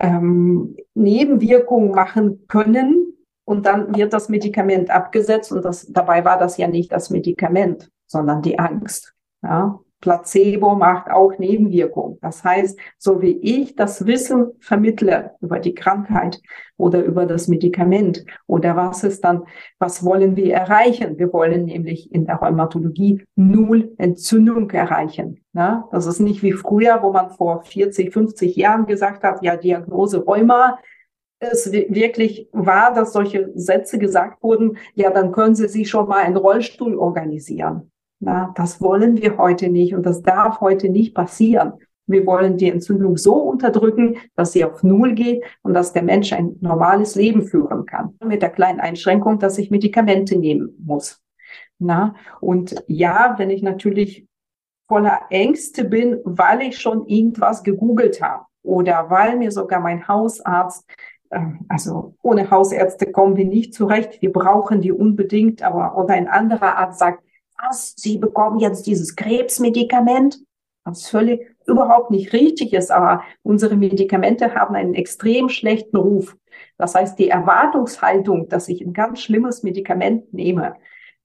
ähm, 0.00 0.76
Nebenwirkungen 0.94 1.92
machen 1.92 2.46
können 2.48 3.14
und 3.44 3.66
dann 3.66 3.94
wird 3.94 4.12
das 4.12 4.28
Medikament 4.28 4.90
abgesetzt 4.90 5.52
und 5.52 5.64
das, 5.64 5.86
dabei 5.92 6.24
war 6.24 6.38
das 6.38 6.56
ja 6.56 6.66
nicht 6.66 6.90
das 6.90 7.10
Medikament, 7.10 7.90
sondern 8.10 8.42
die 8.42 8.58
Angst. 8.58 9.14
Ja, 9.42 9.80
Placebo 10.00 10.74
macht 10.74 11.10
auch 11.10 11.38
Nebenwirkungen. 11.38 12.18
Das 12.22 12.42
heißt, 12.42 12.78
so 12.98 13.20
wie 13.20 13.36
ich 13.38 13.76
das 13.76 14.06
Wissen 14.06 14.52
vermittle 14.58 15.32
über 15.40 15.58
die 15.58 15.74
Krankheit 15.74 16.40
oder 16.76 17.04
über 17.04 17.26
das 17.26 17.48
Medikament 17.48 18.24
oder 18.46 18.76
was 18.76 19.04
ist 19.04 19.22
dann, 19.24 19.44
was 19.78 20.04
wollen 20.04 20.36
wir 20.36 20.54
erreichen? 20.54 21.18
Wir 21.18 21.32
wollen 21.32 21.66
nämlich 21.66 22.12
in 22.12 22.24
der 22.26 22.36
Rheumatologie 22.36 23.24
null 23.36 23.92
Entzündung 23.98 24.70
erreichen. 24.70 25.44
Ja, 25.52 25.88
das 25.92 26.06
ist 26.06 26.20
nicht 26.20 26.42
wie 26.42 26.52
früher, 26.52 27.02
wo 27.02 27.12
man 27.12 27.30
vor 27.30 27.62
40, 27.62 28.12
50 28.12 28.56
Jahren 28.56 28.86
gesagt 28.86 29.22
hat, 29.22 29.42
ja, 29.42 29.56
Diagnose 29.56 30.24
Rheuma, 30.24 30.78
es 31.40 31.72
wirklich 31.72 32.48
war, 32.52 32.92
dass 32.92 33.14
solche 33.14 33.50
Sätze 33.54 33.98
gesagt 33.98 34.42
wurden, 34.42 34.76
ja, 34.94 35.10
dann 35.10 35.32
können 35.32 35.54
Sie 35.54 35.68
sich 35.68 35.88
schon 35.88 36.06
mal 36.06 36.22
einen 36.22 36.36
Rollstuhl 36.36 36.96
organisieren. 36.96 37.90
Na, 38.20 38.52
das 38.54 38.80
wollen 38.82 39.16
wir 39.20 39.38
heute 39.38 39.70
nicht 39.70 39.94
und 39.94 40.04
das 40.04 40.20
darf 40.22 40.60
heute 40.60 40.90
nicht 40.90 41.14
passieren. 41.14 41.72
Wir 42.06 42.26
wollen 42.26 42.58
die 42.58 42.70
Entzündung 42.70 43.16
so 43.16 43.34
unterdrücken, 43.34 44.18
dass 44.34 44.52
sie 44.52 44.64
auf 44.64 44.82
Null 44.82 45.14
geht 45.14 45.42
und 45.62 45.74
dass 45.74 45.92
der 45.92 46.02
Mensch 46.02 46.32
ein 46.32 46.56
normales 46.60 47.14
Leben 47.14 47.42
führen 47.42 47.86
kann. 47.86 48.14
Mit 48.22 48.42
der 48.42 48.50
kleinen 48.50 48.80
Einschränkung, 48.80 49.38
dass 49.38 49.56
ich 49.58 49.70
Medikamente 49.70 50.36
nehmen 50.36 50.74
muss. 50.84 51.20
Na, 51.78 52.14
und 52.40 52.84
ja, 52.88 53.36
wenn 53.38 53.48
ich 53.48 53.62
natürlich 53.62 54.26
voller 54.86 55.20
Ängste 55.30 55.84
bin, 55.84 56.18
weil 56.24 56.62
ich 56.62 56.78
schon 56.78 57.06
irgendwas 57.06 57.62
gegoogelt 57.62 58.20
habe 58.20 58.44
oder 58.62 59.08
weil 59.08 59.38
mir 59.38 59.50
sogar 59.50 59.80
mein 59.80 60.06
Hausarzt 60.06 60.84
ähm, 61.30 61.60
also 61.68 62.16
ohne 62.22 62.50
Hausärzte 62.50 63.10
kommen 63.10 63.36
wir 63.36 63.46
nicht 63.46 63.72
zurecht. 63.72 64.20
Wir 64.20 64.32
brauchen 64.32 64.80
die 64.80 64.92
unbedingt, 64.92 65.62
aber 65.62 65.96
oder 65.96 66.14
ein 66.14 66.28
anderer 66.28 66.76
Arzt 66.76 66.98
sagt, 66.98 67.22
was, 67.62 67.94
Sie 67.96 68.18
bekommen 68.18 68.58
jetzt 68.58 68.86
dieses 68.86 69.16
Krebsmedikament, 69.16 70.38
was 70.84 71.08
völlig 71.08 71.46
überhaupt 71.66 72.10
nicht 72.10 72.32
richtig 72.32 72.72
ist, 72.72 72.90
aber 72.90 73.22
unsere 73.42 73.76
Medikamente 73.76 74.54
haben 74.54 74.74
einen 74.74 74.94
extrem 74.94 75.48
schlechten 75.48 75.96
Ruf. 75.96 76.36
Das 76.78 76.94
heißt, 76.94 77.18
die 77.18 77.28
Erwartungshaltung, 77.28 78.48
dass 78.48 78.68
ich 78.68 78.80
ein 78.80 78.92
ganz 78.92 79.20
schlimmes 79.20 79.62
Medikament 79.62 80.32
nehme, 80.32 80.74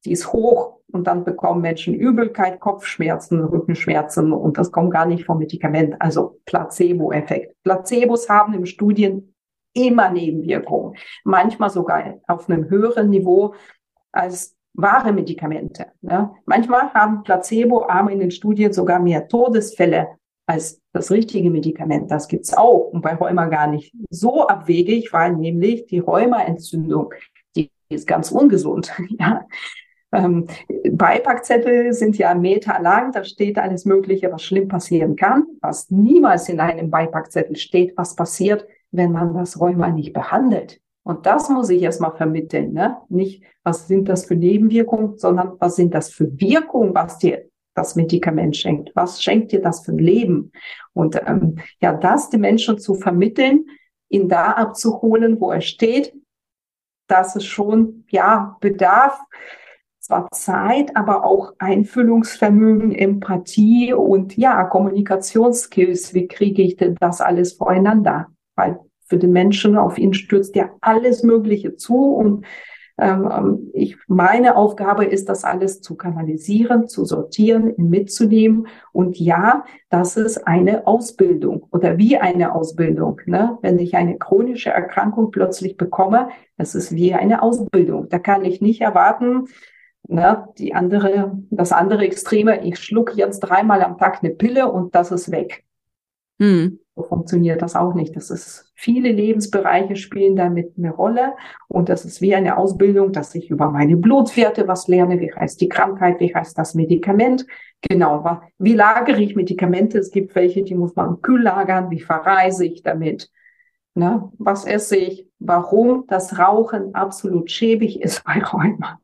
die 0.06 0.12
ist 0.12 0.32
hoch 0.32 0.80
und 0.92 1.08
dann 1.08 1.24
bekommen 1.24 1.62
Menschen 1.62 1.96
Übelkeit, 1.96 2.60
Kopfschmerzen, 2.60 3.44
Rückenschmerzen 3.44 4.32
und 4.34 4.58
das 4.58 4.72
kommt 4.72 4.92
gar 4.92 5.06
nicht 5.06 5.26
vom 5.26 5.40
Medikament, 5.40 5.96
also 6.00 6.40
Placebo-Effekt. 6.46 7.56
Placebos 7.64 8.30
haben 8.30 8.54
im 8.54 8.66
Studien 8.66 9.34
immer 9.74 10.10
Nebenwirkungen, 10.12 10.96
manchmal 11.24 11.70
sogar 11.70 12.16
auf 12.28 12.50
einem 12.50 12.70
höheren 12.70 13.10
Niveau 13.10 13.56
als 14.12 14.56
wahre 14.76 15.14
Medikamente. 15.14 15.88
Ne? 16.02 16.32
Manchmal 16.46 16.94
haben 16.94 17.24
Placebo-Arme 17.24 18.14
in 18.14 18.20
den 18.20 18.32
Studien 18.32 18.74
sogar 18.74 19.00
mehr 19.00 19.28
Todesfälle 19.28 20.08
als 20.48 20.82
das 20.94 21.12
richtige 21.12 21.50
Medikament. 21.50 22.12
Das 22.12 22.28
gibt's 22.28 22.54
auch 22.54 22.90
und 22.92 23.02
bei 23.02 23.16
Rheuma 23.16 23.48
gar 23.48 23.68
nicht 23.68 23.94
so 24.10 24.48
abwegig, 24.48 25.12
weil 25.12 25.34
nämlich 25.34 25.88
die 25.88 26.00
Rheumaentzündung, 26.00 27.14
die 27.56 27.72
ist 27.90 28.08
ganz 28.08 28.32
ungesund. 28.32 28.94
ja. 29.20 29.46
Ähm, 30.12 30.48
Beipackzettel 30.92 31.92
sind 31.94 32.18
ja 32.18 32.36
Meter 32.36 32.80
lang, 32.82 33.12
da 33.12 33.24
steht 33.24 33.58
alles 33.58 33.86
Mögliche, 33.86 34.32
was 34.32 34.44
schlimm 34.44 34.68
passieren 34.68 35.16
kann, 35.16 35.46
was 35.62 35.90
niemals 35.90 36.48
in 36.48 36.60
einem 36.60 36.90
Beipackzettel 36.90 37.56
steht, 37.56 37.98
was 37.98 38.16
passiert, 38.16 38.66
wenn 38.92 39.12
man 39.12 39.34
das 39.34 39.60
Rheuma 39.60 39.90
nicht 39.90 40.14
behandelt. 40.14 40.80
Und 41.06 41.28
das 41.28 41.50
muss 41.50 41.70
ich 41.70 41.84
erstmal 41.84 42.16
vermitteln. 42.16 42.74
Ne? 42.74 42.98
Nicht, 43.10 43.44
was 43.64 43.88
sind 43.88 44.10
das 44.10 44.26
für 44.26 44.36
Nebenwirkungen, 44.36 45.18
sondern 45.18 45.54
was 45.60 45.76
sind 45.76 45.94
das 45.94 46.10
für 46.10 46.40
Wirkungen, 46.40 46.96
was 46.96 47.20
dir 47.20 47.46
das 47.76 47.96
Medikament 47.96 48.58
schenkt. 48.58 48.92
Was 48.96 49.22
schenkt 49.22 49.52
dir 49.52 49.62
das 49.62 49.86
für 49.86 49.92
ein 49.92 50.00
Leben? 50.00 50.52
Und 50.94 51.22
ähm, 51.28 51.60
ja, 51.80 51.94
das 51.94 52.30
den 52.30 52.42
Menschen 52.42 52.80
zu 52.80 52.96
vermitteln, 52.96 53.68
ihn 54.10 54.30
da 54.30 54.52
abzuholen, 54.54 55.40
wo 55.40 55.52
er 55.52 55.62
steht, 55.62 56.14
dass 57.08 57.36
es 57.36 57.46
schon, 57.46 58.06
ja, 58.10 58.58
bedarf 58.60 59.20
zwar 60.00 60.28
Zeit, 60.32 60.96
aber 60.96 61.24
auch 61.24 61.54
Einfühlungsvermögen, 61.60 62.94
Empathie 62.94 63.94
und 63.94 64.38
ja, 64.38 64.64
Kommunikationsskills. 64.64 66.16
Wie 66.16 66.28
kriege 66.28 66.64
ich 66.64 66.78
denn 66.78 66.96
das 67.00 67.22
alles 67.22 67.54
voreinander? 67.54 68.28
Weil 68.56 68.80
für 69.06 69.18
den 69.18 69.32
Menschen. 69.32 69.78
Auf 69.78 69.98
ihn 69.98 70.14
stürzt 70.14 70.56
ja 70.56 70.72
alles 70.82 71.24
Mögliche 71.24 71.76
zu 71.76 72.16
und 72.16 72.46
ähm, 72.98 73.30
ähm, 73.30 73.72
ich, 73.74 73.98
meine 74.08 74.56
Aufgabe 74.56 75.06
ist, 75.06 75.28
das 75.28 75.44
alles 75.44 75.82
zu 75.82 75.96
kanalisieren, 75.96 76.88
zu 76.88 77.04
sortieren, 77.04 77.74
mitzunehmen. 77.78 78.68
Und 78.94 79.20
ja, 79.20 79.66
das 79.90 80.16
ist 80.16 80.48
eine 80.48 80.88
Ausbildung 80.88 81.68
oder 81.72 81.98
wie 81.98 82.18
eine 82.18 82.56
Ausbildung. 82.56 83.20
Ne? 83.26 83.58
Wenn 83.62 83.80
ich 83.80 83.96
eine 83.96 84.18
chronische 84.18 84.70
Erkrankung 84.70 85.32
plötzlich 85.32 85.76
bekomme, 85.76 86.30
das 86.58 86.74
ist 86.74 86.94
wie 86.94 87.14
eine 87.14 87.42
Ausbildung. 87.42 88.08
Da 88.10 88.20
kann 88.20 88.46
ich 88.46 88.62
nicht 88.62 88.80
erwarten, 88.80 89.48
ne, 90.08 90.48
die 90.58 90.74
andere, 90.74 91.38
das 91.50 91.74
andere 91.74 92.06
Extreme, 92.06 92.64
ich 92.64 92.80
schluck 92.80 93.16
jetzt 93.18 93.42
dreimal 93.42 93.82
am 93.82 93.98
Tag 93.98 94.24
eine 94.24 94.34
Pille 94.34 94.72
und 94.72 94.96
das 94.96 95.12
ist 95.12 95.32
weg. 95.32 95.65
Hm. 96.40 96.80
So 96.96 97.04
funktioniert 97.04 97.62
das 97.62 97.76
auch 97.76 97.94
nicht. 97.94 98.16
Das 98.16 98.30
ist, 98.30 98.72
viele 98.76 99.12
Lebensbereiche 99.12 99.96
spielen 99.98 100.36
damit 100.36 100.74
eine 100.78 100.92
Rolle. 100.92 101.34
Und 101.68 101.90
das 101.90 102.06
ist 102.06 102.22
wie 102.22 102.36
eine 102.36 102.58
Ausbildung, 102.58 103.12
dass 103.12 103.36
ich 103.36 103.50
über 103.50 103.70
meine 103.70 103.98
Blutwerte 103.98 104.68
was 104.68 104.88
lerne. 104.88 105.20
Wie 105.20 105.34
heißt 105.34 105.60
die 105.60 105.68
Krankheit? 105.68 106.20
Wie 106.20 106.34
heißt 106.34 106.58
das 106.58 106.74
Medikament? 106.74 107.46
Genau. 107.82 108.40
Wie 108.58 108.74
lagere 108.74 109.22
ich 109.22 109.36
Medikamente? 109.36 109.98
Es 110.00 110.12
gibt 110.12 110.36
welche, 110.36 110.64
die 110.64 110.76
muss 110.76 110.96
man 110.96 111.22
kühl 111.22 111.42
lagern. 111.42 111.90
Wie 111.90 112.00
verreise 112.00 112.66
ich 112.66 112.82
damit? 112.82 113.30
Ne? 113.94 114.32
Was 114.38 114.66
esse 114.66 114.96
ich? 114.96 115.28
Warum 115.40 116.06
das 116.08 116.40
Rauchen 116.40 116.96
absolut 116.96 117.52
schäbig 117.52 118.02
ist 118.02 118.24
bei 118.26 118.42
Rheuma? 118.42 119.00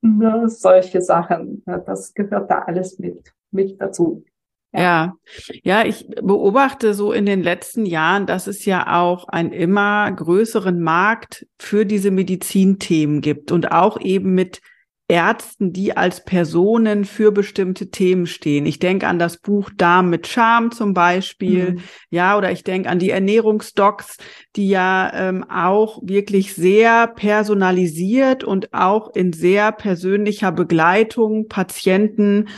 ne? 0.00 0.48
Solche 0.48 1.02
Sachen. 1.02 1.62
Das 1.66 2.14
gehört 2.14 2.50
da 2.50 2.60
alles 2.60 2.98
mit, 2.98 3.32
mit 3.50 3.80
dazu. 3.80 4.24
Ja. 4.72 5.14
ja, 5.62 5.84
ich 5.86 6.06
beobachte 6.22 6.92
so 6.92 7.12
in 7.12 7.24
den 7.24 7.42
letzten 7.42 7.86
Jahren, 7.86 8.26
dass 8.26 8.46
es 8.46 8.66
ja 8.66 9.00
auch 9.00 9.26
einen 9.28 9.52
immer 9.52 10.12
größeren 10.12 10.80
Markt 10.80 11.46
für 11.58 11.86
diese 11.86 12.10
Medizinthemen 12.10 13.22
gibt 13.22 13.50
und 13.50 13.72
auch 13.72 13.98
eben 13.98 14.34
mit 14.34 14.60
Ärzten, 15.10 15.72
die 15.72 15.96
als 15.96 16.22
Personen 16.22 17.06
für 17.06 17.32
bestimmte 17.32 17.90
Themen 17.90 18.26
stehen. 18.26 18.66
Ich 18.66 18.78
denke 18.78 19.06
an 19.06 19.18
das 19.18 19.38
Buch 19.38 19.70
Darm 19.74 20.10
mit 20.10 20.26
Charme 20.26 20.70
zum 20.70 20.92
Beispiel, 20.92 21.72
mhm. 21.72 21.80
ja, 22.10 22.36
oder 22.36 22.52
ich 22.52 22.62
denke 22.62 22.90
an 22.90 22.98
die 22.98 23.08
Ernährungsdocs, 23.08 24.18
die 24.54 24.68
ja 24.68 25.10
ähm, 25.14 25.44
auch 25.48 26.00
wirklich 26.02 26.52
sehr 26.52 27.06
personalisiert 27.06 28.44
und 28.44 28.74
auch 28.74 29.14
in 29.14 29.32
sehr 29.32 29.72
persönlicher 29.72 30.52
Begleitung 30.52 31.48
Patienten 31.48 32.48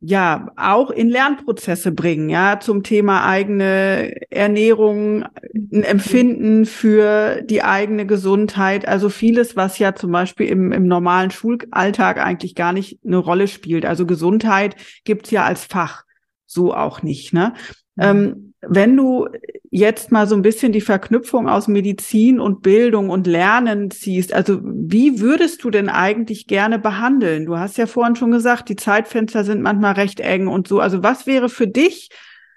ja 0.00 0.52
auch 0.56 0.90
in 0.90 1.08
Lernprozesse 1.08 1.90
bringen, 1.90 2.28
ja, 2.28 2.60
zum 2.60 2.82
Thema 2.82 3.26
eigene 3.26 4.30
Ernährung, 4.30 5.24
ein 5.54 5.82
Empfinden 5.82 6.66
für 6.66 7.42
die 7.42 7.62
eigene 7.62 8.06
Gesundheit, 8.06 8.86
also 8.86 9.08
vieles, 9.08 9.56
was 9.56 9.78
ja 9.78 9.94
zum 9.94 10.12
Beispiel 10.12 10.48
im, 10.48 10.70
im 10.72 10.86
normalen 10.86 11.30
Schulalltag 11.30 12.18
eigentlich 12.18 12.54
gar 12.54 12.72
nicht 12.72 13.00
eine 13.04 13.16
Rolle 13.16 13.48
spielt. 13.48 13.86
Also 13.86 14.06
Gesundheit 14.06 14.76
gibt's 15.04 15.30
ja 15.30 15.44
als 15.44 15.64
Fach 15.64 16.04
so 16.44 16.74
auch 16.74 17.02
nicht, 17.02 17.32
ne? 17.32 17.54
Mhm. 17.96 18.02
Ähm, 18.02 18.54
wenn 18.68 18.96
du 18.96 19.28
jetzt 19.76 20.10
mal 20.10 20.26
so 20.26 20.34
ein 20.34 20.42
bisschen 20.42 20.72
die 20.72 20.80
Verknüpfung 20.80 21.48
aus 21.48 21.68
Medizin 21.68 22.40
und 22.40 22.62
Bildung 22.62 23.10
und 23.10 23.26
Lernen 23.26 23.90
ziehst, 23.90 24.32
also 24.32 24.60
wie 24.62 25.20
würdest 25.20 25.62
du 25.64 25.70
denn 25.70 25.90
eigentlich 25.90 26.46
gerne 26.46 26.78
behandeln? 26.78 27.44
Du 27.44 27.58
hast 27.58 27.76
ja 27.76 27.86
vorhin 27.86 28.16
schon 28.16 28.30
gesagt, 28.30 28.70
die 28.70 28.76
Zeitfenster 28.76 29.44
sind 29.44 29.60
manchmal 29.60 29.92
recht 29.92 30.20
eng 30.20 30.46
und 30.46 30.66
so. 30.66 30.80
Also 30.80 31.02
was 31.02 31.26
wäre 31.26 31.50
für 31.50 31.68
dich 31.68 32.08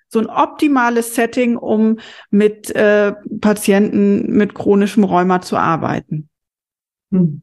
so 0.08 0.20
ein 0.20 0.28
optimales 0.28 1.14
Setting, 1.14 1.58
um 1.58 2.00
mit 2.32 2.74
äh, 2.74 3.14
Patienten 3.42 4.38
mit 4.38 4.56
chronischem 4.56 5.04
Rheuma 5.04 5.42
zu 5.42 5.58
arbeiten? 5.58 6.30
Hm. 7.12 7.42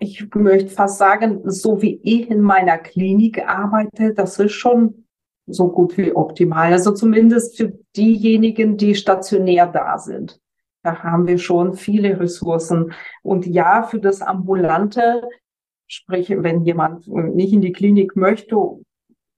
Ich 0.00 0.26
möchte 0.34 0.70
fast 0.70 0.98
sagen, 0.98 1.42
so 1.44 1.82
wie 1.82 2.00
ich 2.02 2.28
in 2.28 2.40
meiner 2.40 2.78
Klinik 2.78 3.46
arbeite, 3.46 4.12
das 4.14 4.38
ist 4.40 4.52
schon 4.52 5.01
so 5.52 5.68
gut 5.68 5.96
wie 5.96 6.12
optimal. 6.12 6.72
Also 6.72 6.92
zumindest 6.92 7.56
für 7.56 7.72
diejenigen, 7.96 8.76
die 8.76 8.94
stationär 8.94 9.66
da 9.66 9.98
sind. 9.98 10.40
Da 10.82 11.02
haben 11.02 11.26
wir 11.26 11.38
schon 11.38 11.74
viele 11.74 12.18
Ressourcen. 12.18 12.92
Und 13.22 13.46
ja, 13.46 13.84
für 13.84 14.00
das 14.00 14.20
Ambulante, 14.20 15.22
sprich, 15.86 16.30
wenn 16.30 16.64
jemand 16.64 17.06
nicht 17.06 17.52
in 17.52 17.60
die 17.60 17.72
Klinik 17.72 18.16
möchte 18.16 18.56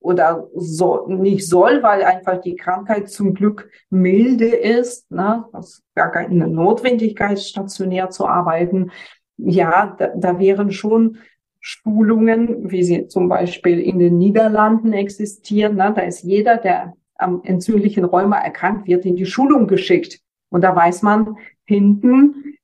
oder 0.00 0.48
so, 0.54 1.06
nicht 1.08 1.48
soll, 1.48 1.82
weil 1.82 2.02
einfach 2.02 2.40
die 2.40 2.56
Krankheit 2.56 3.10
zum 3.10 3.34
Glück 3.34 3.70
milde 3.90 4.48
ist, 4.48 5.10
ne, 5.10 5.44
das 5.52 5.82
gar 5.94 6.10
keine 6.12 6.46
Notwendigkeit, 6.46 7.40
stationär 7.40 8.10
zu 8.10 8.26
arbeiten. 8.26 8.90
Ja, 9.36 9.96
da, 9.98 10.08
da 10.14 10.38
wären 10.38 10.70
schon 10.70 11.18
Schulungen, 11.66 12.70
wie 12.70 12.82
sie 12.82 13.08
zum 13.08 13.26
Beispiel 13.26 13.80
in 13.80 13.98
den 13.98 14.18
Niederlanden 14.18 14.92
existieren. 14.92 15.76
Ne? 15.76 15.94
Da 15.96 16.02
ist 16.02 16.22
jeder, 16.22 16.58
der 16.58 16.92
am 17.14 17.40
entzündlichen 17.42 18.04
Rheuma 18.04 18.36
erkrankt 18.38 18.86
wird, 18.86 19.06
in 19.06 19.16
die 19.16 19.24
Schulung 19.24 19.66
geschickt. 19.66 20.20
Und 20.50 20.60
da 20.60 20.76
weiß 20.76 21.00
man, 21.00 21.38
hinten 21.64 22.56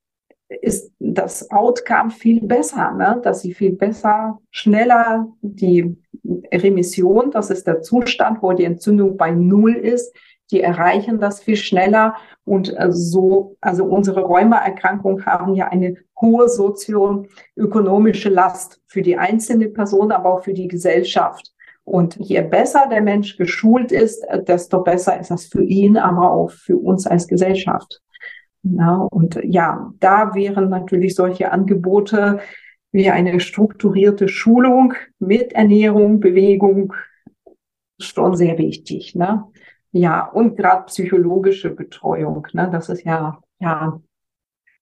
ist 0.61 0.93
das 0.99 1.51
Outcome 1.51 2.11
viel 2.11 2.43
besser, 2.43 2.93
ne? 2.93 3.19
dass 3.25 3.41
sie 3.41 3.55
viel 3.55 3.73
besser, 3.73 4.39
schneller 4.51 5.29
die 5.41 5.97
Remission, 6.53 7.31
das 7.31 7.49
ist 7.49 7.67
der 7.67 7.81
Zustand, 7.81 8.43
wo 8.43 8.53
die 8.53 8.65
Entzündung 8.65 9.17
bei 9.17 9.31
Null 9.31 9.77
ist, 9.77 10.15
die 10.51 10.61
erreichen 10.61 11.21
das 11.21 11.41
viel 11.41 11.57
schneller 11.57 12.17
und 12.45 12.77
äh, 12.77 12.91
so, 12.91 13.57
also 13.63 13.85
unsere 13.85 14.23
Rheumaerkrankungen 14.23 15.25
haben 15.25 15.55
ja 15.55 15.69
eine 15.69 15.97
hohe 16.21 16.49
sozioökonomische 16.49 18.29
Last 18.29 18.81
für 18.87 19.03
die 19.03 19.17
einzelne 19.17 19.69
Person, 19.69 20.13
aber 20.13 20.35
auch 20.35 20.45
für 20.45 20.55
die 20.55 20.69
Gesellschaft. 20.69 21.53
Und 21.85 22.17
je 22.17 22.43
besser 22.43 22.87
der 22.91 23.01
Mensch 23.01 23.37
geschult 23.37 23.91
ist, 23.91 24.25
desto 24.47 24.83
besser 24.83 25.19
ist 25.19 25.31
das 25.31 25.47
für 25.47 25.63
ihn, 25.63 25.97
aber 25.97 26.31
auch 26.31 26.51
für 26.51 26.77
uns 26.77 27.07
als 27.07 27.27
Gesellschaft. 27.27 28.01
Ja, 28.63 29.09
und 29.11 29.41
ja, 29.43 29.91
da 29.99 30.35
wären 30.35 30.69
natürlich 30.69 31.15
solche 31.15 31.51
Angebote 31.51 32.41
wie 32.93 33.09
eine 33.09 33.41
strukturierte 33.41 34.29
Schulung 34.29 34.95
mit 35.19 35.53
Ernährung, 35.53 36.21
Bewegung 36.21 36.93
schon 37.99 38.37
sehr 38.37 38.59
wichtig. 38.59 39.15
Ne? 39.15 39.45
Ja, 39.93 40.27
und 40.27 40.57
gerade 40.57 40.85
psychologische 40.87 41.71
Betreuung. 41.71 42.47
Ne? 42.53 42.69
Das 42.71 42.89
ist 42.89 43.05
ja, 43.05 43.41
ja 43.61 44.01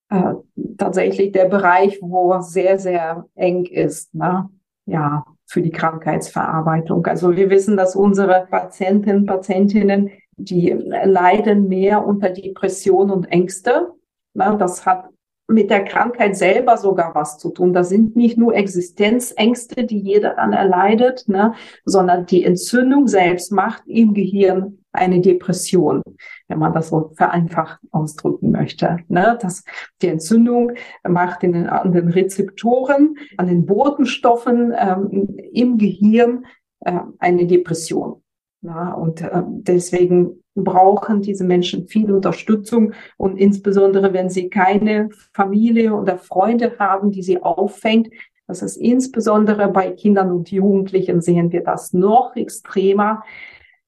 äh, 0.09 0.33
tatsächlich 0.77 1.31
der 1.31 1.45
Bereich, 1.45 1.99
wo 2.01 2.39
sehr, 2.41 2.79
sehr 2.79 3.25
eng 3.35 3.65
ist. 3.65 4.13
Ne? 4.13 4.49
Ja, 4.85 5.25
für 5.45 5.61
die 5.61 5.71
Krankheitsverarbeitung. 5.71 7.05
Also 7.05 7.35
wir 7.35 7.49
wissen, 7.49 7.77
dass 7.77 7.95
unsere 7.95 8.47
Patienten, 8.49 9.25
Patientinnen, 9.25 10.11
die 10.37 10.69
leiden 10.69 11.67
mehr 11.67 12.05
unter 12.05 12.29
Depression 12.29 13.11
und 13.11 13.25
Ängste. 13.31 13.89
Na, 14.33 14.55
das 14.55 14.85
hat 14.85 15.09
mit 15.47 15.71
der 15.71 15.83
Krankheit 15.83 16.37
selber 16.37 16.77
sogar 16.77 17.15
was 17.15 17.39
zu 17.39 17.49
tun. 17.49 17.73
Das 17.73 17.89
sind 17.89 18.15
nicht 18.15 18.37
nur 18.37 18.53
Existenzängste, 18.53 19.83
die 19.83 19.99
jeder 19.99 20.35
dann 20.35 20.53
erleidet, 20.53 21.27
ne, 21.27 21.55
sondern 21.85 22.27
die 22.27 22.43
Entzündung 22.43 23.07
selbst 23.07 23.51
macht 23.51 23.83
im 23.87 24.13
Gehirn 24.13 24.78
eine 24.91 25.21
Depression, 25.21 26.01
wenn 26.47 26.59
man 26.59 26.73
das 26.73 26.89
so 26.89 27.11
vereinfacht 27.15 27.79
ausdrücken 27.91 28.51
möchte. 28.51 28.99
Ne? 29.07 29.37
Das, 29.41 29.63
die 30.01 30.07
Entzündung 30.07 30.71
macht 31.07 31.43
in 31.43 31.53
den, 31.53 31.67
an 31.67 31.91
den 31.91 32.09
Rezeptoren, 32.09 33.15
an 33.37 33.47
den 33.47 33.65
Botenstoffen 33.65 34.73
ähm, 34.75 35.37
im 35.53 35.77
Gehirn 35.77 36.45
äh, 36.81 36.99
eine 37.19 37.45
Depression. 37.45 38.21
Ja, 38.61 38.91
und 38.93 39.21
äh, 39.21 39.43
deswegen 39.45 40.43
brauchen 40.55 41.21
diese 41.21 41.45
Menschen 41.45 41.87
viel 41.87 42.11
Unterstützung 42.11 42.93
und 43.15 43.37
insbesondere, 43.37 44.11
wenn 44.11 44.29
sie 44.29 44.49
keine 44.49 45.09
Familie 45.33 45.93
oder 45.93 46.17
Freunde 46.17 46.73
haben, 46.77 47.11
die 47.11 47.23
sie 47.23 47.41
auffängt, 47.41 48.09
das 48.47 48.63
ist 48.63 48.77
insbesondere 48.77 49.69
bei 49.69 49.91
Kindern 49.91 50.31
und 50.31 50.51
Jugendlichen 50.51 51.21
sehen 51.21 51.51
wir 51.51 51.63
das 51.63 51.93
noch 51.93 52.35
extremer 52.35 53.21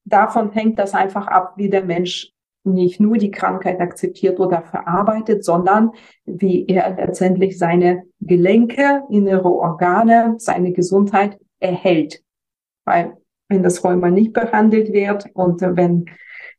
davon 0.04 0.50
hängt 0.52 0.78
das 0.78 0.94
einfach 0.94 1.26
ab, 1.26 1.54
wie 1.56 1.70
der 1.70 1.84
Mensch 1.84 2.32
nicht 2.64 3.00
nur 3.00 3.16
die 3.16 3.30
Krankheit 3.30 3.80
akzeptiert 3.80 4.38
oder 4.38 4.62
verarbeitet, 4.62 5.44
sondern 5.44 5.90
wie 6.24 6.66
er 6.66 6.94
letztendlich 6.94 7.58
seine 7.58 8.04
Gelenke, 8.20 9.02
innere 9.10 9.50
Organe, 9.50 10.34
seine 10.38 10.72
Gesundheit 10.72 11.38
erhält. 11.58 12.22
Weil 12.84 13.16
wenn 13.48 13.62
das 13.62 13.84
Rheuma 13.84 14.10
nicht 14.10 14.32
behandelt 14.32 14.92
wird 14.92 15.26
und 15.34 15.60
wenn 15.60 16.06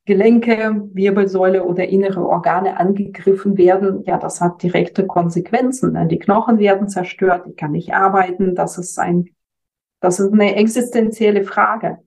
Gelenke, 0.06 0.89
Wirbelsäule 0.94 1.64
oder 1.64 1.88
innere 1.88 2.28
Organe 2.28 2.78
angegriffen 2.78 3.58
werden, 3.58 4.04
ja, 4.04 4.18
das 4.18 4.41
hat 4.41 4.62
direkte 4.62 5.08
Konsequenzen. 5.08 5.98
Die 6.10 6.20
Knochen 6.20 6.60
werden 6.60 6.89
zerstört, 6.89 7.48
ich 7.48 7.56
kann 7.56 7.72
nicht 7.72 7.94
arbeiten, 7.94 8.54
das 8.54 8.78
ist 8.78 9.00
ein, 9.00 9.30
das 10.02 10.20
ist 10.20 10.34
eine 10.34 10.56
existenzielle 10.56 11.46
Frage. 11.46 12.00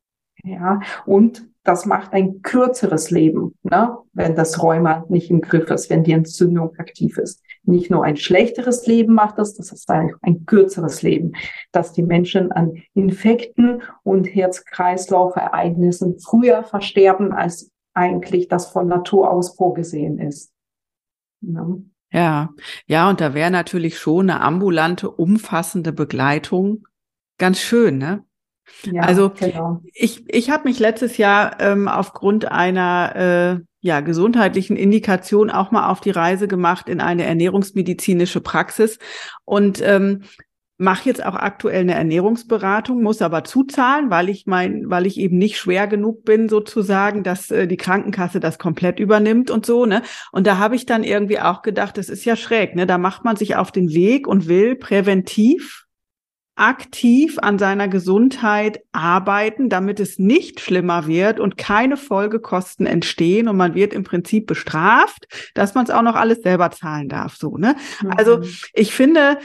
Ja, 0.45 0.81
und 1.07 1.47
das 1.65 1.85
macht 1.85 2.13
ein 2.13 2.43
kürzeres 2.43 3.11
Leben, 3.11 3.57
ne? 3.65 3.99
wenn 4.13 4.37
das 4.37 4.63
Rheuma 4.63 5.05
nicht 5.09 5.31
im 5.31 5.41
Griff 5.41 5.69
ist, 5.71 5.91
wenn 5.91 6.05
die 6.05 6.13
Entzündung 6.13 6.77
aktiv 6.79 7.19
ist. 7.19 7.43
Nicht 7.65 7.91
nur 7.91 8.05
ein 8.05 8.17
schlechteres 8.17 8.87
Leben 8.87 9.15
macht 9.15 9.39
das, 9.39 9.55
das 9.55 9.73
ist 9.73 9.91
ein, 9.91 10.15
ein 10.23 10.47
kürzeres 10.47 11.03
Leben, 11.03 11.33
dass 11.73 11.93
die 11.93 12.05
Menschen 12.05 12.53
an 12.53 12.83
Infekten 12.95 13.83
und 14.05 14.27
Herz-Kreislauf-Ereignissen 14.27 16.21
früher 16.21 16.63
versterben, 16.63 17.33
als 17.33 17.73
eigentlich 17.95 18.47
das 18.47 18.71
von 18.71 18.87
Natur 18.87 19.31
aus 19.31 19.57
vorgesehen 19.57 20.21
ist. 20.21 20.53
Ne? 21.41 21.83
Ja, 22.13 22.51
ja, 22.87 23.11
und 23.11 23.21
da 23.21 23.35
wäre 23.35 23.51
natürlich 23.51 23.99
schon 23.99 24.31
eine 24.31 24.41
ambulante, 24.41 25.11
umfassende 25.11 25.93
Begleitung 25.93 26.87
ganz 27.39 27.59
schön, 27.59 27.99
ne? 27.99 28.25
Ja, 28.85 29.03
also 29.03 29.31
genau. 29.31 29.81
ich, 29.93 30.25
ich 30.29 30.51
habe 30.51 30.69
mich 30.69 30.79
letztes 30.79 31.17
Jahr 31.17 31.61
ähm, 31.61 31.89
aufgrund 31.89 32.51
einer 32.51 33.61
äh, 33.61 33.65
ja, 33.81 34.01
gesundheitlichen 34.01 34.77
Indikation 34.77 35.51
auch 35.51 35.71
mal 35.71 35.89
auf 35.89 36.01
die 36.01 36.11
Reise 36.11 36.49
gemacht 36.49 36.89
in 36.89 37.01
eine 37.01 37.25
ernährungsmedizinische 37.25 38.41
Praxis 38.41 38.99
und 39.45 39.81
ähm, 39.83 40.23
mache 40.79 41.09
jetzt 41.09 41.25
auch 41.25 41.35
aktuell 41.35 41.81
eine 41.81 41.95
Ernährungsberatung, 41.95 43.03
muss 43.03 43.23
aber 43.23 43.45
zuzahlen, 43.45 44.11
weil 44.11 44.29
ich 44.29 44.47
mein, 44.47 44.91
weil 44.91 45.07
ich 45.07 45.19
eben 45.19 45.39
nicht 45.39 45.57
schwer 45.57 45.87
genug 45.87 46.25
bin, 46.25 46.49
sozusagen, 46.49 47.23
dass 47.23 47.51
äh, 47.51 47.67
die 47.67 47.79
Krankenkasse 47.79 48.41
das 48.41 48.59
komplett 48.59 49.01
übernimmt 49.01 49.51
und 49.51 49.65
so, 49.65 49.87
ne? 49.87 50.03
Und 50.33 50.47
da 50.47 50.59
habe 50.59 50.77
ich 50.77 50.85
dann 50.85 51.03
irgendwie 51.03 51.41
auch 51.41 51.63
gedacht, 51.63 51.97
das 51.97 52.09
ist 52.11 52.25
ja 52.25 52.37
schräg, 52.37 52.75
ne? 52.75 52.87
Da 52.87 52.99
macht 52.99 53.25
man 53.25 53.37
sich 53.37 53.57
auf 53.57 53.73
den 53.73 53.91
Weg 53.91 54.27
und 54.27 54.49
will 54.49 54.77
präventiv 54.77 55.86
aktiv 56.57 57.39
an 57.41 57.59
seiner 57.59 57.87
Gesundheit 57.87 58.81
arbeiten, 58.93 59.69
damit 59.69 60.01
es 60.01 60.19
nicht 60.19 60.61
schlimmer 60.61 61.07
wird 61.07 61.39
und 61.39 61.59
keine 61.59 61.99
Folgekosten 61.99 62.87
entstehen 62.87 63.47
und 63.47 63.59
man 63.59 63.75
wird 63.75 63.93
im 63.93 64.05
Prinzip 64.05 64.47
bestraft, 64.47 65.29
dass 65.55 65.75
man 65.75 65.85
es 65.85 65.91
auch 65.91 66.03
noch 66.03 66.17
alles 66.17 66.43
selber 66.43 66.71
zahlen 66.71 67.09
darf. 67.09 67.37
So, 67.37 67.59
ne? 67.59 67.77
Mhm. 68.03 68.11
Also 68.17 68.41
ich 68.73 68.93
finde, 68.93 69.39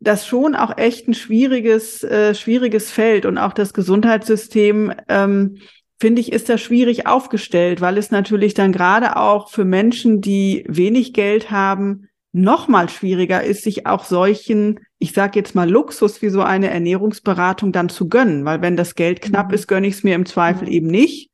das 0.00 0.26
schon 0.26 0.54
auch 0.54 0.76
echt 0.76 1.08
ein 1.08 1.14
schwieriges, 1.14 2.02
äh, 2.04 2.34
schwieriges 2.34 2.90
Feld 2.90 3.24
und 3.24 3.38
auch 3.38 3.54
das 3.54 3.72
Gesundheitssystem, 3.72 4.92
ähm, 5.08 5.56
finde 5.98 6.20
ich, 6.20 6.32
ist 6.32 6.48
da 6.48 6.58
schwierig 6.58 7.06
aufgestellt, 7.06 7.80
weil 7.80 7.98
es 7.98 8.10
natürlich 8.10 8.54
dann 8.54 8.72
gerade 8.72 9.16
auch 9.16 9.50
für 9.50 9.64
Menschen, 9.64 10.20
die 10.20 10.64
wenig 10.66 11.12
Geld 11.14 11.50
haben, 11.50 12.08
noch 12.32 12.68
mal 12.68 12.88
schwieriger 12.88 13.42
ist, 13.42 13.62
sich 13.62 13.86
auch 13.86 14.04
solchen, 14.04 14.80
ich 14.98 15.12
sage 15.12 15.38
jetzt 15.38 15.54
mal 15.54 15.68
Luxus 15.68 16.22
wie 16.22 16.28
so 16.28 16.42
eine 16.42 16.70
Ernährungsberatung 16.70 17.72
dann 17.72 17.88
zu 17.88 18.08
gönnen, 18.08 18.44
weil 18.44 18.62
wenn 18.62 18.76
das 18.76 18.94
Geld 18.94 19.20
knapp 19.20 19.48
mhm. 19.48 19.54
ist, 19.54 19.66
gönne 19.66 19.86
ich 19.86 19.94
es 19.94 20.04
mir 20.04 20.14
im 20.14 20.26
Zweifel 20.26 20.66
mhm. 20.66 20.72
eben 20.72 20.86
nicht 20.86 21.30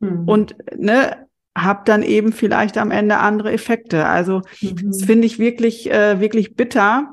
mhm. 0.00 0.28
und 0.28 0.56
ne 0.76 1.26
hab 1.56 1.84
dann 1.84 2.02
eben 2.02 2.32
vielleicht 2.32 2.78
am 2.78 2.90
Ende 2.90 3.18
andere 3.18 3.52
Effekte. 3.52 4.06
Also 4.06 4.42
mhm. 4.60 4.90
das 4.90 5.04
finde 5.04 5.26
ich 5.26 5.38
wirklich 5.38 5.90
äh, 5.90 6.20
wirklich 6.20 6.54
bitter, 6.54 7.12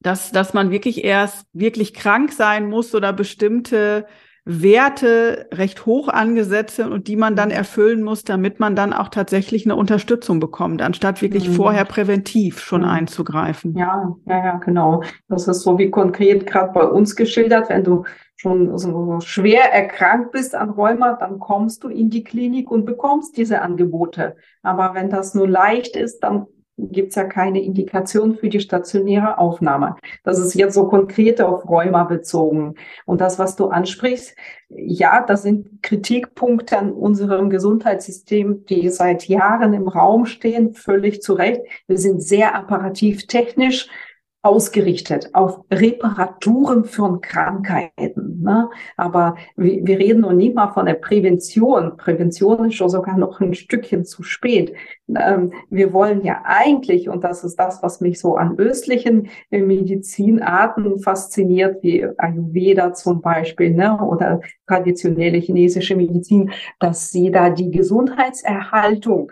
dass 0.00 0.32
dass 0.32 0.52
man 0.52 0.70
wirklich 0.70 1.04
erst 1.04 1.46
wirklich 1.52 1.94
krank 1.94 2.32
sein 2.32 2.68
muss 2.68 2.94
oder 2.94 3.12
bestimmte 3.12 4.06
Werte 4.44 5.46
recht 5.52 5.86
hoch 5.86 6.08
angesetzt 6.08 6.76
sind 6.76 6.90
und 6.90 7.06
die 7.06 7.14
man 7.14 7.36
dann 7.36 7.50
erfüllen 7.50 8.02
muss, 8.02 8.24
damit 8.24 8.58
man 8.58 8.74
dann 8.74 8.92
auch 8.92 9.08
tatsächlich 9.08 9.66
eine 9.66 9.76
Unterstützung 9.76 10.40
bekommt, 10.40 10.82
anstatt 10.82 11.22
wirklich 11.22 11.48
mhm. 11.48 11.52
vorher 11.52 11.84
präventiv 11.84 12.58
schon 12.58 12.80
mhm. 12.80 12.88
einzugreifen. 12.88 13.76
Ja, 13.76 14.16
ja, 14.26 14.44
ja, 14.44 14.56
genau. 14.56 15.02
Das 15.28 15.46
ist 15.46 15.62
so 15.62 15.78
wie 15.78 15.90
konkret 15.90 16.46
gerade 16.46 16.72
bei 16.72 16.84
uns 16.84 17.14
geschildert, 17.14 17.68
wenn 17.68 17.84
du 17.84 18.04
schon 18.34 18.76
so 18.76 19.20
schwer 19.20 19.72
erkrankt 19.72 20.32
bist 20.32 20.56
an 20.56 20.70
Rheuma, 20.70 21.12
dann 21.12 21.38
kommst 21.38 21.84
du 21.84 21.88
in 21.88 22.10
die 22.10 22.24
Klinik 22.24 22.68
und 22.68 22.84
bekommst 22.84 23.36
diese 23.36 23.62
Angebote. 23.62 24.34
Aber 24.62 24.94
wenn 24.94 25.08
das 25.08 25.34
nur 25.34 25.48
leicht 25.48 25.94
ist, 25.94 26.18
dann 26.24 26.46
gibt 26.90 27.10
es 27.10 27.14
ja 27.14 27.24
keine 27.24 27.62
Indikation 27.62 28.34
für 28.34 28.48
die 28.48 28.60
stationäre 28.60 29.38
Aufnahme. 29.38 29.96
Das 30.24 30.38
ist 30.38 30.54
jetzt 30.54 30.74
so 30.74 30.88
konkret 30.88 31.40
auf 31.40 31.68
Rheuma 31.68 32.04
bezogen. 32.04 32.74
Und 33.06 33.20
das, 33.20 33.38
was 33.38 33.56
du 33.56 33.68
ansprichst, 33.68 34.34
ja, 34.68 35.24
das 35.26 35.42
sind 35.42 35.82
Kritikpunkte 35.82 36.78
an 36.78 36.92
unserem 36.92 37.50
Gesundheitssystem, 37.50 38.64
die 38.66 38.88
seit 38.88 39.28
Jahren 39.28 39.74
im 39.74 39.88
Raum 39.88 40.26
stehen, 40.26 40.74
völlig 40.74 41.22
zu 41.22 41.34
Recht. 41.34 41.60
Wir 41.86 41.98
sind 41.98 42.22
sehr 42.22 42.54
apparativ 42.54 43.26
technisch 43.26 43.88
ausgerichtet 44.42 45.30
auf 45.34 45.60
Reparaturen 45.70 46.84
von 46.84 47.20
Krankheiten. 47.20 48.42
Ne? 48.42 48.68
Aber 48.96 49.36
wir, 49.56 49.86
wir 49.86 49.98
reden 49.98 50.22
noch 50.22 50.32
nicht 50.32 50.56
mal 50.56 50.72
von 50.72 50.86
der 50.86 50.94
Prävention. 50.94 51.96
Prävention 51.96 52.66
ist 52.66 52.74
schon 52.74 52.88
sogar 52.88 53.16
noch 53.16 53.40
ein 53.40 53.54
Stückchen 53.54 54.04
zu 54.04 54.24
spät. 54.24 54.74
Ähm, 55.08 55.52
wir 55.70 55.92
wollen 55.92 56.24
ja 56.24 56.42
eigentlich, 56.44 57.08
und 57.08 57.22
das 57.22 57.44
ist 57.44 57.56
das, 57.56 57.84
was 57.84 58.00
mich 58.00 58.18
so 58.18 58.34
an 58.34 58.58
östlichen 58.58 59.28
Medizinarten 59.50 60.98
fasziniert, 60.98 61.80
wie 61.84 62.04
Ayurveda 62.18 62.94
zum 62.94 63.22
Beispiel, 63.22 63.70
ne? 63.70 63.96
oder 64.02 64.40
traditionelle 64.66 65.38
chinesische 65.38 65.94
Medizin, 65.94 66.50
dass 66.80 67.12
sie 67.12 67.30
da 67.30 67.48
die 67.48 67.70
Gesundheitserhaltung 67.70 69.30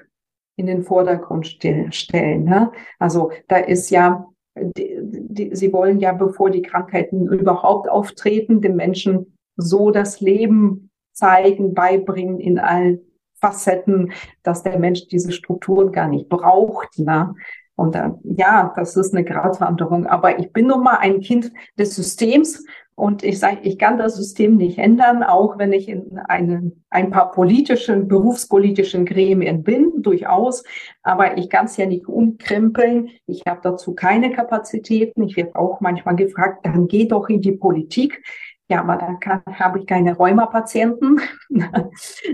in 0.54 0.66
den 0.66 0.82
Vordergrund 0.82 1.46
stellen. 1.46 2.44
Ne? 2.44 2.70
Also 2.98 3.32
da 3.48 3.56
ist 3.56 3.90
ja 3.90 4.29
die, 4.76 4.96
die, 5.00 5.56
sie 5.56 5.72
wollen 5.72 6.00
ja, 6.00 6.12
bevor 6.12 6.50
die 6.50 6.62
Krankheiten 6.62 7.26
überhaupt 7.26 7.88
auftreten, 7.88 8.60
den 8.60 8.76
Menschen 8.76 9.36
so 9.56 9.90
das 9.90 10.20
Leben 10.20 10.90
zeigen, 11.12 11.74
beibringen 11.74 12.38
in 12.38 12.58
allen 12.58 13.00
Facetten, 13.40 14.12
dass 14.42 14.62
der 14.62 14.78
Mensch 14.78 15.08
diese 15.08 15.32
Strukturen 15.32 15.92
gar 15.92 16.08
nicht 16.08 16.28
braucht. 16.28 16.98
Ne? 16.98 17.34
Und 17.74 17.94
dann, 17.94 18.18
ja, 18.24 18.72
das 18.76 18.96
ist 18.96 19.14
eine 19.14 19.24
Gratwanderung. 19.24 20.06
Aber 20.06 20.38
ich 20.38 20.52
bin 20.52 20.66
nun 20.66 20.82
mal 20.82 20.98
ein 20.98 21.20
Kind 21.20 21.50
des 21.78 21.96
Systems 21.96 22.64
und 23.00 23.22
ich 23.22 23.38
sage, 23.38 23.60
ich 23.62 23.78
kann 23.78 23.96
das 23.96 24.16
System 24.16 24.58
nicht 24.58 24.76
ändern, 24.76 25.22
auch 25.22 25.56
wenn 25.56 25.72
ich 25.72 25.88
in 25.88 26.18
einen, 26.28 26.84
ein 26.90 27.10
paar 27.10 27.32
politischen, 27.32 28.08
berufspolitischen 28.08 29.06
Gremien 29.06 29.62
bin, 29.62 30.02
durchaus. 30.02 30.62
Aber 31.02 31.38
ich 31.38 31.48
kann 31.48 31.64
es 31.64 31.78
ja 31.78 31.86
nicht 31.86 32.06
umkrempeln. 32.06 33.08
Ich 33.26 33.44
habe 33.46 33.60
dazu 33.62 33.94
keine 33.94 34.32
Kapazitäten. 34.32 35.22
Ich 35.22 35.34
werde 35.38 35.56
auch 35.56 35.80
manchmal 35.80 36.14
gefragt, 36.14 36.66
dann 36.66 36.88
geh 36.88 37.06
doch 37.06 37.30
in 37.30 37.40
die 37.40 37.52
Politik. 37.52 38.22
Ja, 38.68 38.82
aber 38.82 38.96
dann 38.96 39.18
habe 39.58 39.78
ich 39.78 39.86
keine 39.86 40.14
Rheumapatienten. 40.14 41.20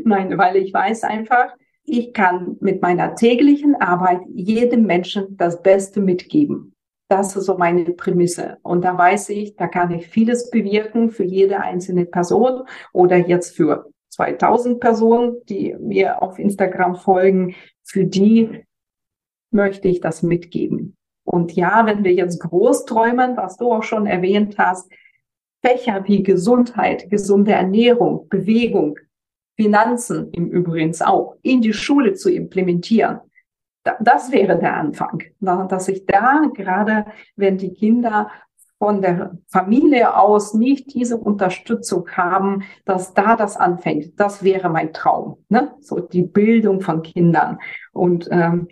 Nein, 0.04 0.36
weil 0.36 0.56
ich 0.56 0.74
weiß 0.74 1.04
einfach, 1.04 1.54
ich 1.84 2.12
kann 2.12 2.56
mit 2.58 2.82
meiner 2.82 3.14
täglichen 3.14 3.76
Arbeit 3.76 4.20
jedem 4.34 4.84
Menschen 4.84 5.36
das 5.36 5.62
Beste 5.62 6.00
mitgeben. 6.00 6.75
Das 7.08 7.36
ist 7.36 7.44
so 7.44 7.56
meine 7.56 7.84
Prämisse. 7.92 8.58
Und 8.62 8.84
da 8.84 8.98
weiß 8.98 9.28
ich, 9.28 9.54
da 9.56 9.68
kann 9.68 9.92
ich 9.92 10.08
vieles 10.08 10.50
bewirken 10.50 11.10
für 11.10 11.24
jede 11.24 11.60
einzelne 11.60 12.04
Person 12.04 12.62
oder 12.92 13.16
jetzt 13.16 13.56
für 13.56 13.90
2000 14.08 14.80
Personen, 14.80 15.36
die 15.48 15.76
mir 15.78 16.22
auf 16.22 16.38
Instagram 16.38 16.96
folgen. 16.96 17.54
Für 17.84 18.04
die 18.04 18.64
möchte 19.50 19.88
ich 19.88 20.00
das 20.00 20.22
mitgeben. 20.22 20.96
Und 21.24 21.52
ja, 21.52 21.86
wenn 21.86 22.02
wir 22.02 22.12
jetzt 22.12 22.40
groß 22.40 22.84
träumen, 22.84 23.36
was 23.36 23.56
du 23.56 23.72
auch 23.72 23.82
schon 23.82 24.06
erwähnt 24.06 24.56
hast, 24.58 24.90
Fächer 25.64 26.04
wie 26.06 26.22
Gesundheit, 26.22 27.10
gesunde 27.10 27.52
Ernährung, 27.52 28.28
Bewegung, 28.28 28.98
Finanzen 29.56 30.30
im 30.32 30.48
Übrigen 30.48 30.94
auch 31.02 31.36
in 31.42 31.62
die 31.62 31.72
Schule 31.72 32.14
zu 32.14 32.30
implementieren, 32.30 33.20
das 34.00 34.32
wäre 34.32 34.58
der 34.58 34.74
Anfang, 34.74 35.22
dass 35.40 35.88
ich 35.88 36.06
da 36.06 36.42
gerade, 36.54 37.06
wenn 37.36 37.58
die 37.58 37.72
Kinder 37.72 38.30
von 38.78 39.00
der 39.00 39.38
Familie 39.48 40.16
aus 40.16 40.52
nicht 40.52 40.92
diese 40.94 41.16
Unterstützung 41.16 42.08
haben, 42.10 42.64
dass 42.84 43.14
da 43.14 43.36
das 43.36 43.56
anfängt. 43.56 44.20
Das 44.20 44.42
wäre 44.42 44.68
mein 44.68 44.92
Traum, 44.92 45.38
ne? 45.48 45.72
so 45.80 46.00
die 46.00 46.22
Bildung 46.22 46.80
von 46.82 47.02
Kindern. 47.02 47.58
Und 47.92 48.28
ähm, 48.30 48.68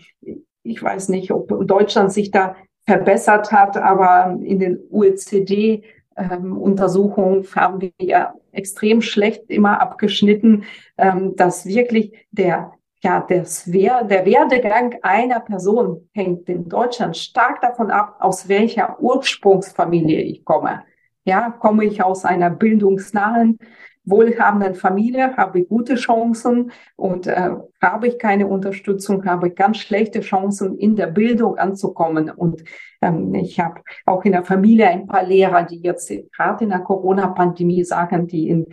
ich 0.62 0.83
weiß 0.83 1.09
nicht, 1.09 1.31
ob 1.31 1.49
Deutschland 1.67 2.12
sich 2.12 2.31
da 2.31 2.55
verbessert 2.87 3.51
hat, 3.51 3.79
aber 3.79 4.39
in 4.43 4.59
den 4.59 4.79
OECD 4.91 5.85
ähm, 6.17 6.57
Untersuchungen 6.57 7.45
haben 7.55 7.81
wir 7.81 7.93
ja 8.01 8.35
extrem 8.53 9.01
schlecht 9.01 9.45
immer 9.49 9.81
abgeschnitten, 9.81 10.65
ähm, 10.99 11.35
dass 11.37 11.67
wirklich 11.67 12.12
der 12.31 12.74
ja, 13.05 13.20
das 13.28 13.64
der 13.64 14.24
Werdegang 14.24 14.94
einer 15.02 15.40
Person 15.40 16.09
hängt 16.14 16.48
in 16.48 16.70
Deutschland 16.70 17.14
stark 17.18 17.61
davon 17.61 17.90
ab, 17.90 18.16
aus 18.20 18.48
welcher 18.48 18.98
Ursprungsfamilie 18.98 20.22
ich 20.22 20.42
komme. 20.42 20.82
Ja, 21.26 21.50
komme 21.50 21.84
ich 21.84 22.02
aus 22.02 22.24
einer 22.24 22.48
bildungsnahen, 22.48 23.59
wohlhabenden 24.07 24.74
Familie, 24.74 25.36
habe 25.36 25.61
ich 25.61 25.68
gute 25.68 25.96
Chancen 25.96 26.72
und 26.96 27.26
äh, 27.26 27.50
habe 27.82 28.09
ich 28.09 28.18
keine 28.18 28.46
Unterstützung, 28.46 29.26
habe 29.26 29.48
ich 29.48 29.55
ganz 29.55 29.78
schlechte 29.78 30.20
Chancen, 30.20 30.78
in 30.78 30.96
der 30.96 31.09
Bildung 31.09 31.59
anzukommen. 31.59 32.30
Und 32.30 32.64
ähm, 33.02 33.34
ich 33.34 33.61
habe 33.61 33.82
auch 34.07 34.24
in 34.24 34.32
der 34.32 34.44
Familie 34.44 34.88
ein 34.88 35.07
paar 35.07 35.24
Lehrer, 35.24 35.64
die 35.64 35.80
jetzt 35.80 36.11
gerade 36.34 36.64
in 36.64 36.70
der 36.70 36.80
Corona-Pandemie 36.80 37.84
sagen, 37.84 38.26
die 38.26 38.48
in 38.48 38.66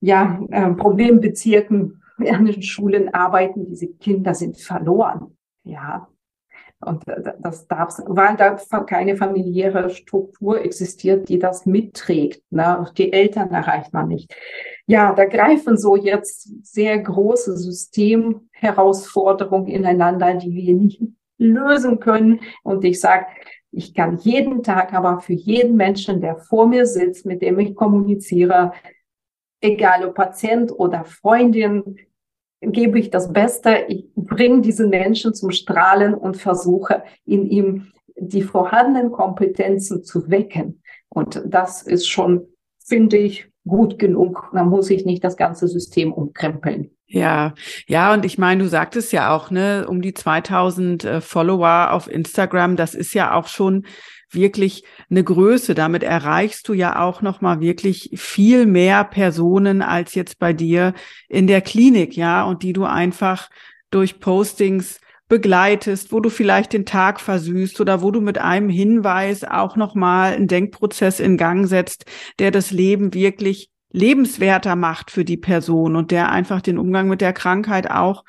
ja, 0.00 0.40
äh, 0.50 0.70
Problembezirken 0.72 1.99
den 2.20 2.62
Schulen 2.62 3.12
arbeiten, 3.12 3.66
diese 3.66 3.88
Kinder 3.88 4.34
sind 4.34 4.58
verloren. 4.58 5.36
Ja. 5.64 6.08
Und 6.82 7.04
das 7.40 7.68
darf, 7.68 7.98
weil 8.06 8.36
da 8.36 8.56
keine 8.84 9.14
familiäre 9.16 9.90
Struktur 9.90 10.64
existiert, 10.64 11.28
die 11.28 11.38
das 11.38 11.66
mitträgt. 11.66 12.42
Ne? 12.50 12.90
Die 12.96 13.12
Eltern 13.12 13.50
erreicht 13.50 13.92
man 13.92 14.08
nicht. 14.08 14.34
Ja, 14.86 15.12
da 15.12 15.26
greifen 15.26 15.76
so 15.76 15.94
jetzt 15.94 16.48
sehr 16.66 16.98
große 16.98 17.58
Systemherausforderungen 17.58 19.68
ineinander, 19.68 20.32
die 20.34 20.54
wir 20.54 20.72
nicht 20.72 21.02
lösen 21.36 22.00
können. 22.00 22.40
Und 22.62 22.82
ich 22.84 22.98
sage, 22.98 23.26
ich 23.72 23.92
kann 23.94 24.16
jeden 24.16 24.62
Tag 24.62 24.94
aber 24.94 25.20
für 25.20 25.34
jeden 25.34 25.76
Menschen, 25.76 26.22
der 26.22 26.36
vor 26.36 26.66
mir 26.66 26.86
sitzt, 26.86 27.26
mit 27.26 27.42
dem 27.42 27.58
ich 27.58 27.74
kommuniziere, 27.74 28.72
egal 29.60 30.06
ob 30.06 30.14
Patient 30.14 30.72
oder 30.72 31.04
Freundin, 31.04 31.98
gebe 32.60 32.98
ich 32.98 33.10
das 33.10 33.32
Beste, 33.32 33.84
ich 33.88 34.06
bringe 34.14 34.60
diesen 34.60 34.90
Menschen 34.90 35.34
zum 35.34 35.50
Strahlen 35.50 36.14
und 36.14 36.36
versuche 36.36 37.02
in 37.24 37.46
ihm 37.46 37.92
die 38.16 38.42
vorhandenen 38.42 39.12
Kompetenzen 39.12 40.04
zu 40.04 40.30
wecken. 40.30 40.82
Und 41.08 41.42
das 41.46 41.82
ist 41.82 42.06
schon, 42.06 42.46
finde 42.84 43.16
ich, 43.16 43.50
gut 43.66 43.98
genug. 43.98 44.50
Da 44.52 44.62
muss 44.62 44.90
ich 44.90 45.04
nicht 45.04 45.24
das 45.24 45.36
ganze 45.36 45.68
System 45.68 46.12
umkrempeln. 46.12 46.90
Ja, 47.06 47.54
ja, 47.88 48.12
und 48.14 48.24
ich 48.24 48.38
meine, 48.38 48.62
du 48.62 48.68
sagtest 48.68 49.12
ja 49.12 49.34
auch, 49.34 49.50
ne, 49.50 49.86
um 49.88 50.00
die 50.00 50.14
2000 50.14 51.04
äh, 51.04 51.20
Follower 51.20 51.90
auf 51.90 52.08
Instagram, 52.08 52.76
das 52.76 52.94
ist 52.94 53.14
ja 53.14 53.34
auch 53.34 53.48
schon 53.48 53.84
wirklich 54.34 54.84
eine 55.10 55.24
Größe. 55.24 55.74
Damit 55.74 56.02
erreichst 56.02 56.68
du 56.68 56.72
ja 56.72 57.00
auch 57.00 57.22
noch 57.22 57.40
mal 57.40 57.60
wirklich 57.60 58.10
viel 58.14 58.66
mehr 58.66 59.04
Personen 59.04 59.82
als 59.82 60.14
jetzt 60.14 60.38
bei 60.38 60.52
dir 60.52 60.94
in 61.28 61.46
der 61.46 61.60
Klinik, 61.60 62.16
ja, 62.16 62.44
und 62.44 62.62
die 62.62 62.72
du 62.72 62.84
einfach 62.84 63.50
durch 63.90 64.20
Postings 64.20 65.00
begleitest, 65.28 66.12
wo 66.12 66.20
du 66.20 66.28
vielleicht 66.28 66.72
den 66.72 66.84
Tag 66.84 67.20
versüßt 67.20 67.80
oder 67.80 68.02
wo 68.02 68.10
du 68.10 68.20
mit 68.20 68.38
einem 68.38 68.68
Hinweis 68.68 69.44
auch 69.44 69.76
noch 69.76 69.94
mal 69.94 70.34
einen 70.34 70.48
Denkprozess 70.48 71.20
in 71.20 71.36
Gang 71.36 71.66
setzt, 71.68 72.04
der 72.38 72.50
das 72.50 72.72
Leben 72.72 73.14
wirklich 73.14 73.70
lebenswerter 73.92 74.76
macht 74.76 75.10
für 75.10 75.24
die 75.24 75.36
Person 75.36 75.96
und 75.96 76.10
der 76.10 76.30
einfach 76.30 76.60
den 76.60 76.78
Umgang 76.78 77.08
mit 77.08 77.20
der 77.20 77.32
Krankheit 77.32 77.90
auch 77.90 78.24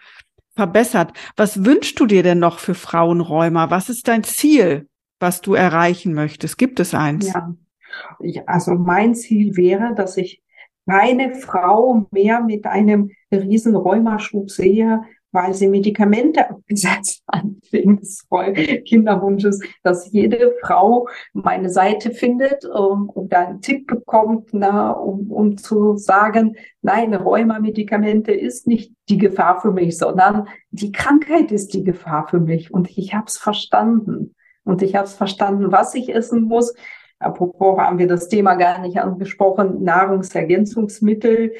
verbessert. 0.55 1.11
Was 1.35 1.65
wünschst 1.65 1.99
du 1.99 2.05
dir 2.05 2.23
denn 2.23 2.39
noch 2.39 2.59
für 2.59 2.75
Frauenräumer? 2.75 3.71
Was 3.71 3.89
ist 3.89 4.07
dein 4.07 4.23
Ziel? 4.23 4.87
Was 5.21 5.41
du 5.41 5.53
erreichen 5.53 6.13
möchtest? 6.13 6.57
Gibt 6.57 6.79
es 6.79 6.93
eins? 6.93 7.31
Ja, 8.19 8.43
also 8.45 8.75
mein 8.75 9.15
Ziel 9.15 9.55
wäre, 9.55 9.93
dass 9.95 10.17
ich 10.17 10.41
keine 10.89 11.35
Frau 11.35 12.07
mehr 12.11 12.41
mit 12.41 12.65
einem 12.65 13.11
riesen 13.31 13.75
Rheumaschub 13.75 14.49
sehe, 14.49 15.01
weil 15.31 15.53
sie 15.53 15.67
Medikamente 15.67 16.49
abgesetzt 16.49 17.23
hat 17.31 17.45
wegen 17.71 17.97
des 17.97 18.27
Kinderwunsches, 18.85 19.61
dass 19.83 20.11
jede 20.11 20.53
Frau 20.61 21.07
meine 21.33 21.69
Seite 21.69 22.11
findet 22.11 22.65
um, 22.65 23.09
und 23.09 23.33
einen 23.33 23.61
Tipp 23.61 23.87
bekommt, 23.87 24.49
na, 24.51 24.91
um, 24.91 25.31
um 25.31 25.57
zu 25.57 25.95
sagen, 25.95 26.57
nein, 26.81 27.13
Rheumamedikamente 27.13 28.33
ist 28.33 28.67
nicht 28.67 28.93
die 29.07 29.17
Gefahr 29.17 29.61
für 29.61 29.71
mich, 29.71 29.97
sondern 29.97 30.47
die 30.71 30.91
Krankheit 30.91 31.51
ist 31.51 31.73
die 31.73 31.83
Gefahr 31.83 32.27
für 32.27 32.39
mich 32.39 32.73
und 32.73 32.89
ich 32.97 33.13
habe 33.13 33.25
es 33.27 33.37
verstanden. 33.37 34.35
Und 34.63 34.81
ich 34.81 34.95
habe 34.95 35.05
es 35.05 35.13
verstanden, 35.13 35.71
was 35.71 35.95
ich 35.95 36.13
essen 36.13 36.43
muss. 36.43 36.73
Apropos 37.19 37.79
haben 37.79 37.99
wir 37.99 38.07
das 38.07 38.29
Thema 38.29 38.55
gar 38.55 38.79
nicht 38.79 38.99
angesprochen. 38.99 39.83
Nahrungsergänzungsmittel, 39.83 41.53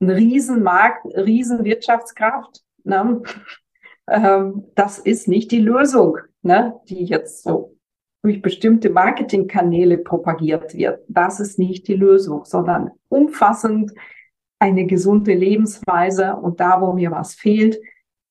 ein 0.00 0.10
Riesenmarkt, 0.10 1.06
Riesenwirtschaftskraft. 1.16 2.60
Ne? 2.84 3.22
Ähm, 4.08 4.64
das 4.74 4.98
ist 4.98 5.28
nicht 5.28 5.50
die 5.50 5.60
Lösung. 5.60 6.18
ne, 6.44 6.78
die 6.88 7.04
jetzt 7.04 7.42
so 7.42 7.76
durch 8.22 8.40
bestimmte 8.40 8.90
Marketingkanäle 8.90 9.98
propagiert 9.98 10.74
wird. 10.74 11.00
Das 11.08 11.40
ist 11.40 11.58
nicht 11.58 11.88
die 11.88 11.94
Lösung, 11.94 12.44
sondern 12.44 12.90
umfassend 13.08 13.92
eine 14.58 14.86
gesunde 14.86 15.34
Lebensweise 15.34 16.36
und 16.36 16.60
da, 16.60 16.80
wo 16.80 16.92
mir 16.92 17.10
was 17.10 17.34
fehlt, 17.34 17.78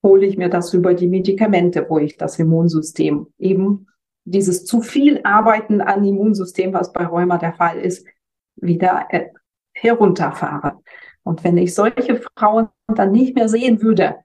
hole 0.02 0.26
ich 0.26 0.36
mir 0.36 0.48
das 0.48 0.74
über 0.74 0.94
die 0.94 1.06
Medikamente, 1.06 1.86
wo 1.88 1.98
ich 1.98 2.16
das 2.16 2.38
Immunsystem 2.38 3.28
eben 3.38 3.86
dieses 4.24 4.64
zu 4.64 4.80
viel 4.80 5.20
Arbeiten 5.24 5.80
an 5.80 6.04
Immunsystem, 6.04 6.72
was 6.72 6.92
bei 6.92 7.06
Rheuma 7.06 7.38
der 7.38 7.54
Fall 7.54 7.78
ist, 7.78 8.06
wieder 8.56 9.06
äh, 9.10 9.28
herunterfahre. 9.72 10.80
Und 11.22 11.44
wenn 11.44 11.56
ich 11.56 11.74
solche 11.74 12.20
Frauen 12.36 12.68
dann 12.86 13.12
nicht 13.12 13.34
mehr 13.34 13.48
sehen 13.48 13.82
würde, 13.82 14.16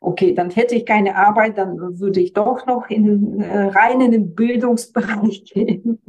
okay, 0.00 0.34
dann 0.34 0.50
hätte 0.50 0.74
ich 0.74 0.86
keine 0.86 1.16
Arbeit, 1.16 1.58
dann 1.58 2.00
würde 2.00 2.20
ich 2.20 2.32
doch 2.32 2.66
noch 2.66 2.88
in 2.88 3.40
äh, 3.40 3.66
rein 3.68 4.00
in 4.00 4.12
den 4.12 4.34
Bildungsbereich 4.34 5.44
gehen, 5.52 6.00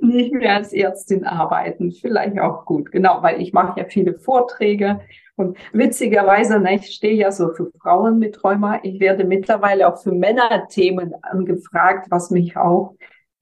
nicht 0.00 0.32
mehr 0.32 0.54
als 0.54 0.72
Ärztin 0.72 1.24
arbeiten. 1.24 1.92
Vielleicht 1.92 2.38
auch 2.40 2.64
gut, 2.64 2.90
genau, 2.90 3.22
weil 3.22 3.40
ich 3.40 3.52
mache 3.52 3.80
ja 3.80 3.86
viele 3.86 4.14
Vorträge 4.14 5.00
und 5.36 5.58
witzigerweise, 5.72 6.58
ne, 6.58 6.76
ich 6.76 6.86
stehe 6.86 7.14
ja 7.14 7.30
so 7.30 7.52
für 7.52 7.70
Frauen 7.80 8.18
mit 8.18 8.42
Rheuma. 8.42 8.80
Ich 8.82 9.00
werde 9.00 9.24
mittlerweile 9.24 9.86
auch 9.86 9.98
für 9.98 10.12
Männerthemen 10.12 11.14
angefragt, 11.22 12.06
was 12.10 12.30
mich 12.30 12.56
auch 12.56 12.94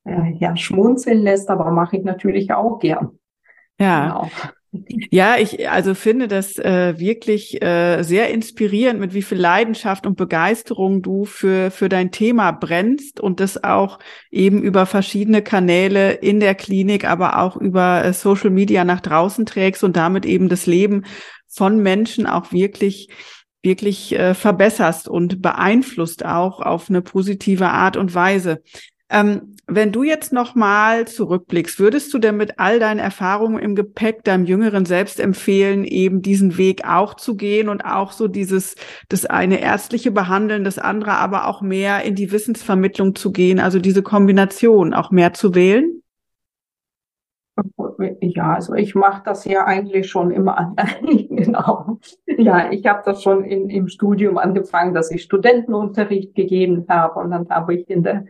äh, 0.05 0.32
ja 0.32 0.57
schmunzeln 0.57 1.22
lässt, 1.22 1.49
aber 1.51 1.70
mache 1.70 1.97
ich 1.97 2.05
natürlich 2.05 2.53
auch 2.53 2.78
gern. 2.78 3.18
Ja. 3.78 4.07
Genau. 4.07 4.30
Ja, 5.10 5.36
ich 5.38 5.68
also 5.70 5.94
finde 5.94 6.26
das 6.26 6.58
äh, 6.58 6.98
wirklich 6.98 7.62
äh, 7.62 8.02
sehr 8.02 8.30
inspirierend, 8.30 8.98
mit 8.98 9.14
wie 9.14 9.22
viel 9.22 9.38
Leidenschaft 9.38 10.06
und 10.06 10.16
Begeisterung 10.16 11.00
du 11.00 11.24
für 11.24 11.70
für 11.70 11.88
dein 11.88 12.10
Thema 12.10 12.50
brennst 12.50 13.20
und 13.20 13.38
das 13.38 13.62
auch 13.62 14.00
eben 14.30 14.62
über 14.62 14.86
verschiedene 14.86 15.42
Kanäle 15.42 16.12
in 16.12 16.40
der 16.40 16.54
Klinik, 16.56 17.04
aber 17.04 17.38
auch 17.38 17.56
über 17.56 18.04
äh, 18.04 18.12
Social 18.12 18.50
Media 18.50 18.84
nach 18.84 19.00
draußen 19.00 19.46
trägst 19.46 19.84
und 19.84 19.96
damit 19.96 20.26
eben 20.26 20.48
das 20.48 20.66
Leben 20.66 21.04
von 21.48 21.80
Menschen 21.80 22.26
auch 22.26 22.50
wirklich 22.50 23.08
wirklich 23.62 24.12
äh, 24.12 24.34
verbesserst 24.34 25.08
und 25.08 25.40
beeinflusst 25.40 26.24
auch 26.24 26.60
auf 26.60 26.90
eine 26.90 27.00
positive 27.00 27.68
Art 27.70 27.96
und 27.96 28.14
Weise. 28.14 28.62
Ähm, 29.14 29.54
wenn 29.66 29.92
du 29.92 30.02
jetzt 30.02 30.32
nochmal 30.32 31.06
zurückblickst, 31.06 31.78
würdest 31.78 32.12
du 32.12 32.18
denn 32.18 32.36
mit 32.36 32.58
all 32.58 32.80
deinen 32.80 32.98
Erfahrungen 32.98 33.60
im 33.60 33.76
Gepäck 33.76 34.24
deinem 34.24 34.44
Jüngeren 34.44 34.84
selbst 34.86 35.20
empfehlen, 35.20 35.84
eben 35.84 36.20
diesen 36.20 36.58
Weg 36.58 36.84
auch 36.86 37.14
zu 37.14 37.36
gehen 37.36 37.68
und 37.68 37.84
auch 37.84 38.10
so 38.10 38.26
dieses, 38.26 38.74
das 39.08 39.24
eine 39.24 39.60
ärztliche 39.60 40.10
behandeln, 40.10 40.64
das 40.64 40.78
andere 40.78 41.12
aber 41.12 41.46
auch 41.46 41.62
mehr 41.62 42.02
in 42.02 42.16
die 42.16 42.32
Wissensvermittlung 42.32 43.14
zu 43.14 43.30
gehen, 43.32 43.60
also 43.60 43.78
diese 43.78 44.02
Kombination 44.02 44.92
auch 44.92 45.12
mehr 45.12 45.32
zu 45.32 45.54
wählen? 45.54 46.02
Ja, 48.20 48.54
also 48.54 48.74
ich 48.74 48.96
mache 48.96 49.22
das 49.24 49.44
ja 49.44 49.64
eigentlich 49.64 50.10
schon 50.10 50.32
immer. 50.32 50.74
genau. 51.30 52.00
Ja, 52.26 52.72
ich 52.72 52.84
habe 52.84 53.02
das 53.04 53.22
schon 53.22 53.44
in, 53.44 53.70
im 53.70 53.86
Studium 53.86 54.38
angefangen, 54.38 54.92
dass 54.92 55.12
ich 55.12 55.22
Studentenunterricht 55.22 56.34
gegeben 56.34 56.84
habe 56.88 57.20
und 57.20 57.30
dann 57.30 57.48
habe 57.48 57.74
ich 57.74 57.88
in 57.88 58.02
der 58.02 58.24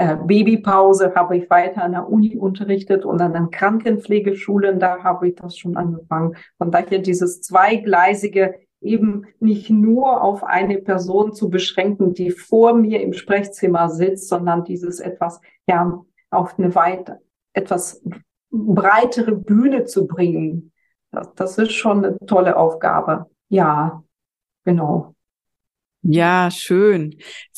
äh, 0.00 0.16
Babypause 0.16 1.14
habe 1.14 1.36
ich 1.36 1.50
weiter 1.50 1.82
an 1.82 1.92
der 1.92 2.08
Uni 2.08 2.34
unterrichtet 2.34 3.04
und 3.04 3.20
an 3.20 3.34
den 3.34 3.50
Krankenpflegeschulen, 3.50 4.80
da 4.80 5.02
habe 5.02 5.28
ich 5.28 5.34
das 5.34 5.58
schon 5.58 5.76
angefangen. 5.76 6.36
Von 6.56 6.70
daher 6.70 7.00
dieses 7.00 7.42
zweigleisige 7.42 8.54
eben 8.80 9.26
nicht 9.40 9.68
nur 9.68 10.22
auf 10.22 10.42
eine 10.42 10.78
Person 10.78 11.34
zu 11.34 11.50
beschränken, 11.50 12.14
die 12.14 12.30
vor 12.30 12.72
mir 12.72 13.02
im 13.02 13.12
Sprechzimmer 13.12 13.90
sitzt, 13.90 14.30
sondern 14.30 14.64
dieses 14.64 15.00
etwas, 15.00 15.38
ja, 15.66 16.02
auf 16.30 16.58
eine 16.58 16.74
weit, 16.74 17.18
etwas 17.52 18.02
breitere 18.50 19.32
Bühne 19.32 19.84
zu 19.84 20.06
bringen. 20.06 20.72
Das, 21.10 21.34
das 21.34 21.58
ist 21.58 21.72
schon 21.72 22.06
eine 22.06 22.18
tolle 22.20 22.56
Aufgabe. 22.56 23.26
Ja, 23.50 24.02
genau. 24.64 25.14
Ja, 26.02 26.50
schön. 26.50 27.16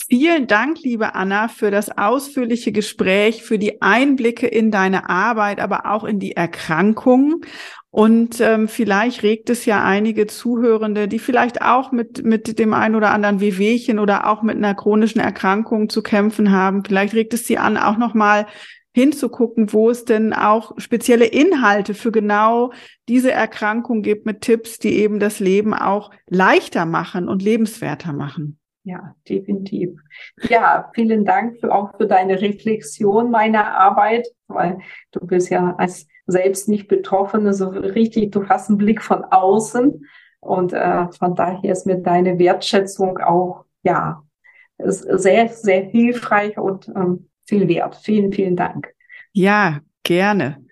Vielen 0.08 0.48
Dank, 0.48 0.80
liebe 0.82 1.14
Anna, 1.14 1.46
für 1.46 1.70
das 1.70 1.96
ausführliche 1.96 2.72
Gespräch, 2.72 3.44
für 3.44 3.56
die 3.56 3.80
Einblicke 3.80 4.48
in 4.48 4.72
deine 4.72 5.08
Arbeit, 5.08 5.60
aber 5.60 5.86
auch 5.86 6.02
in 6.02 6.18
die 6.18 6.32
Erkrankung. 6.32 7.44
Und 7.90 8.40
ähm, 8.40 8.66
vielleicht 8.66 9.22
regt 9.22 9.48
es 9.48 9.64
ja 9.64 9.84
einige 9.84 10.26
Zuhörende, 10.26 11.06
die 11.06 11.20
vielleicht 11.20 11.62
auch 11.62 11.92
mit, 11.92 12.24
mit 12.24 12.58
dem 12.58 12.74
ein 12.74 12.96
oder 12.96 13.12
anderen 13.12 13.40
Wehwehchen 13.40 14.00
oder 14.00 14.26
auch 14.26 14.42
mit 14.42 14.56
einer 14.56 14.74
chronischen 14.74 15.20
Erkrankung 15.20 15.88
zu 15.88 16.02
kämpfen 16.02 16.50
haben. 16.50 16.84
Vielleicht 16.84 17.14
regt 17.14 17.34
es 17.34 17.46
sie 17.46 17.58
an, 17.58 17.76
auch 17.76 17.96
nochmal 17.96 18.46
hinzugucken, 18.92 19.72
wo 19.72 19.90
es 19.90 20.04
denn 20.04 20.32
auch 20.32 20.72
spezielle 20.78 21.26
Inhalte 21.26 21.94
für 21.94 22.12
genau 22.12 22.72
diese 23.08 23.32
Erkrankung 23.32 24.02
gibt 24.02 24.26
mit 24.26 24.42
Tipps, 24.42 24.78
die 24.78 24.98
eben 24.98 25.18
das 25.18 25.40
Leben 25.40 25.74
auch 25.74 26.10
leichter 26.28 26.86
machen 26.86 27.28
und 27.28 27.42
lebenswerter 27.42 28.12
machen. 28.12 28.58
Ja, 28.84 29.14
definitiv. 29.28 30.00
Ja, 30.48 30.90
vielen 30.94 31.24
Dank 31.24 31.60
für, 31.60 31.72
auch 31.72 31.96
für 31.96 32.06
deine 32.06 32.40
Reflexion 32.40 33.30
meiner 33.30 33.78
Arbeit, 33.78 34.26
weil 34.48 34.78
du 35.12 35.24
bist 35.24 35.50
ja 35.50 35.76
als 35.78 36.06
selbst 36.26 36.68
nicht 36.68 36.88
Betroffene 36.88 37.54
so 37.54 37.68
richtig, 37.68 38.32
du 38.32 38.48
hast 38.48 38.68
einen 38.68 38.78
Blick 38.78 39.02
von 39.02 39.24
außen 39.24 40.04
und 40.40 40.72
äh, 40.72 41.06
von 41.12 41.36
daher 41.36 41.70
ist 41.70 41.86
mir 41.86 41.98
deine 41.98 42.38
Wertschätzung 42.38 43.18
auch, 43.18 43.64
ja, 43.84 44.24
sehr, 44.78 45.48
sehr 45.48 45.82
hilfreich 45.82 46.58
und 46.58 46.88
ähm, 46.88 47.28
viel 47.52 47.68
wert. 47.68 47.96
Vielen, 48.02 48.32
vielen 48.32 48.56
Dank. 48.56 48.88
Ja, 49.32 49.80
gerne. 50.04 50.64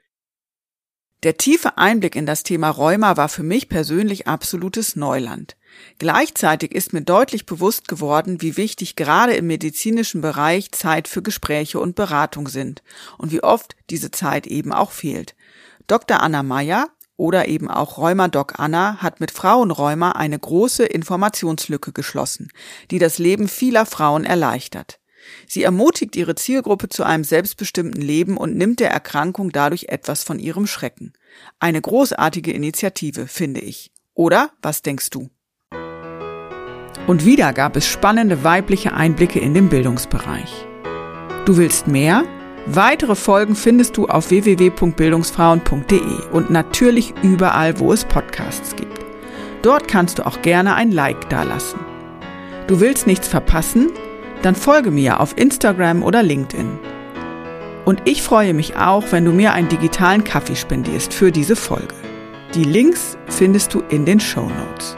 Der 1.22 1.37
tiefe 1.37 1.76
Einblick 1.76 2.16
in 2.16 2.24
das 2.24 2.43
Thema 2.43 2.70
Rheuma 2.70 3.18
war 3.18 3.28
für 3.28 3.43
mich 3.43 3.68
persönlich 3.68 4.26
absolutes 4.26 4.97
Neuland. 4.97 5.59
Gleichzeitig 5.99 6.74
ist 6.74 6.95
mir 6.95 7.03
deutlich 7.03 7.45
bewusst 7.45 7.87
geworden, 7.89 8.41
wie 8.41 8.57
wichtig 8.57 8.97
gerade 8.97 9.35
im 9.35 9.47
medizinischen 9.47 10.22
Bereich 10.22 10.72
Zeit 10.72 11.07
für 11.07 11.20
Gespräche 11.20 11.78
und 11.78 11.97
Beratung 11.97 12.49
sind 12.49 12.83
und 13.18 13.31
wie 13.31 13.43
oft 13.43 13.76
diese 13.91 14.11
Zeit 14.11 14.47
eben 14.47 14.72
auch 14.72 14.93
fehlt. 14.93 15.37
Dr. 15.87 16.22
Anna 16.22 16.43
Meyer 16.43 16.89
oder 17.18 17.49
eben 17.49 17.68
auch 17.68 17.99
Rheuma-Doc 17.99 18.59
Anna 18.59 19.03
hat 19.03 19.20
mit 19.20 19.31
Frauenrheuma 19.31 20.12
eine 20.12 20.39
große 20.39 20.87
Informationslücke 20.87 21.93
geschlossen, 21.93 22.49
die 22.91 22.99
das 22.99 23.18
Leben 23.18 23.49
vieler 23.49 23.85
Frauen 23.85 24.24
erleichtert. 24.24 24.99
Sie 25.47 25.62
ermutigt 25.62 26.16
ihre 26.16 26.35
Zielgruppe 26.35 26.89
zu 26.89 27.05
einem 27.05 27.24
selbstbestimmten 27.24 28.01
Leben 28.01 28.37
und 28.37 28.57
nimmt 28.57 28.81
der 28.81 28.91
Erkrankung 28.91 29.51
dadurch 29.51 29.87
etwas 29.89 30.22
von 30.22 30.39
ihrem 30.39 30.66
Schrecken. 30.66 31.12
Eine 31.59 31.81
großartige 31.81 32.53
Initiative, 32.53 33.26
finde 33.26 33.61
ich. 33.61 33.93
Oder 34.14 34.51
was 34.62 34.83
denkst 34.83 35.11
du? 35.11 35.31
Und 37.07 37.24
wieder 37.24 37.53
gab 37.53 37.76
es 37.76 37.87
spannende 37.87 38.45
weibliche 38.45 38.93
Einblicke 38.93 39.41
in 39.41 39.55
den 39.55 39.68
Bildungsbereich. 39.68 40.66
Du 41.45 41.57
willst 41.57 41.87
mehr? 41.89 42.24
Weitere 42.66 43.16
Folgen 43.16 43.57
findest 43.57 43.97
du 43.97 44.07
auf 44.07 44.31
www.bildungsfrauen.de 44.31 46.28
und 46.31 46.51
natürlich 46.51 47.14
überall, 47.22 47.81
wo 47.81 47.93
es 47.93 48.05
Podcasts 48.05 48.76
gibt. 48.76 49.01
Dort 49.62 49.89
kannst 49.89 50.18
du 50.18 50.26
auch 50.26 50.43
gerne 50.43 50.74
ein 50.74 50.93
Like 50.93 51.28
dalassen. 51.31 51.81
Du 52.66 52.81
willst 52.81 53.07
nichts 53.07 53.26
verpassen? 53.26 53.91
Dann 54.43 54.55
folge 54.55 54.91
mir 54.91 55.20
auf 55.20 55.36
Instagram 55.36 56.03
oder 56.03 56.22
LinkedIn. 56.22 56.78
Und 57.84 58.03
ich 58.05 58.22
freue 58.22 58.55
mich 58.55 58.76
auch, 58.76 59.05
wenn 59.11 59.24
du 59.24 59.32
mir 59.32 59.53
einen 59.53 59.68
digitalen 59.68 60.24
Kaffee 60.24 60.57
spendierst 60.57 61.12
für 61.12 61.32
diese 61.32 61.57
Folge. 61.57 61.95
Die 62.55 62.64
Links 62.64 63.16
findest 63.28 63.74
du 63.74 63.80
in 63.91 64.05
den 64.05 64.20
Show 64.20 64.49
Notes. 64.49 64.97